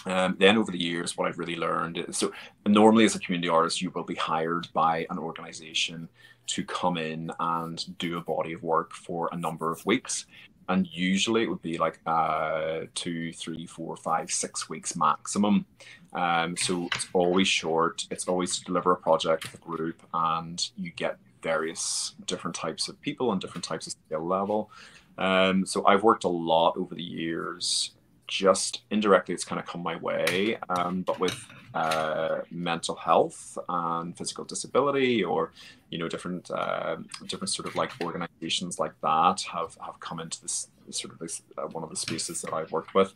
um, 0.06 0.36
then 0.40 0.58
over 0.58 0.72
the 0.72 0.82
years, 0.82 1.16
what 1.16 1.28
I've 1.28 1.38
really 1.38 1.56
learned 1.56 1.98
is 1.98 2.18
so 2.18 2.32
normally 2.66 3.06
as 3.06 3.16
a 3.16 3.20
community 3.20 3.50
artist, 3.50 3.82
you 3.82 3.92
will 3.92 4.04
be 4.04 4.16
hired 4.16 4.68
by 4.74 5.06
an 5.10 5.20
organization 5.20 6.10
to 6.48 6.66
come 6.66 6.98
in 6.98 7.32
and 7.40 7.98
do 7.98 8.18
a 8.18 8.22
body 8.22 8.54
of 8.54 8.64
work 8.64 8.94
for 8.94 9.30
a 9.32 9.38
number 9.38 9.72
of 9.72 9.86
weeks. 9.86 10.26
And 10.70 10.88
usually 10.88 11.44
it 11.44 11.50
would 11.50 11.62
be 11.62 11.78
like 11.78 12.00
uh, 12.06 12.82
two, 12.96 13.34
three, 13.34 13.66
four, 13.66 13.96
five, 13.98 14.32
six 14.32 14.70
weeks 14.70 14.96
maximum. 14.96 15.66
Um, 16.14 16.56
so 16.58 16.88
it's 16.96 17.08
always 17.14 17.48
short. 17.48 18.06
It's 18.10 18.28
always 18.28 18.58
to 18.60 18.66
deliver 18.66 18.92
a 18.92 18.98
project 18.98 19.44
with 19.44 19.56
a 19.56 19.66
group, 19.66 20.02
and 20.14 20.70
you 20.78 20.92
get 20.92 21.18
various 21.42 22.16
different 22.26 22.56
types 22.56 22.88
of 22.88 23.00
people 23.02 23.32
and 23.32 23.42
different 23.42 23.64
types 23.64 23.88
of 23.88 23.94
skill 24.06 24.26
level. 24.26 24.72
Um, 25.18 25.66
so 25.66 25.86
I've 25.86 26.04
worked 26.04 26.24
a 26.24 26.30
lot 26.30 26.78
over 26.78 26.96
the 26.96 27.04
years 27.04 27.92
just 28.32 28.82
indirectly 28.92 29.36
it's 29.36 29.44
kind 29.44 29.60
of 29.60 29.66
come 29.68 29.84
my 29.84 29.98
way 29.98 30.58
um, 30.70 31.02
but 31.02 31.20
with 31.20 31.46
uh, 31.74 32.42
mental 32.52 32.96
health 32.96 33.58
and 33.70 34.18
physical 34.18 34.44
disability, 34.44 35.24
or 35.24 35.52
you 35.90 35.98
know, 35.98 36.08
different 36.08 36.52
uh, 36.52 36.98
different 37.28 37.50
sort 37.50 37.68
of 37.68 37.76
like 37.76 37.92
organizations 38.02 38.80
like 38.80 38.94
that 39.02 39.42
have 39.42 39.78
have 39.86 40.00
come 40.00 40.20
into 40.20 40.42
this 40.42 40.68
sort 40.90 41.14
of 41.14 41.20
this 41.20 41.42
uh, 41.58 41.68
one 41.68 41.84
of 41.84 41.90
the 41.90 41.96
spaces 41.96 42.42
that 42.42 42.54
I've 42.54 42.72
worked 42.72 42.94
with. 42.94 43.14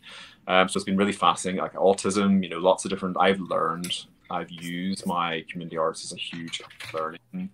Um, 0.48 0.70
so 0.70 0.78
it's 0.78 0.86
been 0.86 0.98
really 0.98 1.12
fascinating. 1.12 1.62
Like 1.62 1.74
autism, 1.74 2.42
you 2.44 2.50
know, 2.50 2.60
lots 2.60 2.86
of 2.86 2.92
different. 2.92 3.18
I've 3.20 3.40
learned. 3.40 4.06
I've 4.32 4.50
used 4.50 5.06
my 5.06 5.46
community 5.52 5.78
arts 5.78 6.04
as 6.04 6.12
a 6.12 6.18
huge 6.18 6.62
learning 6.94 7.50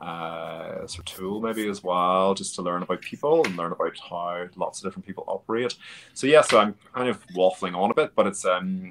uh, 0.00 0.86
sort 0.86 0.98
of 0.98 1.04
tool 1.16 1.40
maybe 1.40 1.68
as 1.68 1.82
well, 1.82 2.34
just 2.34 2.54
to 2.56 2.62
learn 2.62 2.82
about 2.82 3.00
people 3.00 3.44
and 3.44 3.56
learn 3.56 3.72
about 3.72 3.96
how 3.98 4.46
lots 4.56 4.80
of 4.80 4.84
different 4.84 5.06
people 5.06 5.24
operate. 5.26 5.76
So 6.14 6.26
yeah, 6.26 6.42
so 6.42 6.58
I'm 6.58 6.74
kind 6.94 7.08
of 7.08 7.26
waffling 7.28 7.76
on 7.76 7.90
a 7.90 7.94
bit, 7.94 8.14
but 8.14 8.26
it's 8.26 8.44
um, 8.44 8.90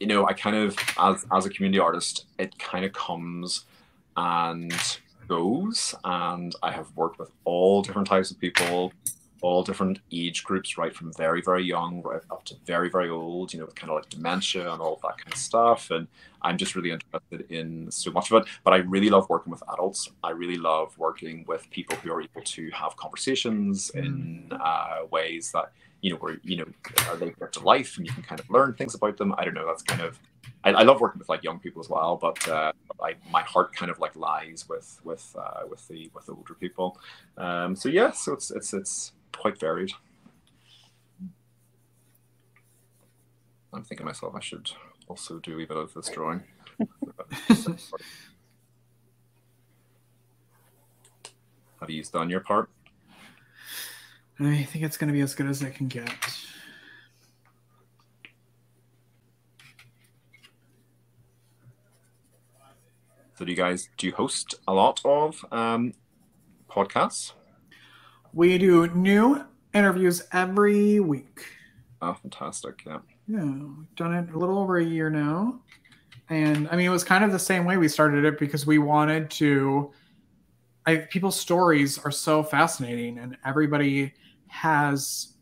you 0.00 0.06
know, 0.06 0.26
I 0.26 0.32
kind 0.32 0.56
of 0.56 0.76
as 0.98 1.24
as 1.32 1.46
a 1.46 1.50
community 1.50 1.78
artist, 1.78 2.26
it 2.38 2.58
kind 2.58 2.84
of 2.84 2.92
comes 2.92 3.64
and 4.16 4.74
goes, 5.28 5.94
and 6.04 6.54
I 6.62 6.72
have 6.72 6.94
worked 6.96 7.18
with 7.18 7.30
all 7.44 7.82
different 7.82 8.08
types 8.08 8.30
of 8.30 8.38
people, 8.38 8.92
all 9.42 9.62
different 9.64 9.98
age 10.12 10.44
groups, 10.44 10.78
right 10.78 10.94
from 10.94 11.12
very, 11.14 11.42
very 11.42 11.64
young 11.64 12.00
right 12.02 12.22
up 12.30 12.44
to 12.44 12.54
very, 12.64 12.88
very 12.88 13.10
old, 13.10 13.52
you 13.52 13.58
know, 13.58 13.66
with 13.66 13.74
kind 13.74 13.90
of 13.90 13.96
like 13.96 14.08
dementia 14.08 14.72
and 14.72 14.80
all 14.80 14.94
of 14.94 15.02
that 15.02 15.18
kind 15.18 15.32
of 15.32 15.38
stuff. 15.38 15.90
And 15.90 16.06
I'm 16.42 16.56
just 16.56 16.74
really 16.76 16.92
interested 16.92 17.50
in 17.50 17.90
so 17.90 18.12
much 18.12 18.30
of 18.30 18.40
it. 18.40 18.48
But 18.64 18.72
I 18.72 18.78
really 18.78 19.10
love 19.10 19.28
working 19.28 19.50
with 19.50 19.62
adults. 19.72 20.10
I 20.22 20.30
really 20.30 20.56
love 20.56 20.96
working 20.96 21.44
with 21.48 21.68
people 21.70 21.96
who 21.96 22.12
are 22.12 22.22
able 22.22 22.42
to 22.42 22.70
have 22.70 22.96
conversations 22.96 23.90
mm. 23.94 24.04
in 24.04 24.52
uh, 24.52 25.06
ways 25.10 25.50
that, 25.52 25.72
you 26.02 26.10
know, 26.12 26.18
where, 26.18 26.38
you 26.44 26.58
know, 26.58 26.66
they 27.18 27.30
get 27.30 27.52
to 27.54 27.60
life 27.60 27.96
and 27.96 28.06
you 28.06 28.12
can 28.12 28.22
kind 28.22 28.40
of 28.40 28.48
learn 28.48 28.74
things 28.74 28.94
about 28.94 29.16
them. 29.16 29.34
I 29.38 29.44
don't 29.44 29.54
know. 29.54 29.66
That's 29.66 29.82
kind 29.82 30.02
of, 30.02 30.20
I, 30.62 30.70
I 30.70 30.82
love 30.84 31.00
working 31.00 31.18
with 31.18 31.28
like 31.28 31.42
young 31.42 31.58
people 31.58 31.80
as 31.80 31.88
well, 31.88 32.16
but 32.16 32.48
uh, 32.48 32.72
I, 33.02 33.14
my 33.32 33.42
heart 33.42 33.74
kind 33.74 33.90
of 33.90 33.98
like 33.98 34.14
lies 34.14 34.68
with, 34.68 35.00
with, 35.02 35.34
uh, 35.36 35.62
with 35.68 35.86
the, 35.88 36.10
with 36.14 36.26
the 36.26 36.32
older 36.32 36.54
people. 36.54 36.98
Um, 37.36 37.74
so 37.74 37.88
yeah, 37.88 38.12
so 38.12 38.34
it's, 38.34 38.52
it's, 38.52 38.72
it's, 38.72 39.12
quite 39.36 39.58
varied. 39.58 39.92
I'm 43.72 43.84
thinking 43.84 44.06
myself 44.06 44.34
I 44.34 44.40
should 44.40 44.70
also 45.08 45.38
do 45.38 45.58
a 45.60 45.66
bit 45.66 45.76
of 45.76 45.94
this 45.94 46.08
drawing. 46.08 46.42
Have 51.80 51.90
you 51.90 52.04
done 52.04 52.30
your 52.30 52.40
part? 52.40 52.68
I 54.38 54.64
think 54.64 54.84
it's 54.84 54.96
going 54.96 55.08
to 55.08 55.12
be 55.12 55.20
as 55.20 55.34
good 55.34 55.46
as 55.46 55.62
I 55.62 55.70
can 55.70 55.88
get. 55.88 56.10
So, 63.34 63.44
do 63.44 63.50
you 63.50 63.56
guys 63.56 63.88
do 63.96 64.06
you 64.06 64.12
host 64.12 64.54
a 64.68 64.72
lot 64.72 65.00
of 65.04 65.44
um, 65.50 65.94
podcasts? 66.70 67.32
We 68.32 68.58
do 68.58 68.86
new 68.88 69.44
interviews 69.74 70.22
every 70.32 71.00
week. 71.00 71.44
Oh, 72.00 72.14
fantastic. 72.14 72.82
Yeah. 72.86 72.98
Yeah. 73.28 73.44
We've 73.44 73.96
done 73.96 74.14
it 74.14 74.34
a 74.34 74.38
little 74.38 74.58
over 74.58 74.78
a 74.78 74.84
year 74.84 75.10
now. 75.10 75.60
And 76.28 76.68
I 76.70 76.76
mean, 76.76 76.86
it 76.86 76.90
was 76.90 77.04
kind 77.04 77.24
of 77.24 77.32
the 77.32 77.38
same 77.38 77.64
way 77.64 77.76
we 77.76 77.88
started 77.88 78.24
it 78.24 78.38
because 78.38 78.66
we 78.66 78.78
wanted 78.78 79.30
to. 79.32 79.92
I, 80.84 80.96
people's 80.96 81.38
stories 81.38 81.98
are 81.98 82.10
so 82.10 82.42
fascinating, 82.42 83.18
and 83.18 83.36
everybody 83.44 84.14
has 84.48 85.32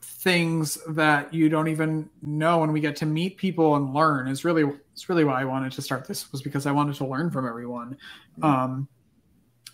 things 0.00 0.78
that 0.88 1.34
you 1.34 1.48
don't 1.48 1.66
even 1.66 2.08
know 2.22 2.62
and 2.62 2.72
we 2.72 2.80
get 2.80 2.94
to 2.94 3.04
meet 3.04 3.36
people 3.36 3.74
and 3.74 3.92
learn 3.92 4.28
is 4.28 4.44
really 4.44 4.62
it's 4.92 5.08
really 5.08 5.24
why 5.24 5.40
i 5.40 5.44
wanted 5.44 5.72
to 5.72 5.82
start 5.82 6.06
this 6.06 6.30
was 6.30 6.40
because 6.40 6.64
i 6.64 6.70
wanted 6.70 6.94
to 6.94 7.04
learn 7.04 7.28
from 7.28 7.44
everyone 7.44 7.96
mm-hmm. 8.38 8.44
um, 8.44 8.88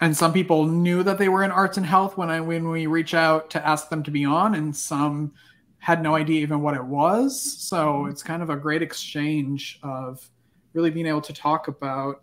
and 0.01 0.17
some 0.17 0.33
people 0.33 0.67
knew 0.67 1.03
that 1.03 1.19
they 1.19 1.29
were 1.29 1.43
in 1.43 1.51
arts 1.51 1.77
and 1.77 1.87
health 1.87 2.17
when 2.17 2.31
I 2.31 2.41
when 2.41 2.69
we 2.69 2.87
reach 2.87 3.15
out 3.15 3.51
to 3.51 3.67
ask 3.67 3.89
them 3.89 4.03
to 4.05 4.11
be 4.11 4.25
on, 4.25 4.55
and 4.55 4.75
some 4.75 5.33
had 5.79 6.03
no 6.03 6.15
idea 6.15 6.41
even 6.41 6.61
what 6.61 6.75
it 6.75 6.85
was. 6.85 7.41
So 7.41 7.77
mm-hmm. 7.77 8.11
it's 8.11 8.23
kind 8.23 8.43
of 8.43 8.51
a 8.51 8.57
great 8.57 8.83
exchange 8.83 9.79
of 9.83 10.29
really 10.73 10.91
being 10.91 11.07
able 11.07 11.21
to 11.23 11.33
talk 11.33 11.69
about 11.69 12.23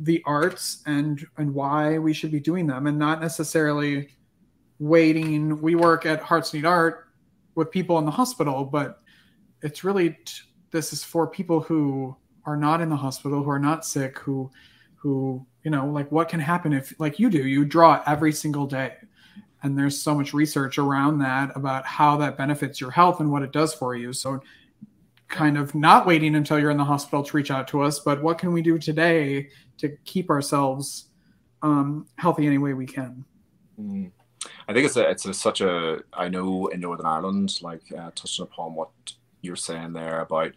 the 0.00 0.22
arts 0.24 0.82
and 0.86 1.24
and 1.36 1.54
why 1.54 1.98
we 1.98 2.12
should 2.12 2.32
be 2.32 2.40
doing 2.40 2.66
them, 2.66 2.86
and 2.88 2.98
not 2.98 3.20
necessarily 3.20 4.08
waiting. 4.80 5.60
We 5.60 5.76
work 5.76 6.04
at 6.04 6.20
Hearts 6.20 6.52
Need 6.52 6.64
Art 6.64 7.08
with 7.54 7.70
people 7.70 7.98
in 7.98 8.04
the 8.04 8.10
hospital, 8.10 8.64
but 8.64 9.02
it's 9.62 9.84
really 9.84 10.10
t- 10.24 10.42
this 10.70 10.92
is 10.92 11.04
for 11.04 11.28
people 11.28 11.60
who 11.60 12.16
are 12.44 12.56
not 12.56 12.80
in 12.80 12.88
the 12.88 12.96
hospital, 12.96 13.42
who 13.42 13.50
are 13.50 13.58
not 13.58 13.84
sick, 13.84 14.18
who 14.18 14.50
who 14.96 15.46
you 15.64 15.70
know 15.70 15.86
like 15.86 16.10
what 16.12 16.28
can 16.28 16.40
happen 16.40 16.72
if 16.72 16.94
like 16.98 17.18
you 17.18 17.30
do 17.30 17.46
you 17.46 17.64
draw 17.64 18.02
every 18.06 18.32
single 18.32 18.66
day. 18.66 18.94
And 19.64 19.76
there's 19.76 20.00
so 20.00 20.14
much 20.14 20.32
research 20.32 20.78
around 20.78 21.18
that 21.18 21.50
about 21.56 21.84
how 21.84 22.16
that 22.18 22.38
benefits 22.38 22.80
your 22.80 22.92
health 22.92 23.18
and 23.18 23.32
what 23.32 23.42
it 23.42 23.50
does 23.50 23.74
for 23.74 23.96
you. 23.96 24.12
So 24.12 24.40
kind 25.28 25.58
of 25.58 25.74
not 25.74 26.06
waiting 26.06 26.34
until 26.34 26.58
you're 26.58 26.70
in 26.70 26.76
the 26.76 26.84
hospital 26.84 27.22
to 27.22 27.36
reach 27.36 27.50
out 27.50 27.68
to 27.68 27.82
us 27.82 28.00
but 28.00 28.22
what 28.22 28.38
can 28.38 28.52
we 28.52 28.62
do 28.62 28.78
today 28.78 29.48
to 29.76 29.90
keep 30.04 30.30
ourselves 30.30 31.08
um, 31.62 32.06
healthy 32.16 32.46
any 32.46 32.58
way 32.58 32.72
we 32.72 32.86
can? 32.86 33.24
Mm. 33.78 34.10
i 34.66 34.72
think 34.72 34.86
it's 34.86 34.96
a, 34.96 35.08
it's 35.08 35.26
a, 35.26 35.34
such 35.34 35.60
a 35.60 35.98
i 36.12 36.28
know 36.28 36.66
in 36.68 36.80
northern 36.80 37.06
ireland 37.06 37.60
like 37.62 37.82
uh, 37.92 38.10
touching 38.14 38.42
upon 38.42 38.74
what 38.74 38.88
you're 39.42 39.54
saying 39.54 39.92
there 39.92 40.20
about 40.20 40.52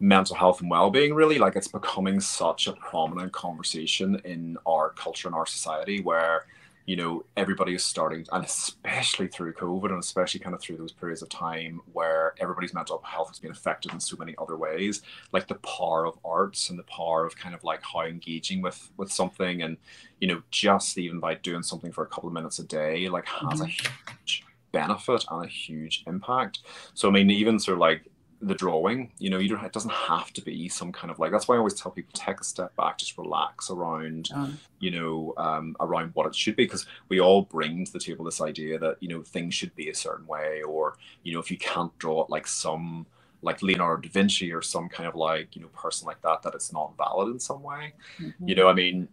mental 0.00 0.36
health 0.36 0.60
and 0.60 0.70
well-being 0.70 1.14
really 1.14 1.38
like 1.38 1.56
it's 1.56 1.68
becoming 1.68 2.20
such 2.20 2.66
a 2.66 2.72
prominent 2.74 3.32
conversation 3.32 4.20
in 4.24 4.56
our 4.66 4.90
culture 4.90 5.26
and 5.26 5.34
our 5.34 5.46
society 5.46 6.00
where 6.00 6.46
you 6.88 6.96
know 6.96 7.22
everybody 7.36 7.74
is 7.74 7.84
starting 7.84 8.24
and 8.32 8.44
especially 8.44 9.26
through 9.26 9.52
covid 9.52 9.90
and 9.90 9.98
especially 9.98 10.40
kind 10.40 10.54
of 10.54 10.60
through 10.60 10.76
those 10.76 10.92
periods 10.92 11.20
of 11.20 11.28
time 11.28 11.80
where 11.92 12.32
everybody's 12.40 12.72
mental 12.72 13.02
health 13.04 13.28
has 13.28 13.38
been 13.38 13.50
affected 13.50 13.92
in 13.92 14.00
so 14.00 14.16
many 14.16 14.34
other 14.38 14.56
ways 14.56 15.02
like 15.32 15.46
the 15.48 15.56
power 15.56 16.06
of 16.06 16.16
arts 16.24 16.70
and 16.70 16.78
the 16.78 16.84
power 16.84 17.26
of 17.26 17.36
kind 17.36 17.54
of 17.54 17.62
like 17.62 17.82
how 17.82 18.00
engaging 18.02 18.62
with 18.62 18.90
with 18.96 19.12
something 19.12 19.62
and 19.62 19.76
you 20.20 20.28
know 20.28 20.40
just 20.50 20.96
even 20.96 21.20
by 21.20 21.34
doing 21.34 21.62
something 21.62 21.92
for 21.92 22.04
a 22.04 22.08
couple 22.08 22.28
of 22.28 22.32
minutes 22.32 22.58
a 22.58 22.64
day 22.64 23.08
like 23.08 23.26
has 23.26 23.60
mm-hmm. 23.60 23.64
a 23.64 23.66
huge 23.66 24.44
benefit 24.72 25.24
and 25.30 25.44
a 25.44 25.48
huge 25.48 26.04
impact 26.06 26.60
so 26.94 27.08
i 27.08 27.10
mean 27.10 27.30
even 27.30 27.58
sort 27.58 27.74
of 27.74 27.80
like 27.80 28.08
the 28.40 28.54
drawing 28.54 29.10
you 29.18 29.28
know 29.28 29.38
you 29.38 29.48
don't 29.48 29.64
it 29.64 29.72
doesn't 29.72 29.92
have 29.92 30.32
to 30.32 30.40
be 30.40 30.68
some 30.68 30.92
kind 30.92 31.10
of 31.10 31.18
like 31.18 31.32
that's 31.32 31.48
why 31.48 31.56
i 31.56 31.58
always 31.58 31.74
tell 31.74 31.90
people 31.90 32.10
take 32.14 32.40
a 32.40 32.44
step 32.44 32.74
back 32.76 32.96
just 32.96 33.18
relax 33.18 33.68
around 33.68 34.28
um, 34.32 34.58
you 34.78 34.90
know 34.90 35.34
um, 35.38 35.74
around 35.80 36.10
what 36.14 36.26
it 36.26 36.34
should 36.34 36.54
be 36.54 36.64
because 36.64 36.86
we 37.08 37.20
all 37.20 37.42
bring 37.42 37.84
to 37.84 37.92
the 37.92 37.98
table 37.98 38.24
this 38.24 38.40
idea 38.40 38.78
that 38.78 38.96
you 39.00 39.08
know 39.08 39.22
things 39.22 39.54
should 39.54 39.74
be 39.74 39.88
a 39.88 39.94
certain 39.94 40.26
way 40.26 40.62
or 40.62 40.96
you 41.24 41.34
know 41.34 41.40
if 41.40 41.50
you 41.50 41.58
can't 41.58 41.96
draw 41.98 42.22
it 42.22 42.30
like 42.30 42.46
some 42.46 43.06
like 43.42 43.62
Leonardo 43.62 44.02
da 44.02 44.08
Vinci 44.08 44.52
or 44.52 44.62
some 44.62 44.88
kind 44.88 45.08
of 45.08 45.14
like 45.14 45.54
you 45.54 45.62
know 45.62 45.68
person 45.68 46.06
like 46.06 46.20
that 46.22 46.42
that 46.42 46.54
it's 46.54 46.72
not 46.72 46.96
valid 46.96 47.28
in 47.28 47.40
some 47.40 47.62
way 47.62 47.92
mm-hmm. 48.20 48.48
you 48.48 48.54
know 48.54 48.68
I 48.68 48.74
mean 48.74 49.08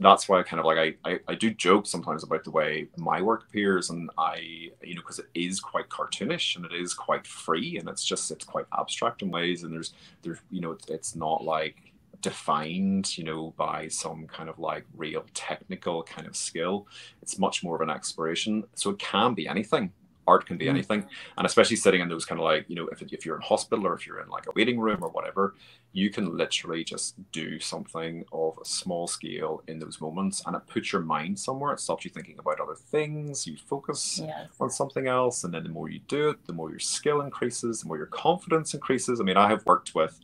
that's 0.00 0.28
why 0.28 0.38
I 0.38 0.42
kind 0.42 0.60
of 0.60 0.66
like 0.66 0.78
I, 0.78 1.10
I, 1.10 1.20
I 1.28 1.34
do 1.34 1.50
joke 1.50 1.86
sometimes 1.86 2.22
about 2.22 2.44
the 2.44 2.50
way 2.50 2.88
my 2.96 3.20
work 3.20 3.44
appears 3.48 3.90
and 3.90 4.10
I 4.16 4.70
you 4.82 4.94
know 4.94 5.00
because 5.00 5.18
it 5.18 5.28
is 5.34 5.60
quite 5.60 5.88
cartoonish 5.88 6.56
and 6.56 6.64
it 6.64 6.72
is 6.72 6.94
quite 6.94 7.26
free 7.26 7.78
and 7.78 7.88
it's 7.88 8.04
just 8.04 8.30
it's 8.30 8.44
quite 8.44 8.66
abstract 8.78 9.22
in 9.22 9.30
ways 9.30 9.64
and 9.64 9.72
there's 9.72 9.94
there's 10.22 10.38
you 10.50 10.60
know 10.60 10.72
it's, 10.72 10.88
it's 10.88 11.16
not 11.16 11.42
like 11.44 11.92
defined 12.20 13.16
you 13.16 13.24
know 13.24 13.54
by 13.56 13.88
some 13.88 14.26
kind 14.26 14.48
of 14.48 14.58
like 14.58 14.84
real 14.96 15.24
technical 15.34 16.02
kind 16.04 16.26
of 16.26 16.36
skill. 16.36 16.86
It's 17.22 17.38
much 17.38 17.62
more 17.64 17.76
of 17.76 17.82
an 17.82 17.90
exploration. 17.90 18.64
So 18.74 18.90
it 18.90 18.98
can 18.98 19.34
be 19.34 19.48
anything 19.48 19.92
art 20.28 20.46
can 20.46 20.56
be 20.56 20.66
mm. 20.66 20.70
anything 20.70 21.04
and 21.36 21.46
especially 21.46 21.76
sitting 21.76 22.00
in 22.00 22.08
those 22.08 22.24
kind 22.24 22.40
of 22.40 22.44
like 22.44 22.64
you 22.68 22.76
know 22.76 22.86
if, 22.92 23.02
if 23.02 23.24
you're 23.24 23.36
in 23.36 23.42
hospital 23.42 23.86
or 23.86 23.94
if 23.94 24.06
you're 24.06 24.20
in 24.20 24.28
like 24.28 24.46
a 24.46 24.52
waiting 24.54 24.78
room 24.78 25.02
or 25.02 25.08
whatever 25.08 25.54
you 25.92 26.10
can 26.10 26.36
literally 26.36 26.84
just 26.84 27.14
do 27.32 27.58
something 27.58 28.24
of 28.32 28.58
a 28.60 28.64
small 28.64 29.06
scale 29.08 29.62
in 29.68 29.78
those 29.78 30.00
moments 30.00 30.42
and 30.46 30.54
it 30.54 30.62
puts 30.66 30.92
your 30.92 31.02
mind 31.02 31.38
somewhere 31.38 31.72
it 31.72 31.80
stops 31.80 32.04
you 32.04 32.10
thinking 32.10 32.38
about 32.38 32.60
other 32.60 32.74
things 32.74 33.46
you 33.46 33.56
focus 33.56 34.20
yes. 34.22 34.48
on 34.60 34.70
something 34.70 35.06
else 35.08 35.44
and 35.44 35.54
then 35.54 35.62
the 35.62 35.68
more 35.70 35.88
you 35.88 36.00
do 36.08 36.28
it 36.28 36.46
the 36.46 36.52
more 36.52 36.70
your 36.70 36.78
skill 36.78 37.22
increases 37.22 37.80
the 37.80 37.88
more 37.88 37.96
your 37.96 38.06
confidence 38.06 38.74
increases 38.74 39.20
i 39.20 39.24
mean 39.24 39.36
i 39.36 39.48
have 39.48 39.64
worked 39.66 39.94
with 39.94 40.20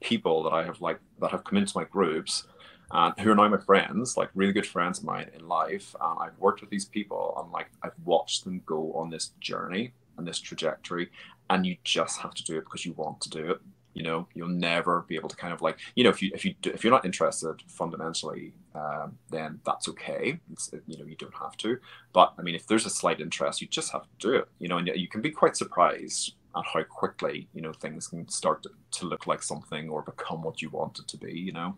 people 0.00 0.42
that 0.42 0.52
i 0.52 0.62
have 0.64 0.80
like 0.80 1.00
that 1.20 1.30
have 1.30 1.44
come 1.44 1.58
into 1.58 1.76
my 1.76 1.84
groups 1.84 2.44
uh, 2.90 3.12
who 3.20 3.30
are 3.30 3.34
now 3.34 3.48
my 3.48 3.58
friends, 3.58 4.16
like 4.16 4.30
really 4.34 4.52
good 4.52 4.66
friends 4.66 4.98
of 4.98 5.04
mine 5.04 5.30
in 5.34 5.46
life. 5.46 5.94
And 6.00 6.18
I've 6.20 6.38
worked 6.38 6.60
with 6.60 6.70
these 6.70 6.84
people 6.84 7.34
and 7.40 7.52
like 7.52 7.70
I've 7.82 7.94
watched 8.04 8.44
them 8.44 8.62
go 8.66 8.92
on 8.94 9.10
this 9.10 9.32
journey 9.40 9.92
and 10.16 10.26
this 10.26 10.40
trajectory. 10.40 11.10
And 11.48 11.66
you 11.66 11.76
just 11.84 12.20
have 12.20 12.34
to 12.34 12.44
do 12.44 12.58
it 12.58 12.64
because 12.64 12.84
you 12.84 12.92
want 12.92 13.20
to 13.22 13.30
do 13.30 13.50
it. 13.50 13.60
You 13.94 14.04
know, 14.04 14.28
you'll 14.34 14.48
never 14.48 15.04
be 15.08 15.16
able 15.16 15.28
to 15.28 15.36
kind 15.36 15.52
of 15.52 15.62
like, 15.62 15.78
you 15.96 16.04
know, 16.04 16.10
if 16.10 16.22
you 16.22 16.30
if 16.32 16.44
you 16.44 16.54
do, 16.62 16.70
if 16.70 16.84
you're 16.84 16.92
not 16.92 17.04
interested 17.04 17.60
fundamentally, 17.66 18.52
um, 18.72 19.18
then 19.30 19.58
that's 19.66 19.88
okay. 19.88 20.38
It's, 20.52 20.70
you 20.86 20.96
know, 20.96 21.04
you 21.04 21.16
don't 21.16 21.34
have 21.36 21.56
to. 21.58 21.78
But 22.12 22.34
I 22.38 22.42
mean, 22.42 22.54
if 22.54 22.68
there's 22.68 22.86
a 22.86 22.90
slight 22.90 23.20
interest, 23.20 23.60
you 23.60 23.66
just 23.66 23.90
have 23.90 24.02
to 24.02 24.08
do 24.20 24.34
it. 24.34 24.48
You 24.60 24.68
know, 24.68 24.78
and 24.78 24.86
you 24.94 25.08
can 25.08 25.20
be 25.20 25.30
quite 25.30 25.56
surprised 25.56 26.34
at 26.56 26.64
how 26.72 26.82
quickly 26.84 27.48
you 27.52 27.62
know 27.62 27.72
things 27.72 28.06
can 28.08 28.28
start 28.28 28.62
to, 28.62 28.70
to 28.92 29.06
look 29.06 29.26
like 29.26 29.42
something 29.42 29.88
or 29.88 30.02
become 30.02 30.42
what 30.42 30.62
you 30.62 30.70
want 30.70 31.00
it 31.00 31.08
to 31.08 31.16
be. 31.16 31.32
You 31.32 31.52
know. 31.52 31.76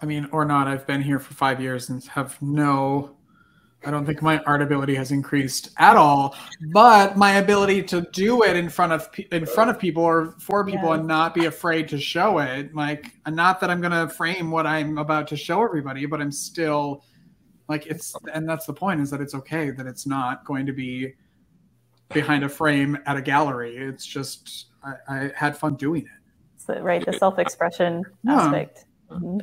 I 0.00 0.06
mean, 0.06 0.28
or 0.32 0.44
not. 0.44 0.68
I've 0.68 0.86
been 0.86 1.02
here 1.02 1.18
for 1.18 1.34
five 1.34 1.60
years 1.60 1.88
and 1.88 2.04
have 2.04 2.40
no 2.40 3.16
I 3.84 3.92
don't 3.92 4.04
think 4.04 4.22
my 4.22 4.40
art 4.40 4.60
ability 4.60 4.96
has 4.96 5.12
increased 5.12 5.70
at 5.78 5.96
all, 5.96 6.36
but 6.72 7.16
my 7.16 7.34
ability 7.36 7.84
to 7.84 8.00
do 8.12 8.42
it 8.42 8.56
in 8.56 8.68
front 8.68 8.92
of 8.92 9.08
in 9.30 9.46
front 9.46 9.70
of 9.70 9.78
people 9.78 10.02
or 10.02 10.34
for 10.40 10.64
people 10.64 10.88
yeah. 10.88 10.96
and 10.96 11.06
not 11.06 11.32
be 11.32 11.44
afraid 11.44 11.88
to 11.90 12.00
show 12.00 12.38
it, 12.38 12.74
like 12.74 13.12
not 13.28 13.60
that 13.60 13.70
I'm 13.70 13.80
going 13.80 13.92
to 13.92 14.12
frame 14.12 14.50
what 14.50 14.66
I'm 14.66 14.98
about 14.98 15.28
to 15.28 15.36
show 15.36 15.62
everybody, 15.62 16.06
but 16.06 16.20
I'm 16.20 16.32
still 16.32 17.04
like 17.68 17.86
it's 17.86 18.16
and 18.34 18.48
that's 18.48 18.66
the 18.66 18.74
point 18.74 19.00
is 19.00 19.10
that 19.10 19.20
it's 19.20 19.34
okay 19.34 19.70
that 19.70 19.86
it's 19.86 20.06
not 20.06 20.44
going 20.44 20.66
to 20.66 20.72
be 20.72 21.14
behind 22.12 22.42
a 22.42 22.48
frame 22.48 22.98
at 23.06 23.16
a 23.16 23.22
gallery. 23.22 23.76
It's 23.76 24.04
just 24.04 24.66
I, 24.82 24.94
I 25.08 25.32
had 25.36 25.56
fun 25.56 25.76
doing 25.76 26.02
it. 26.02 26.08
So, 26.56 26.80
right, 26.80 27.04
the 27.04 27.12
self-expression 27.12 28.04
yeah. 28.24 28.40
aspect. 28.40 28.86
Mm-hmm. 29.08 29.38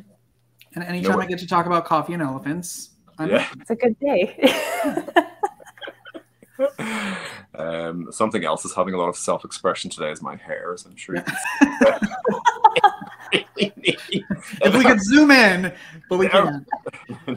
And 0.76 0.84
anytime 0.84 1.18
I 1.18 1.26
get 1.26 1.38
to 1.38 1.46
talk 1.46 1.64
about 1.64 1.86
coffee 1.86 2.12
and 2.12 2.22
elephants, 2.22 2.90
yeah. 3.18 3.46
It's 3.58 3.70
a 3.70 3.76
good 3.76 3.98
day. 3.98 4.52
um, 7.54 8.12
something 8.12 8.44
else 8.44 8.66
is 8.66 8.74
having 8.74 8.92
a 8.92 8.98
lot 8.98 9.08
of 9.08 9.16
self-expression 9.16 9.90
today 9.90 10.10
is 10.10 10.20
my 10.20 10.36
hair, 10.36 10.74
as 10.74 10.84
I'm 10.84 10.94
sure. 10.96 11.16
if 13.32 14.74
we 14.74 14.84
could 14.84 15.00
zoom 15.02 15.30
in, 15.30 15.72
but 16.10 16.18
we 16.18 16.28
can't. 16.30 16.68
uh, 17.26 17.36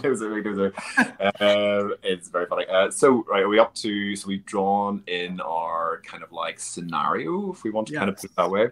it's 2.04 2.28
very 2.28 2.46
funny. 2.46 2.66
Uh, 2.66 2.92
so, 2.92 3.24
right, 3.30 3.44
are 3.44 3.50
we 3.50 3.60
up 3.60 3.74
to? 3.76 4.18
So 4.18 4.28
we've 4.28 4.46
drawn 4.46 5.02
in 5.08 5.40
our 5.40 6.02
kind 6.06 6.24
of 6.24 6.34
like 6.34 6.60
scenario, 6.60 7.54
if 7.54 7.64
we 7.64 7.70
want 7.70 7.88
to 7.88 7.94
yes. 7.94 8.00
kind 8.00 8.10
of 8.10 8.18
put 8.18 8.26
it 8.26 8.36
that 8.36 8.52
way. 8.52 8.68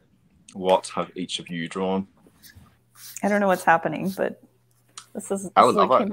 What 0.53 0.87
have 0.89 1.09
each 1.15 1.39
of 1.39 1.49
you 1.49 1.69
drawn? 1.69 2.05
I 3.23 3.29
don't 3.29 3.39
know 3.39 3.47
what's 3.47 3.63
happening, 3.63 4.09
but 4.09 4.41
this 5.17 5.31
is. 5.31 5.43
This 5.43 5.51
I 5.55 5.65
would 5.65 5.75
love 5.75 6.01
it. 6.01 6.11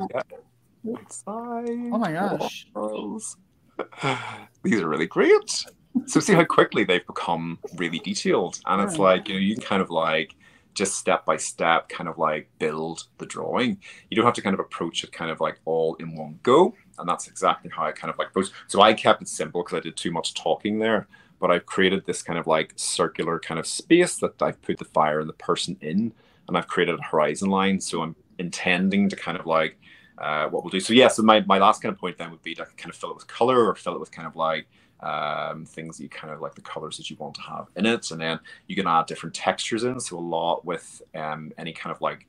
Yeah. 0.85 0.97
Oh 1.27 1.99
my 1.99 2.13
gosh. 2.13 2.67
These 4.63 4.81
are 4.81 4.89
really 4.89 5.07
great. 5.07 5.65
So 6.07 6.21
see 6.21 6.33
how 6.33 6.45
quickly 6.45 6.85
they've 6.85 7.07
become 7.07 7.59
really 7.77 7.99
detailed. 7.99 8.61
And 8.67 8.83
it's 8.83 8.99
like, 8.99 9.29
you 9.29 9.35
know, 9.35 9.41
you 9.41 9.55
can 9.55 9.63
kind 9.63 9.83
of 9.83 9.91
like 9.91 10.35
just 10.75 10.97
step 10.97 11.25
by 11.25 11.37
step 11.37 11.89
kind 11.89 12.09
of 12.09 12.19
like 12.19 12.51
build 12.59 13.05
the 13.19 13.27
drawing. 13.27 13.79
You 14.11 14.17
don't 14.17 14.25
have 14.25 14.35
to 14.35 14.43
kind 14.43 14.55
of 14.55 14.61
approach 14.61 15.05
it 15.05 15.13
kind 15.13 15.31
of 15.31 15.41
like 15.41 15.61
all 15.67 15.95
in 15.97 16.17
one 16.17 16.41
go. 16.43 16.75
And 16.99 17.09
that's 17.09 17.29
exactly 17.29 17.71
how 17.75 17.85
I 17.85 17.93
kind 17.93 18.11
of 18.11 18.19
like 18.19 18.29
approach. 18.29 18.49
So 18.67 18.81
I 18.81 18.95
kept 18.95 19.23
it 19.23 19.29
simple 19.29 19.63
because 19.63 19.77
I 19.79 19.81
did 19.81 19.97
too 19.97 20.11
much 20.11 20.35
talking 20.35 20.79
there. 20.79 21.07
But 21.39 21.51
I've 21.51 21.67
created 21.67 22.07
this 22.07 22.23
kind 22.23 22.39
of 22.39 22.47
like 22.47 22.73
circular 22.77 23.39
kind 23.39 23.61
of 23.61 23.67
space 23.67 24.17
that 24.17 24.41
I've 24.43 24.61
put 24.63 24.79
the 24.79 24.85
fire 24.87 25.21
and 25.21 25.29
the 25.29 25.35
person 25.35 25.77
in. 25.81 26.13
And 26.49 26.59
I've 26.59 26.69
created 26.69 26.99
a 26.99 27.03
horizon 27.03 27.51
line. 27.51 27.81
So 27.81 28.03
I'm 28.03 28.17
intending 28.39 29.09
to 29.09 29.17
kind 29.17 29.39
of 29.39 29.47
like 29.47 29.79
uh, 30.19 30.49
what 30.49 30.63
we'll 30.63 30.71
do. 30.71 30.81
So 30.81 30.93
yeah, 30.93 31.09
so 31.09 31.23
my, 31.23 31.41
my 31.41 31.59
last 31.59 31.83
kind 31.83 31.93
of 31.93 31.99
point 31.99 32.19
then 32.19 32.31
would 32.31 32.43
be 32.43 32.55
to 32.55 32.67
kind 32.77 32.91
of 32.91 32.97
fill 32.97 33.11
it 33.11 33.17
with 33.17 33.27
color 33.27 33.67
or 33.67 33.75
fill 33.75 33.95
it 33.95 34.01
with 34.01 34.13
kind 34.13 34.27
of 34.27 34.37
like 34.37 34.67
um, 35.01 35.65
things 35.65 35.97
that 35.97 36.03
you 36.03 36.09
kind 36.09 36.33
of 36.33 36.41
like 36.41 36.55
the 36.55 36.61
colors 36.61 36.97
that 36.97 37.11
you 37.11 37.17
want 37.19 37.35
to 37.35 37.43
have 37.43 37.67
in 37.77 37.87
it. 37.87 38.11
And 38.11 38.21
then 38.21 38.39
you 38.67 38.77
can 38.77 38.87
add 38.87 39.07
different 39.07 39.35
textures 39.35 39.85
in. 39.85 39.99
So 40.01 40.19
a 40.19 40.21
lot 40.21 40.65
with 40.65 41.03
um, 41.15 41.53
any 41.59 41.73
kind 41.73 41.95
of 41.95 42.01
like 42.01 42.27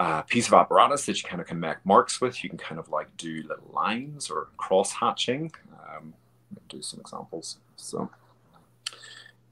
uh, 0.00 0.22
piece 0.22 0.48
of 0.48 0.54
apparatus 0.54 1.06
that 1.06 1.22
you 1.22 1.28
kind 1.28 1.40
of 1.40 1.46
can 1.46 1.60
make 1.60 1.84
marks 1.84 2.20
with. 2.20 2.42
You 2.42 2.48
can 2.50 2.58
kind 2.58 2.78
of 2.78 2.88
like 2.88 3.16
do 3.16 3.42
little 3.46 3.70
lines 3.72 4.30
or 4.30 4.48
cross 4.56 4.92
hatching. 4.92 5.52
Um, 5.72 6.14
do 6.68 6.82
some 6.82 7.00
examples. 7.00 7.58
So 7.76 8.10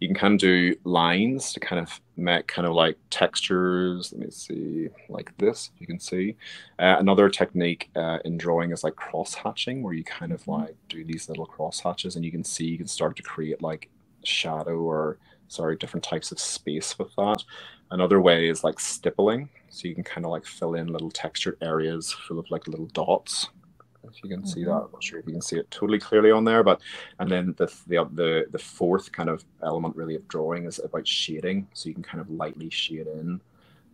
you 0.01 0.09
can 0.09 0.17
kind 0.17 0.35
of 0.35 0.41
do 0.41 0.75
lines 0.85 1.53
to 1.53 1.61
kind 1.61 1.81
of 1.81 2.01
make 2.17 2.47
kind 2.47 2.67
of 2.67 2.73
like 2.73 2.97
textures. 3.11 4.13
Let 4.13 4.21
me 4.21 4.31
see, 4.31 4.89
like 5.11 5.37
this, 5.37 5.71
you 5.79 5.87
can 5.87 6.01
see. 6.01 6.37
Uh, 6.79 6.97
another 6.99 7.29
technique 7.29 7.91
uh, 7.95 8.19
in 8.25 8.39
drawing 8.39 8.73
is 8.73 8.83
like 8.83 8.97
cross 8.97 9.35
hatching, 9.35 9.83
where 9.83 9.93
you 9.93 10.03
kind 10.03 10.33
of 10.33 10.47
like 10.49 10.75
do 10.89 11.05
these 11.05 11.29
little 11.29 11.47
cross 11.47 11.81
hatches 11.81 12.17
and 12.17 12.25
you 12.25 12.31
can 12.33 12.43
see, 12.43 12.65
you 12.65 12.79
can 12.79 12.87
start 12.87 13.15
to 13.17 13.23
create 13.23 13.61
like 13.61 13.91
shadow 14.25 14.79
or, 14.79 15.19
sorry, 15.49 15.77
different 15.77 16.05
types 16.05 16.33
of 16.33 16.41
space 16.41 16.99
with 16.99 17.15
that. 17.17 17.45
Another 17.91 18.23
way 18.23 18.49
is 18.49 18.65
like 18.65 18.81
stippling. 18.81 19.51
So 19.69 19.87
you 19.87 19.95
can 19.95 20.05
kind 20.05 20.25
of 20.25 20.33
like 20.33 20.47
fill 20.47 20.75
in 20.75 20.89
little 20.89 21.11
textured 21.11 21.59
areas 21.61 22.11
full 22.11 22.39
of 22.39 22.51
like 22.51 22.67
little 22.67 22.87
dots 22.87 23.49
if 24.13 24.23
you 24.23 24.31
can 24.31 24.47
see 24.47 24.61
mm-hmm. 24.61 24.71
that. 24.71 24.85
I'm 24.85 24.93
not 24.93 25.03
sure 25.03 25.19
if 25.19 25.27
you 25.27 25.33
can 25.33 25.43
see 25.43 25.57
it 25.57 25.71
totally 25.71 25.99
clearly 25.99 26.31
on 26.31 26.45
there, 26.45 26.63
but 26.63 26.81
and 27.19 27.31
then 27.31 27.55
the 27.57 27.67
the 27.87 28.09
the 28.13 28.47
the 28.51 28.59
fourth 28.59 29.13
kind 29.13 29.29
of 29.29 29.45
element 29.63 29.97
really 29.97 30.15
of 30.15 30.27
drawing 30.29 30.67
is 30.67 30.79
about 30.79 31.07
shading. 31.07 31.67
So 31.75 31.89
you 31.89 31.95
can 31.95 32.03
kind 32.03 32.21
of 32.21 32.31
lightly 32.31 32.71
shade 32.71 33.07
in 33.07 33.41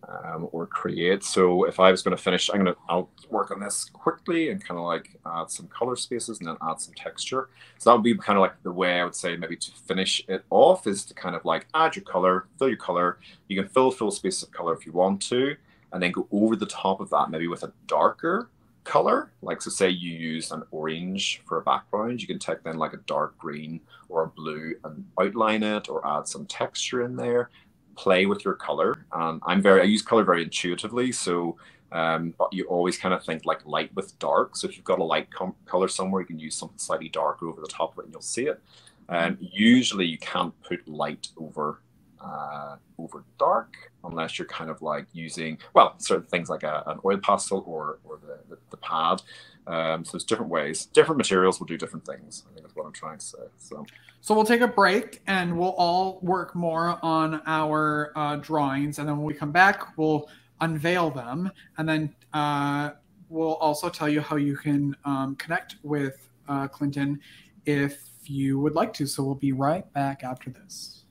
um, 0.08 0.48
or 0.52 0.66
create. 0.66 1.24
So 1.24 1.64
if 1.64 1.80
I 1.80 1.90
was 1.90 2.02
going 2.02 2.16
to 2.16 2.22
finish, 2.22 2.48
I'm 2.50 2.62
going 2.62 2.74
to 2.74 2.80
I'll 2.88 3.10
work 3.30 3.50
on 3.50 3.60
this 3.60 3.86
quickly 3.92 4.50
and 4.50 4.64
kind 4.64 4.78
of 4.78 4.86
like 4.86 5.18
add 5.26 5.50
some 5.50 5.66
color 5.68 5.96
spaces 5.96 6.38
and 6.38 6.48
then 6.48 6.56
add 6.62 6.80
some 6.80 6.94
texture. 6.94 7.48
So 7.78 7.90
that 7.90 7.96
would 7.96 8.04
be 8.04 8.16
kind 8.16 8.38
of 8.38 8.42
like 8.42 8.62
the 8.62 8.72
way 8.72 9.00
I 9.00 9.04
would 9.04 9.14
say 9.14 9.36
maybe 9.36 9.56
to 9.56 9.70
finish 9.72 10.22
it 10.28 10.44
off 10.50 10.86
is 10.86 11.04
to 11.06 11.14
kind 11.14 11.34
of 11.34 11.44
like 11.44 11.66
add 11.74 11.96
your 11.96 12.04
color, 12.04 12.46
fill 12.58 12.68
your 12.68 12.76
color. 12.76 13.18
You 13.48 13.60
can 13.60 13.68
fill 13.70 13.90
full 13.90 14.10
spaces 14.10 14.44
of 14.44 14.52
color 14.52 14.74
if 14.74 14.86
you 14.86 14.92
want 14.92 15.22
to, 15.22 15.56
and 15.92 16.02
then 16.02 16.12
go 16.12 16.26
over 16.30 16.56
the 16.56 16.66
top 16.66 17.00
of 17.00 17.10
that 17.10 17.30
maybe 17.30 17.48
with 17.48 17.64
a 17.64 17.72
darker 17.86 18.48
color. 18.86 19.32
Like, 19.42 19.60
so 19.60 19.70
say 19.70 19.90
you 19.90 20.12
use 20.12 20.52
an 20.52 20.62
orange 20.70 21.42
for 21.46 21.58
a 21.58 21.62
background, 21.62 22.22
you 22.22 22.26
can 22.26 22.38
take 22.38 22.62
then 22.62 22.78
like 22.78 22.94
a 22.94 22.98
dark 23.08 23.36
green 23.36 23.80
or 24.08 24.22
a 24.22 24.28
blue 24.28 24.74
and 24.84 25.04
outline 25.20 25.62
it 25.62 25.88
or 25.88 26.06
add 26.06 26.26
some 26.26 26.46
texture 26.46 27.02
in 27.02 27.16
there. 27.16 27.50
Play 27.96 28.26
with 28.26 28.44
your 28.44 28.54
color. 28.54 29.04
And 29.12 29.42
I'm 29.46 29.60
very, 29.60 29.80
I 29.80 29.84
use 29.84 30.02
color 30.02 30.24
very 30.24 30.42
intuitively. 30.42 31.12
So, 31.12 31.56
um, 31.92 32.34
but 32.38 32.52
you 32.52 32.64
always 32.64 32.96
kind 32.96 33.12
of 33.12 33.24
think 33.24 33.44
like 33.44 33.66
light 33.66 33.94
with 33.94 34.18
dark. 34.18 34.56
So 34.56 34.68
if 34.68 34.76
you've 34.76 34.84
got 34.84 35.00
a 35.00 35.04
light 35.04 35.28
color 35.66 35.88
somewhere, 35.88 36.22
you 36.22 36.26
can 36.26 36.38
use 36.38 36.54
something 36.54 36.78
slightly 36.78 37.08
darker 37.08 37.48
over 37.48 37.60
the 37.60 37.66
top 37.68 37.92
of 37.92 37.98
it 37.98 38.04
and 38.06 38.14
you'll 38.14 38.22
see 38.22 38.46
it. 38.46 38.62
And 39.08 39.36
usually 39.40 40.06
you 40.06 40.18
can't 40.18 40.54
put 40.62 40.86
light 40.88 41.28
over 41.36 41.80
uh, 42.26 42.76
over 42.98 43.24
dark 43.38 43.76
unless 44.04 44.38
you're 44.38 44.48
kind 44.48 44.70
of 44.70 44.82
like 44.82 45.06
using 45.12 45.58
well 45.74 45.94
certain 45.98 46.26
things 46.26 46.48
like 46.48 46.62
a, 46.62 46.82
an 46.86 46.98
oil 47.04 47.18
pastel 47.18 47.62
or 47.66 47.98
or 48.04 48.18
the, 48.26 48.38
the, 48.48 48.58
the 48.70 48.76
pad. 48.78 49.22
Um, 49.66 50.04
so 50.04 50.12
there's 50.12 50.24
different 50.24 50.50
ways. 50.50 50.86
Different 50.86 51.18
materials 51.18 51.58
will 51.58 51.66
do 51.66 51.76
different 51.76 52.06
things 52.06 52.44
i 52.48 52.52
think 52.52 52.64
that's 52.64 52.76
what 52.76 52.86
i'm 52.86 52.92
trying 52.92 53.18
to 53.18 53.24
say 53.24 53.38
so. 53.58 53.86
So 54.20 54.34
we'll 54.34 54.44
take 54.44 54.60
a 54.60 54.68
break 54.68 55.22
and 55.28 55.56
we'll 55.56 55.76
all 55.78 56.18
work 56.20 56.56
more 56.56 56.98
on 57.00 57.42
our 57.46 58.12
uh, 58.16 58.36
drawings 58.36 58.98
and 58.98 59.08
then 59.08 59.16
when 59.16 59.26
we 59.26 59.34
come 59.34 59.52
back 59.52 59.96
we'll 59.96 60.28
unveil 60.60 61.10
them. 61.10 61.50
And 61.78 61.88
then 61.88 62.14
uh, 62.32 62.90
we'll 63.28 63.54
also 63.54 63.88
tell 63.88 64.08
you 64.08 64.20
how 64.20 64.36
you 64.36 64.56
can 64.56 64.96
um, 65.04 65.36
connect 65.36 65.76
with 65.82 66.28
uh, 66.48 66.68
clinton 66.68 67.20
if 67.64 67.98
you 68.24 68.58
would 68.60 68.74
like 68.74 68.92
to. 68.94 69.06
So 69.06 69.22
we'll 69.22 69.34
be 69.34 69.52
right 69.52 69.90
back 69.92 70.24
after 70.24 70.50
this 70.50 71.04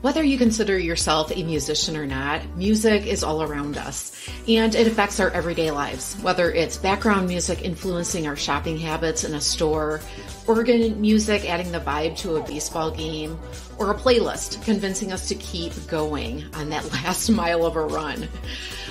whether 0.00 0.22
you 0.22 0.38
consider 0.38 0.78
yourself 0.78 1.32
a 1.34 1.42
musician 1.42 1.96
or 1.96 2.06
not, 2.06 2.44
music 2.56 3.06
is 3.06 3.24
all 3.24 3.42
around 3.42 3.76
us 3.76 4.28
and 4.46 4.74
it 4.74 4.86
affects 4.86 5.18
our 5.18 5.30
everyday 5.30 5.70
lives. 5.70 6.14
Whether 6.22 6.52
it's 6.52 6.76
background 6.76 7.26
music 7.26 7.62
influencing 7.62 8.26
our 8.26 8.36
shopping 8.36 8.78
habits 8.78 9.24
in 9.24 9.34
a 9.34 9.40
store, 9.40 10.00
organ 10.46 11.00
music 11.00 11.48
adding 11.50 11.72
the 11.72 11.80
vibe 11.80 12.16
to 12.18 12.36
a 12.36 12.46
baseball 12.46 12.90
game, 12.90 13.38
or 13.78 13.90
a 13.90 13.94
playlist 13.94 14.62
convincing 14.64 15.12
us 15.12 15.28
to 15.28 15.34
keep 15.36 15.72
going 15.86 16.44
on 16.54 16.68
that 16.70 16.90
last 16.92 17.30
mile 17.30 17.64
of 17.64 17.76
a 17.76 17.82
run. 17.82 18.28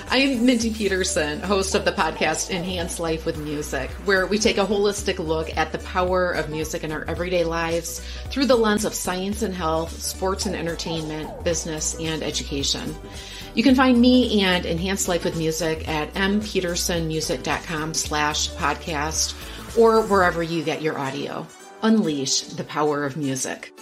I'm 0.09 0.45
Mindy 0.45 0.73
Peterson, 0.73 1.41
host 1.41 1.75
of 1.75 1.83
the 1.83 1.91
podcast 1.91 2.49
Enhance 2.49 2.97
Life 2.97 3.25
with 3.25 3.37
Music, 3.37 3.89
where 4.05 4.25
we 4.25 4.39
take 4.39 4.57
a 4.57 4.65
holistic 4.65 5.19
look 5.19 5.55
at 5.57 5.73
the 5.73 5.79
power 5.79 6.31
of 6.31 6.49
music 6.49 6.85
in 6.85 6.93
our 6.93 7.03
everyday 7.05 7.43
lives 7.43 7.99
through 8.29 8.45
the 8.45 8.55
lens 8.55 8.85
of 8.85 8.93
science 8.93 9.41
and 9.41 9.53
health, 9.53 10.01
sports 10.01 10.45
and 10.45 10.55
entertainment, 10.55 11.43
business, 11.43 11.99
and 11.99 12.23
education. 12.23 12.95
You 13.53 13.63
can 13.63 13.75
find 13.75 13.99
me 13.99 14.43
and 14.43 14.65
Enhance 14.65 15.09
Life 15.09 15.25
with 15.25 15.37
Music 15.37 15.85
at 15.89 16.13
mpetersonmusic.com 16.13 17.93
slash 17.93 18.49
podcast 18.51 19.77
or 19.77 20.03
wherever 20.03 20.41
you 20.41 20.63
get 20.63 20.81
your 20.81 20.97
audio. 20.97 21.45
Unleash 21.81 22.41
the 22.41 22.63
power 22.63 23.03
of 23.03 23.17
music. 23.17 23.76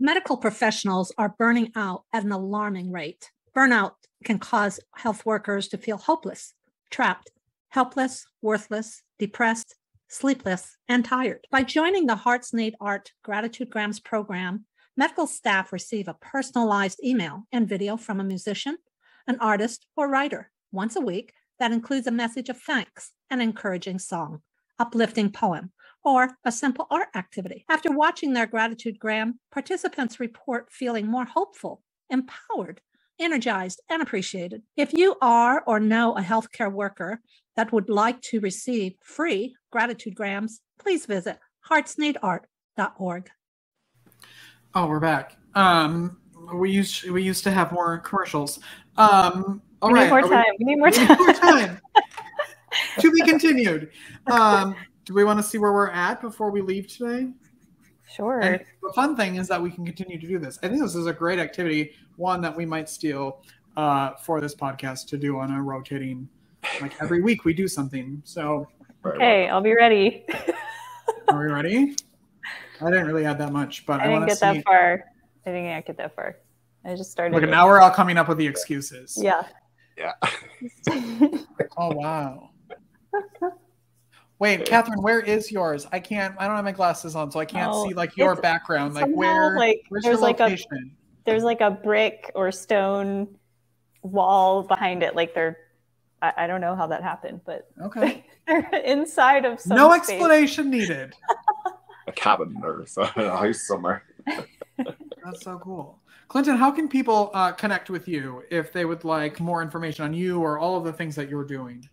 Medical 0.00 0.36
professionals 0.36 1.12
are 1.18 1.34
burning 1.38 1.72
out 1.74 2.04
at 2.12 2.22
an 2.22 2.30
alarming 2.30 2.92
rate. 2.92 3.32
Burnout 3.52 3.94
can 4.22 4.38
cause 4.38 4.78
health 4.94 5.26
workers 5.26 5.66
to 5.68 5.76
feel 5.76 5.96
hopeless, 5.96 6.54
trapped, 6.88 7.32
helpless, 7.70 8.24
worthless, 8.40 9.02
depressed, 9.18 9.74
sleepless, 10.06 10.76
and 10.88 11.04
tired. 11.04 11.48
By 11.50 11.64
joining 11.64 12.06
the 12.06 12.14
Hearts 12.14 12.54
Need 12.54 12.76
Art 12.80 13.10
Gratitude 13.24 13.70
Grams 13.70 13.98
program, 13.98 14.66
medical 14.96 15.26
staff 15.26 15.72
receive 15.72 16.06
a 16.06 16.14
personalized 16.14 17.00
email 17.02 17.48
and 17.50 17.68
video 17.68 17.96
from 17.96 18.20
a 18.20 18.24
musician, 18.24 18.78
an 19.26 19.36
artist, 19.40 19.84
or 19.96 20.08
writer 20.08 20.52
once 20.70 20.94
a 20.94 21.00
week 21.00 21.32
that 21.58 21.72
includes 21.72 22.06
a 22.06 22.12
message 22.12 22.48
of 22.48 22.60
thanks, 22.60 23.14
an 23.30 23.40
encouraging 23.40 23.98
song, 23.98 24.42
uplifting 24.78 25.32
poem, 25.32 25.72
or 26.08 26.30
a 26.46 26.50
simple 26.50 26.86
art 26.90 27.08
activity. 27.14 27.66
After 27.68 27.92
watching 27.92 28.32
their 28.32 28.46
gratitude 28.46 28.98
gram, 28.98 29.38
participants 29.52 30.18
report 30.18 30.72
feeling 30.72 31.06
more 31.06 31.26
hopeful, 31.26 31.82
empowered, 32.08 32.80
energized, 33.20 33.82
and 33.90 34.00
appreciated. 34.00 34.62
If 34.74 34.94
you 34.94 35.16
are 35.20 35.62
or 35.66 35.78
know 35.78 36.16
a 36.16 36.22
healthcare 36.22 36.72
worker 36.72 37.20
that 37.56 37.72
would 37.72 37.90
like 37.90 38.22
to 38.22 38.40
receive 38.40 38.94
free 39.02 39.54
gratitude 39.70 40.14
grams, 40.14 40.62
please 40.78 41.04
visit 41.04 41.38
heartsneedart.org. 41.70 43.30
Oh, 44.74 44.86
we're 44.86 45.00
back. 45.00 45.36
Um, 45.54 46.16
we 46.54 46.70
used 46.70 47.10
we 47.10 47.22
used 47.22 47.44
to 47.44 47.50
have 47.50 47.70
more 47.70 47.98
commercials. 47.98 48.60
Um, 48.96 49.60
all 49.82 49.90
we 49.90 49.98
right, 49.98 50.04
need 50.04 50.10
more 50.10 50.22
time. 50.22 50.44
We, 50.58 50.64
we, 50.64 50.72
need 50.72 50.78
more 50.78 50.90
time. 50.90 51.08
Need 51.08 51.18
more 51.18 51.34
time. 51.34 51.80
to 53.00 53.12
be 53.12 53.20
continued. 53.22 53.90
Um, 54.26 54.74
do 55.08 55.14
we 55.14 55.24
want 55.24 55.38
to 55.38 55.42
see 55.42 55.56
where 55.56 55.72
we're 55.72 55.88
at 55.88 56.20
before 56.20 56.50
we 56.50 56.60
leave 56.60 56.86
today? 56.86 57.30
Sure. 58.06 58.40
And 58.40 58.62
the 58.82 58.92
fun 58.92 59.16
thing 59.16 59.36
is 59.36 59.48
that 59.48 59.60
we 59.60 59.70
can 59.70 59.86
continue 59.86 60.20
to 60.20 60.26
do 60.26 60.38
this. 60.38 60.58
I 60.62 60.68
think 60.68 60.82
this 60.82 60.94
is 60.94 61.06
a 61.06 61.14
great 61.14 61.38
activity, 61.38 61.92
one 62.16 62.42
that 62.42 62.54
we 62.54 62.66
might 62.66 62.90
steal 62.90 63.42
uh, 63.78 64.16
for 64.16 64.42
this 64.42 64.54
podcast 64.54 65.06
to 65.06 65.16
do 65.16 65.38
on 65.38 65.50
a 65.50 65.62
rotating, 65.62 66.28
like 66.82 66.92
every 67.00 67.22
week 67.22 67.46
we 67.46 67.54
do 67.54 67.66
something. 67.66 68.20
So. 68.26 68.68
Okay, 69.02 69.48
I'll 69.48 69.62
be 69.62 69.74
ready. 69.74 70.26
Are 71.28 71.40
we 71.40 71.46
ready? 71.46 71.96
I 72.82 72.90
didn't 72.90 73.06
really 73.06 73.24
add 73.24 73.38
that 73.38 73.50
much, 73.50 73.86
but 73.86 74.00
I, 74.00 74.04
I 74.04 74.08
didn't 74.08 74.26
get 74.26 74.36
see... 74.36 74.46
that 74.46 74.64
far. 74.64 75.04
I 75.46 75.50
didn't 75.50 75.86
get 75.86 75.96
that 75.96 76.14
far. 76.14 76.36
I 76.84 76.96
just 76.96 77.10
started. 77.10 77.34
Look, 77.34 77.48
now 77.48 77.66
we're 77.66 77.80
all 77.80 77.90
coming 77.90 78.18
up 78.18 78.28
with 78.28 78.36
the 78.36 78.46
excuses. 78.46 79.18
Yeah. 79.18 79.44
Yeah. 79.96 80.12
oh 81.78 81.94
wow. 81.94 82.50
Wait, 84.38 84.66
Catherine, 84.66 85.02
where 85.02 85.20
is 85.20 85.50
yours? 85.50 85.86
I 85.90 85.98
can't. 85.98 86.34
I 86.38 86.46
don't 86.46 86.54
have 86.54 86.64
my 86.64 86.72
glasses 86.72 87.16
on, 87.16 87.30
so 87.30 87.40
I 87.40 87.44
can't 87.44 87.72
oh, 87.72 87.88
see 87.88 87.94
like 87.94 88.16
your 88.16 88.36
background. 88.36 88.94
Like 88.94 89.10
where? 89.10 89.56
Like 89.56 89.82
there's 90.02 90.20
like 90.20 90.38
a 90.38 90.56
there's 91.24 91.42
like 91.42 91.60
a 91.60 91.70
brick 91.70 92.30
or 92.34 92.52
stone 92.52 93.36
wall 94.02 94.62
behind 94.62 95.02
it. 95.02 95.16
Like 95.16 95.34
they're. 95.34 95.58
I, 96.22 96.32
I 96.36 96.46
don't 96.46 96.60
know 96.60 96.74
how 96.74 96.86
that 96.88 97.02
happened, 97.02 97.40
but 97.44 97.68
okay. 97.80 98.24
they're 98.46 98.68
inside 98.84 99.44
of 99.44 99.60
some. 99.60 99.76
No 99.76 99.90
space. 99.90 100.10
explanation 100.10 100.70
needed. 100.70 101.14
a 102.06 102.12
cabin 102.12 102.60
or 102.62 102.84
a 102.96 103.06
house 103.36 103.66
somewhere. 103.66 104.04
That's 105.24 105.42
so 105.42 105.58
cool. 105.58 106.00
Clinton, 106.28 106.56
how 106.56 106.70
can 106.70 106.88
people 106.88 107.30
uh, 107.34 107.52
connect 107.52 107.90
with 107.90 108.06
you 108.06 108.42
if 108.50 108.72
they 108.72 108.84
would 108.84 109.02
like 109.02 109.40
more 109.40 109.62
information 109.62 110.04
on 110.04 110.12
you 110.12 110.40
or 110.40 110.58
all 110.58 110.76
of 110.76 110.84
the 110.84 110.92
things 110.92 111.16
that 111.16 111.28
you're 111.28 111.44
doing? 111.44 111.88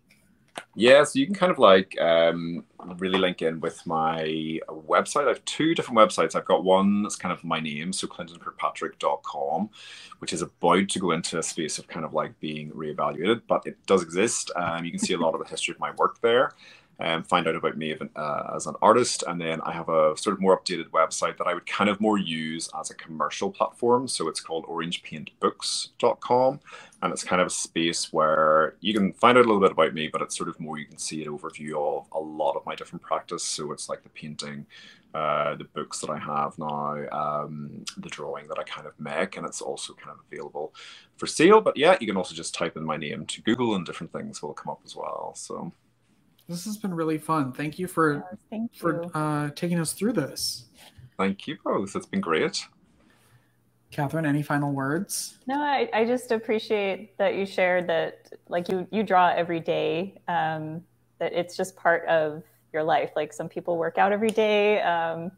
Yeah, 0.75 1.03
so 1.03 1.19
you 1.19 1.25
can 1.25 1.35
kind 1.35 1.51
of 1.51 1.59
like 1.59 1.99
um, 2.01 2.65
really 2.97 3.17
link 3.17 3.41
in 3.41 3.59
with 3.59 3.85
my 3.85 4.59
website. 4.67 5.25
I 5.25 5.29
have 5.29 5.45
two 5.45 5.73
different 5.73 5.97
websites. 5.97 6.35
I've 6.35 6.45
got 6.45 6.63
one 6.63 7.03
that's 7.03 7.15
kind 7.15 7.31
of 7.31 7.43
my 7.43 7.59
name, 7.59 7.93
so 7.93 8.07
clintonkirkpatrick.com, 8.07 9.69
which 10.19 10.33
is 10.33 10.41
about 10.41 10.89
to 10.89 10.99
go 10.99 11.11
into 11.11 11.39
a 11.39 11.43
space 11.43 11.77
of 11.77 11.87
kind 11.87 12.05
of 12.05 12.13
like 12.13 12.39
being 12.39 12.71
reevaluated, 12.71 13.41
but 13.47 13.65
it 13.65 13.77
does 13.85 14.01
exist. 14.01 14.51
Um, 14.55 14.83
you 14.85 14.91
can 14.91 14.99
see 14.99 15.13
a 15.13 15.17
lot 15.17 15.33
of 15.33 15.41
the 15.41 15.47
history 15.47 15.73
of 15.73 15.79
my 15.79 15.91
work 15.91 16.19
there 16.21 16.53
and 16.99 17.27
find 17.27 17.47
out 17.47 17.55
about 17.55 17.77
me 17.77 17.95
uh, 18.15 18.51
as 18.55 18.67
an 18.67 18.75
artist. 18.81 19.23
And 19.27 19.39
then 19.39 19.59
I 19.61 19.71
have 19.73 19.89
a 19.89 20.15
sort 20.17 20.33
of 20.35 20.41
more 20.41 20.57
updated 20.57 20.89
website 20.91 21.37
that 21.37 21.47
I 21.47 21.53
would 21.53 21.65
kind 21.65 21.89
of 21.89 21.99
more 21.99 22.17
use 22.17 22.69
as 22.79 22.89
a 22.89 22.95
commercial 22.95 23.51
platform. 23.51 24.07
So 24.07 24.27
it's 24.29 24.39
called 24.39 24.65
orangepaintbooks.com. 24.65 26.59
And 27.01 27.13
it's 27.13 27.23
kind 27.23 27.41
of 27.41 27.47
a 27.47 27.51
space 27.51 28.13
where 28.13 28.75
you 28.79 28.93
can 28.93 29.11
find 29.13 29.37
out 29.37 29.45
a 29.45 29.47
little 29.47 29.61
bit 29.61 29.73
about 29.73 29.93
me, 29.93 30.07
but 30.07 30.21
it's 30.21 30.37
sort 30.37 30.49
of 30.49 30.59
more 30.59 30.79
you 30.79 30.85
can 30.85 30.97
see 30.97 31.23
an 31.23 31.29
overview 31.29 31.75
of 31.75 32.07
a 32.13 32.19
lot 32.19 32.55
of 32.55 32.65
my 32.65 32.75
different 32.75 33.03
practice. 33.03 33.43
So 33.43 33.71
it's 33.73 33.89
like 33.89 34.01
the 34.03 34.09
painting, 34.09 34.65
uh, 35.13 35.55
the 35.55 35.65
books 35.65 35.99
that 35.99 36.09
I 36.09 36.17
have 36.17 36.57
now, 36.57 37.05
um, 37.11 37.83
the 37.97 38.09
drawing 38.09 38.47
that 38.47 38.57
I 38.57 38.63
kind 38.63 38.87
of 38.87 38.97
make, 38.99 39.37
and 39.37 39.45
it's 39.45 39.61
also 39.61 39.93
kind 39.93 40.11
of 40.11 40.19
available 40.31 40.73
for 41.17 41.27
sale. 41.27 41.59
But 41.61 41.77
yeah, 41.77 41.97
you 41.99 42.07
can 42.07 42.17
also 42.17 42.33
just 42.33 42.55
type 42.55 42.77
in 42.77 42.83
my 42.83 42.97
name 42.97 43.25
to 43.27 43.41
Google 43.41 43.75
and 43.75 43.85
different 43.85 44.13
things 44.13 44.41
will 44.41 44.53
come 44.53 44.71
up 44.71 44.81
as 44.85 44.95
well. 44.95 45.33
So 45.35 45.73
this 46.47 46.65
has 46.65 46.77
been 46.77 46.93
really 46.93 47.17
fun. 47.17 47.51
Thank 47.51 47.79
you 47.79 47.87
for 47.87 48.15
yes, 48.15 48.39
thank 48.49 48.71
you. 48.73 48.79
for 48.79 49.05
uh, 49.13 49.49
taking 49.55 49.79
us 49.79 49.93
through 49.93 50.13
this. 50.13 50.65
Thank 51.17 51.47
you 51.47 51.57
both. 51.63 51.95
It's 51.95 52.05
been 52.05 52.21
great. 52.21 52.67
Catherine, 53.91 54.25
any 54.25 54.43
final 54.43 54.73
words? 54.73 55.37
No, 55.47 55.61
I, 55.61 55.89
I 55.93 56.05
just 56.05 56.31
appreciate 56.31 57.17
that 57.17 57.35
you 57.35 57.45
shared 57.45 57.87
that 57.87 58.29
like 58.49 58.69
you 58.69 58.87
you 58.91 59.03
draw 59.03 59.29
every 59.29 59.59
day. 59.59 60.21
Um, 60.27 60.83
that 61.19 61.33
it's 61.33 61.55
just 61.55 61.75
part 61.75 62.05
of 62.07 62.43
your 62.73 62.83
life. 62.83 63.11
Like 63.15 63.31
some 63.31 63.47
people 63.47 63.77
work 63.77 63.97
out 63.97 64.11
every 64.11 64.29
day. 64.29 64.81
Um, 64.81 65.31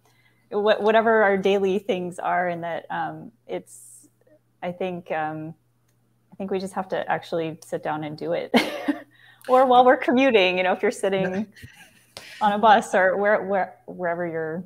wh- 0.50 0.82
whatever 0.82 1.24
our 1.24 1.38
daily 1.38 1.80
things 1.80 2.20
are, 2.20 2.48
and 2.48 2.64
that 2.64 2.86
um, 2.90 3.32
it's. 3.46 4.08
I 4.64 4.72
think 4.72 5.12
um, 5.12 5.54
I 6.32 6.36
think 6.36 6.50
we 6.50 6.60
just 6.60 6.74
have 6.74 6.88
to 6.90 7.10
actually 7.10 7.60
sit 7.64 7.84
down 7.84 8.04
and 8.04 8.18
do 8.18 8.34
it. 8.34 8.52
or 9.48 9.66
while 9.66 9.86
we're 9.86 9.98
commuting, 9.98 10.58
you 10.58 10.64
know, 10.64 10.74
if 10.74 10.82
you're 10.82 10.92
sitting 10.92 11.48
on 12.42 12.52
a 12.52 12.58
bus 12.58 12.94
or 12.94 13.18
where, 13.18 13.42
where 13.44 13.76
wherever 13.86 14.28
you're 14.28 14.64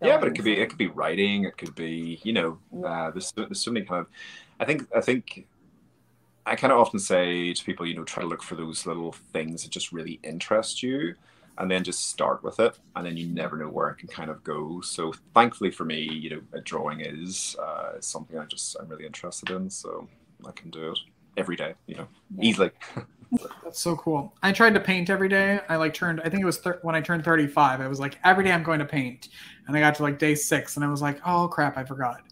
Going. 0.00 0.12
Yeah, 0.12 0.18
but 0.18 0.28
it 0.28 0.34
could 0.34 0.44
be 0.44 0.60
it 0.60 0.68
could 0.68 0.78
be 0.78 0.86
writing. 0.86 1.44
It 1.44 1.56
could 1.56 1.74
be 1.74 2.20
you 2.22 2.32
know 2.32 2.58
uh, 2.84 3.10
there's 3.10 3.32
there's 3.32 3.60
so 3.60 3.72
many 3.72 3.84
kind 3.84 4.00
of 4.02 4.06
I 4.60 4.64
think 4.64 4.86
I 4.94 5.00
think 5.00 5.48
I 6.46 6.54
kind 6.54 6.72
of 6.72 6.78
often 6.78 7.00
say 7.00 7.52
to 7.52 7.64
people 7.64 7.84
you 7.86 7.96
know 7.96 8.04
try 8.04 8.22
to 8.22 8.28
look 8.28 8.42
for 8.42 8.54
those 8.54 8.86
little 8.86 9.12
things 9.32 9.62
that 9.62 9.70
just 9.70 9.90
really 9.90 10.20
interest 10.22 10.82
you 10.82 11.14
and 11.56 11.68
then 11.68 11.82
just 11.82 12.10
start 12.10 12.44
with 12.44 12.60
it 12.60 12.78
and 12.94 13.04
then 13.04 13.16
you 13.16 13.26
never 13.26 13.56
know 13.56 13.68
where 13.68 13.88
it 13.88 13.96
can 13.96 14.08
kind 14.08 14.30
of 14.30 14.44
go 14.44 14.80
so 14.80 15.12
thankfully 15.34 15.72
for 15.72 15.84
me 15.84 16.00
you 16.00 16.30
know 16.30 16.60
drawing 16.62 17.00
is 17.00 17.56
uh, 17.60 18.00
something 18.00 18.38
I 18.38 18.44
just 18.44 18.76
I'm 18.78 18.88
really 18.88 19.06
interested 19.06 19.50
in 19.50 19.68
so 19.68 20.06
I 20.46 20.52
can 20.52 20.70
do 20.70 20.92
it 20.92 20.98
every 21.36 21.56
day 21.56 21.74
you 21.86 21.96
know 21.96 22.06
yeah. 22.36 22.44
easily 22.44 22.70
That's 23.62 23.80
so 23.80 23.96
cool. 23.96 24.34
I 24.42 24.52
tried 24.52 24.74
to 24.74 24.80
paint 24.80 25.10
every 25.10 25.28
day. 25.28 25.60
I 25.68 25.76
like 25.76 25.92
turned. 25.92 26.20
I 26.20 26.28
think 26.28 26.42
it 26.42 26.46
was 26.46 26.58
thir- 26.58 26.78
when 26.82 26.94
I 26.94 27.00
turned 27.00 27.24
35. 27.24 27.80
I 27.80 27.86
was 27.86 28.00
like, 28.00 28.18
every 28.24 28.44
day 28.44 28.52
I'm 28.52 28.62
going 28.62 28.78
to 28.78 28.86
paint, 28.86 29.28
and 29.66 29.76
I 29.76 29.80
got 29.80 29.94
to 29.96 30.02
like 30.02 30.18
day 30.18 30.34
six, 30.34 30.76
and 30.76 30.84
I 30.84 30.88
was 30.88 31.02
like, 31.02 31.20
oh 31.26 31.48
crap, 31.48 31.76
I 31.76 31.84
forgot. 31.84 32.22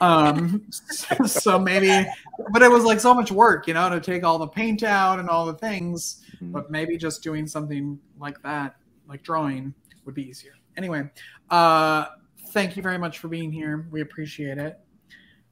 Um, 0.00 0.66
so 1.26 1.58
maybe, 1.58 2.06
but 2.52 2.62
it 2.62 2.70
was 2.70 2.84
like 2.84 3.00
so 3.00 3.14
much 3.14 3.32
work, 3.32 3.66
you 3.66 3.74
know, 3.74 3.88
to 3.88 4.00
take 4.00 4.24
all 4.24 4.38
the 4.38 4.46
paint 4.46 4.82
out 4.82 5.18
and 5.18 5.28
all 5.28 5.46
the 5.46 5.54
things. 5.54 6.22
Mm-hmm. 6.36 6.52
But 6.52 6.70
maybe 6.70 6.96
just 6.96 7.22
doing 7.22 7.46
something 7.46 7.98
like 8.18 8.40
that, 8.42 8.76
like 9.08 9.22
drawing, 9.22 9.74
would 10.04 10.14
be 10.14 10.28
easier. 10.28 10.52
Anyway, 10.76 11.08
uh, 11.50 12.06
thank 12.48 12.76
you 12.76 12.82
very 12.82 12.98
much 12.98 13.18
for 13.18 13.28
being 13.28 13.50
here. 13.50 13.86
We 13.90 14.02
appreciate 14.02 14.58
it. 14.58 14.78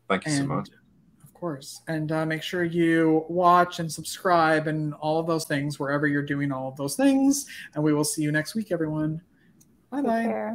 Thank 0.09 0.27
you 0.27 0.33
and, 0.33 0.41
so 0.41 0.47
much 0.47 0.69
course. 1.41 1.83
And 1.89 2.13
uh, 2.13 2.27
make 2.27 2.43
sure 2.43 2.63
you 2.65 3.25
watch 3.29 3.81
and 3.81 3.91
subscribe 3.91 4.67
and 4.67 4.95
all 4.95 5.19
of 5.19 5.27
those 5.27 5.45
things 5.45 5.79
wherever 5.79 6.07
you're 6.07 6.23
doing 6.23 6.53
all 6.53 6.69
of 6.69 6.77
those 6.77 6.95
things. 6.95 7.47
And 7.75 7.83
we 7.83 7.93
will 7.93 8.05
see 8.05 8.23
you 8.23 8.31
next 8.31 8.55
week, 8.55 8.71
everyone. 8.71 9.23
Bye 9.91 10.03
bye. 10.03 10.55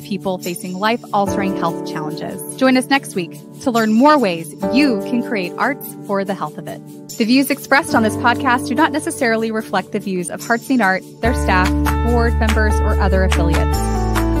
people 0.03 0.37
facing 0.37 0.77
life 0.77 1.03
altering 1.13 1.55
health 1.55 1.89
challenges. 1.91 2.55
Join 2.57 2.77
us 2.77 2.87
next 2.87 3.15
week 3.15 3.39
to 3.61 3.71
learn 3.71 3.93
more 3.93 4.17
ways 4.17 4.53
you 4.73 4.99
can 5.01 5.23
create 5.23 5.53
arts 5.57 5.87
for 6.07 6.23
the 6.23 6.33
health 6.33 6.57
of 6.57 6.67
it. 6.67 6.81
The 7.17 7.25
views 7.25 7.49
expressed 7.49 7.93
on 7.93 8.03
this 8.03 8.15
podcast 8.15 8.67
do 8.67 8.75
not 8.75 8.91
necessarily 8.91 9.51
reflect 9.51 9.91
the 9.91 9.99
views 9.99 10.29
of 10.29 10.45
Hearts 10.45 10.69
Need 10.69 10.81
Art, 10.81 11.03
their 11.21 11.33
staff, 11.33 11.69
board 12.11 12.33
members, 12.39 12.73
or 12.79 12.99
other 12.99 13.23
affiliates. 13.23 13.77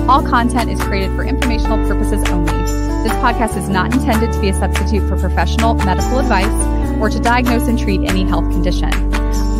All 0.09 0.23
content 0.23 0.69
is 0.69 0.81
created 0.81 1.15
for 1.15 1.23
informational 1.23 1.77
purposes 1.87 2.27
only. 2.29 2.51
This 3.03 3.13
podcast 3.13 3.57
is 3.57 3.69
not 3.69 3.93
intended 3.93 4.31
to 4.33 4.41
be 4.41 4.49
a 4.49 4.53
substitute 4.53 5.07
for 5.07 5.17
professional 5.17 5.75
medical 5.75 6.19
advice 6.19 6.99
or 6.99 7.09
to 7.09 7.19
diagnose 7.19 7.67
and 7.67 7.77
treat 7.77 8.01
any 8.01 8.23
health 8.23 8.49
condition. 8.51 8.89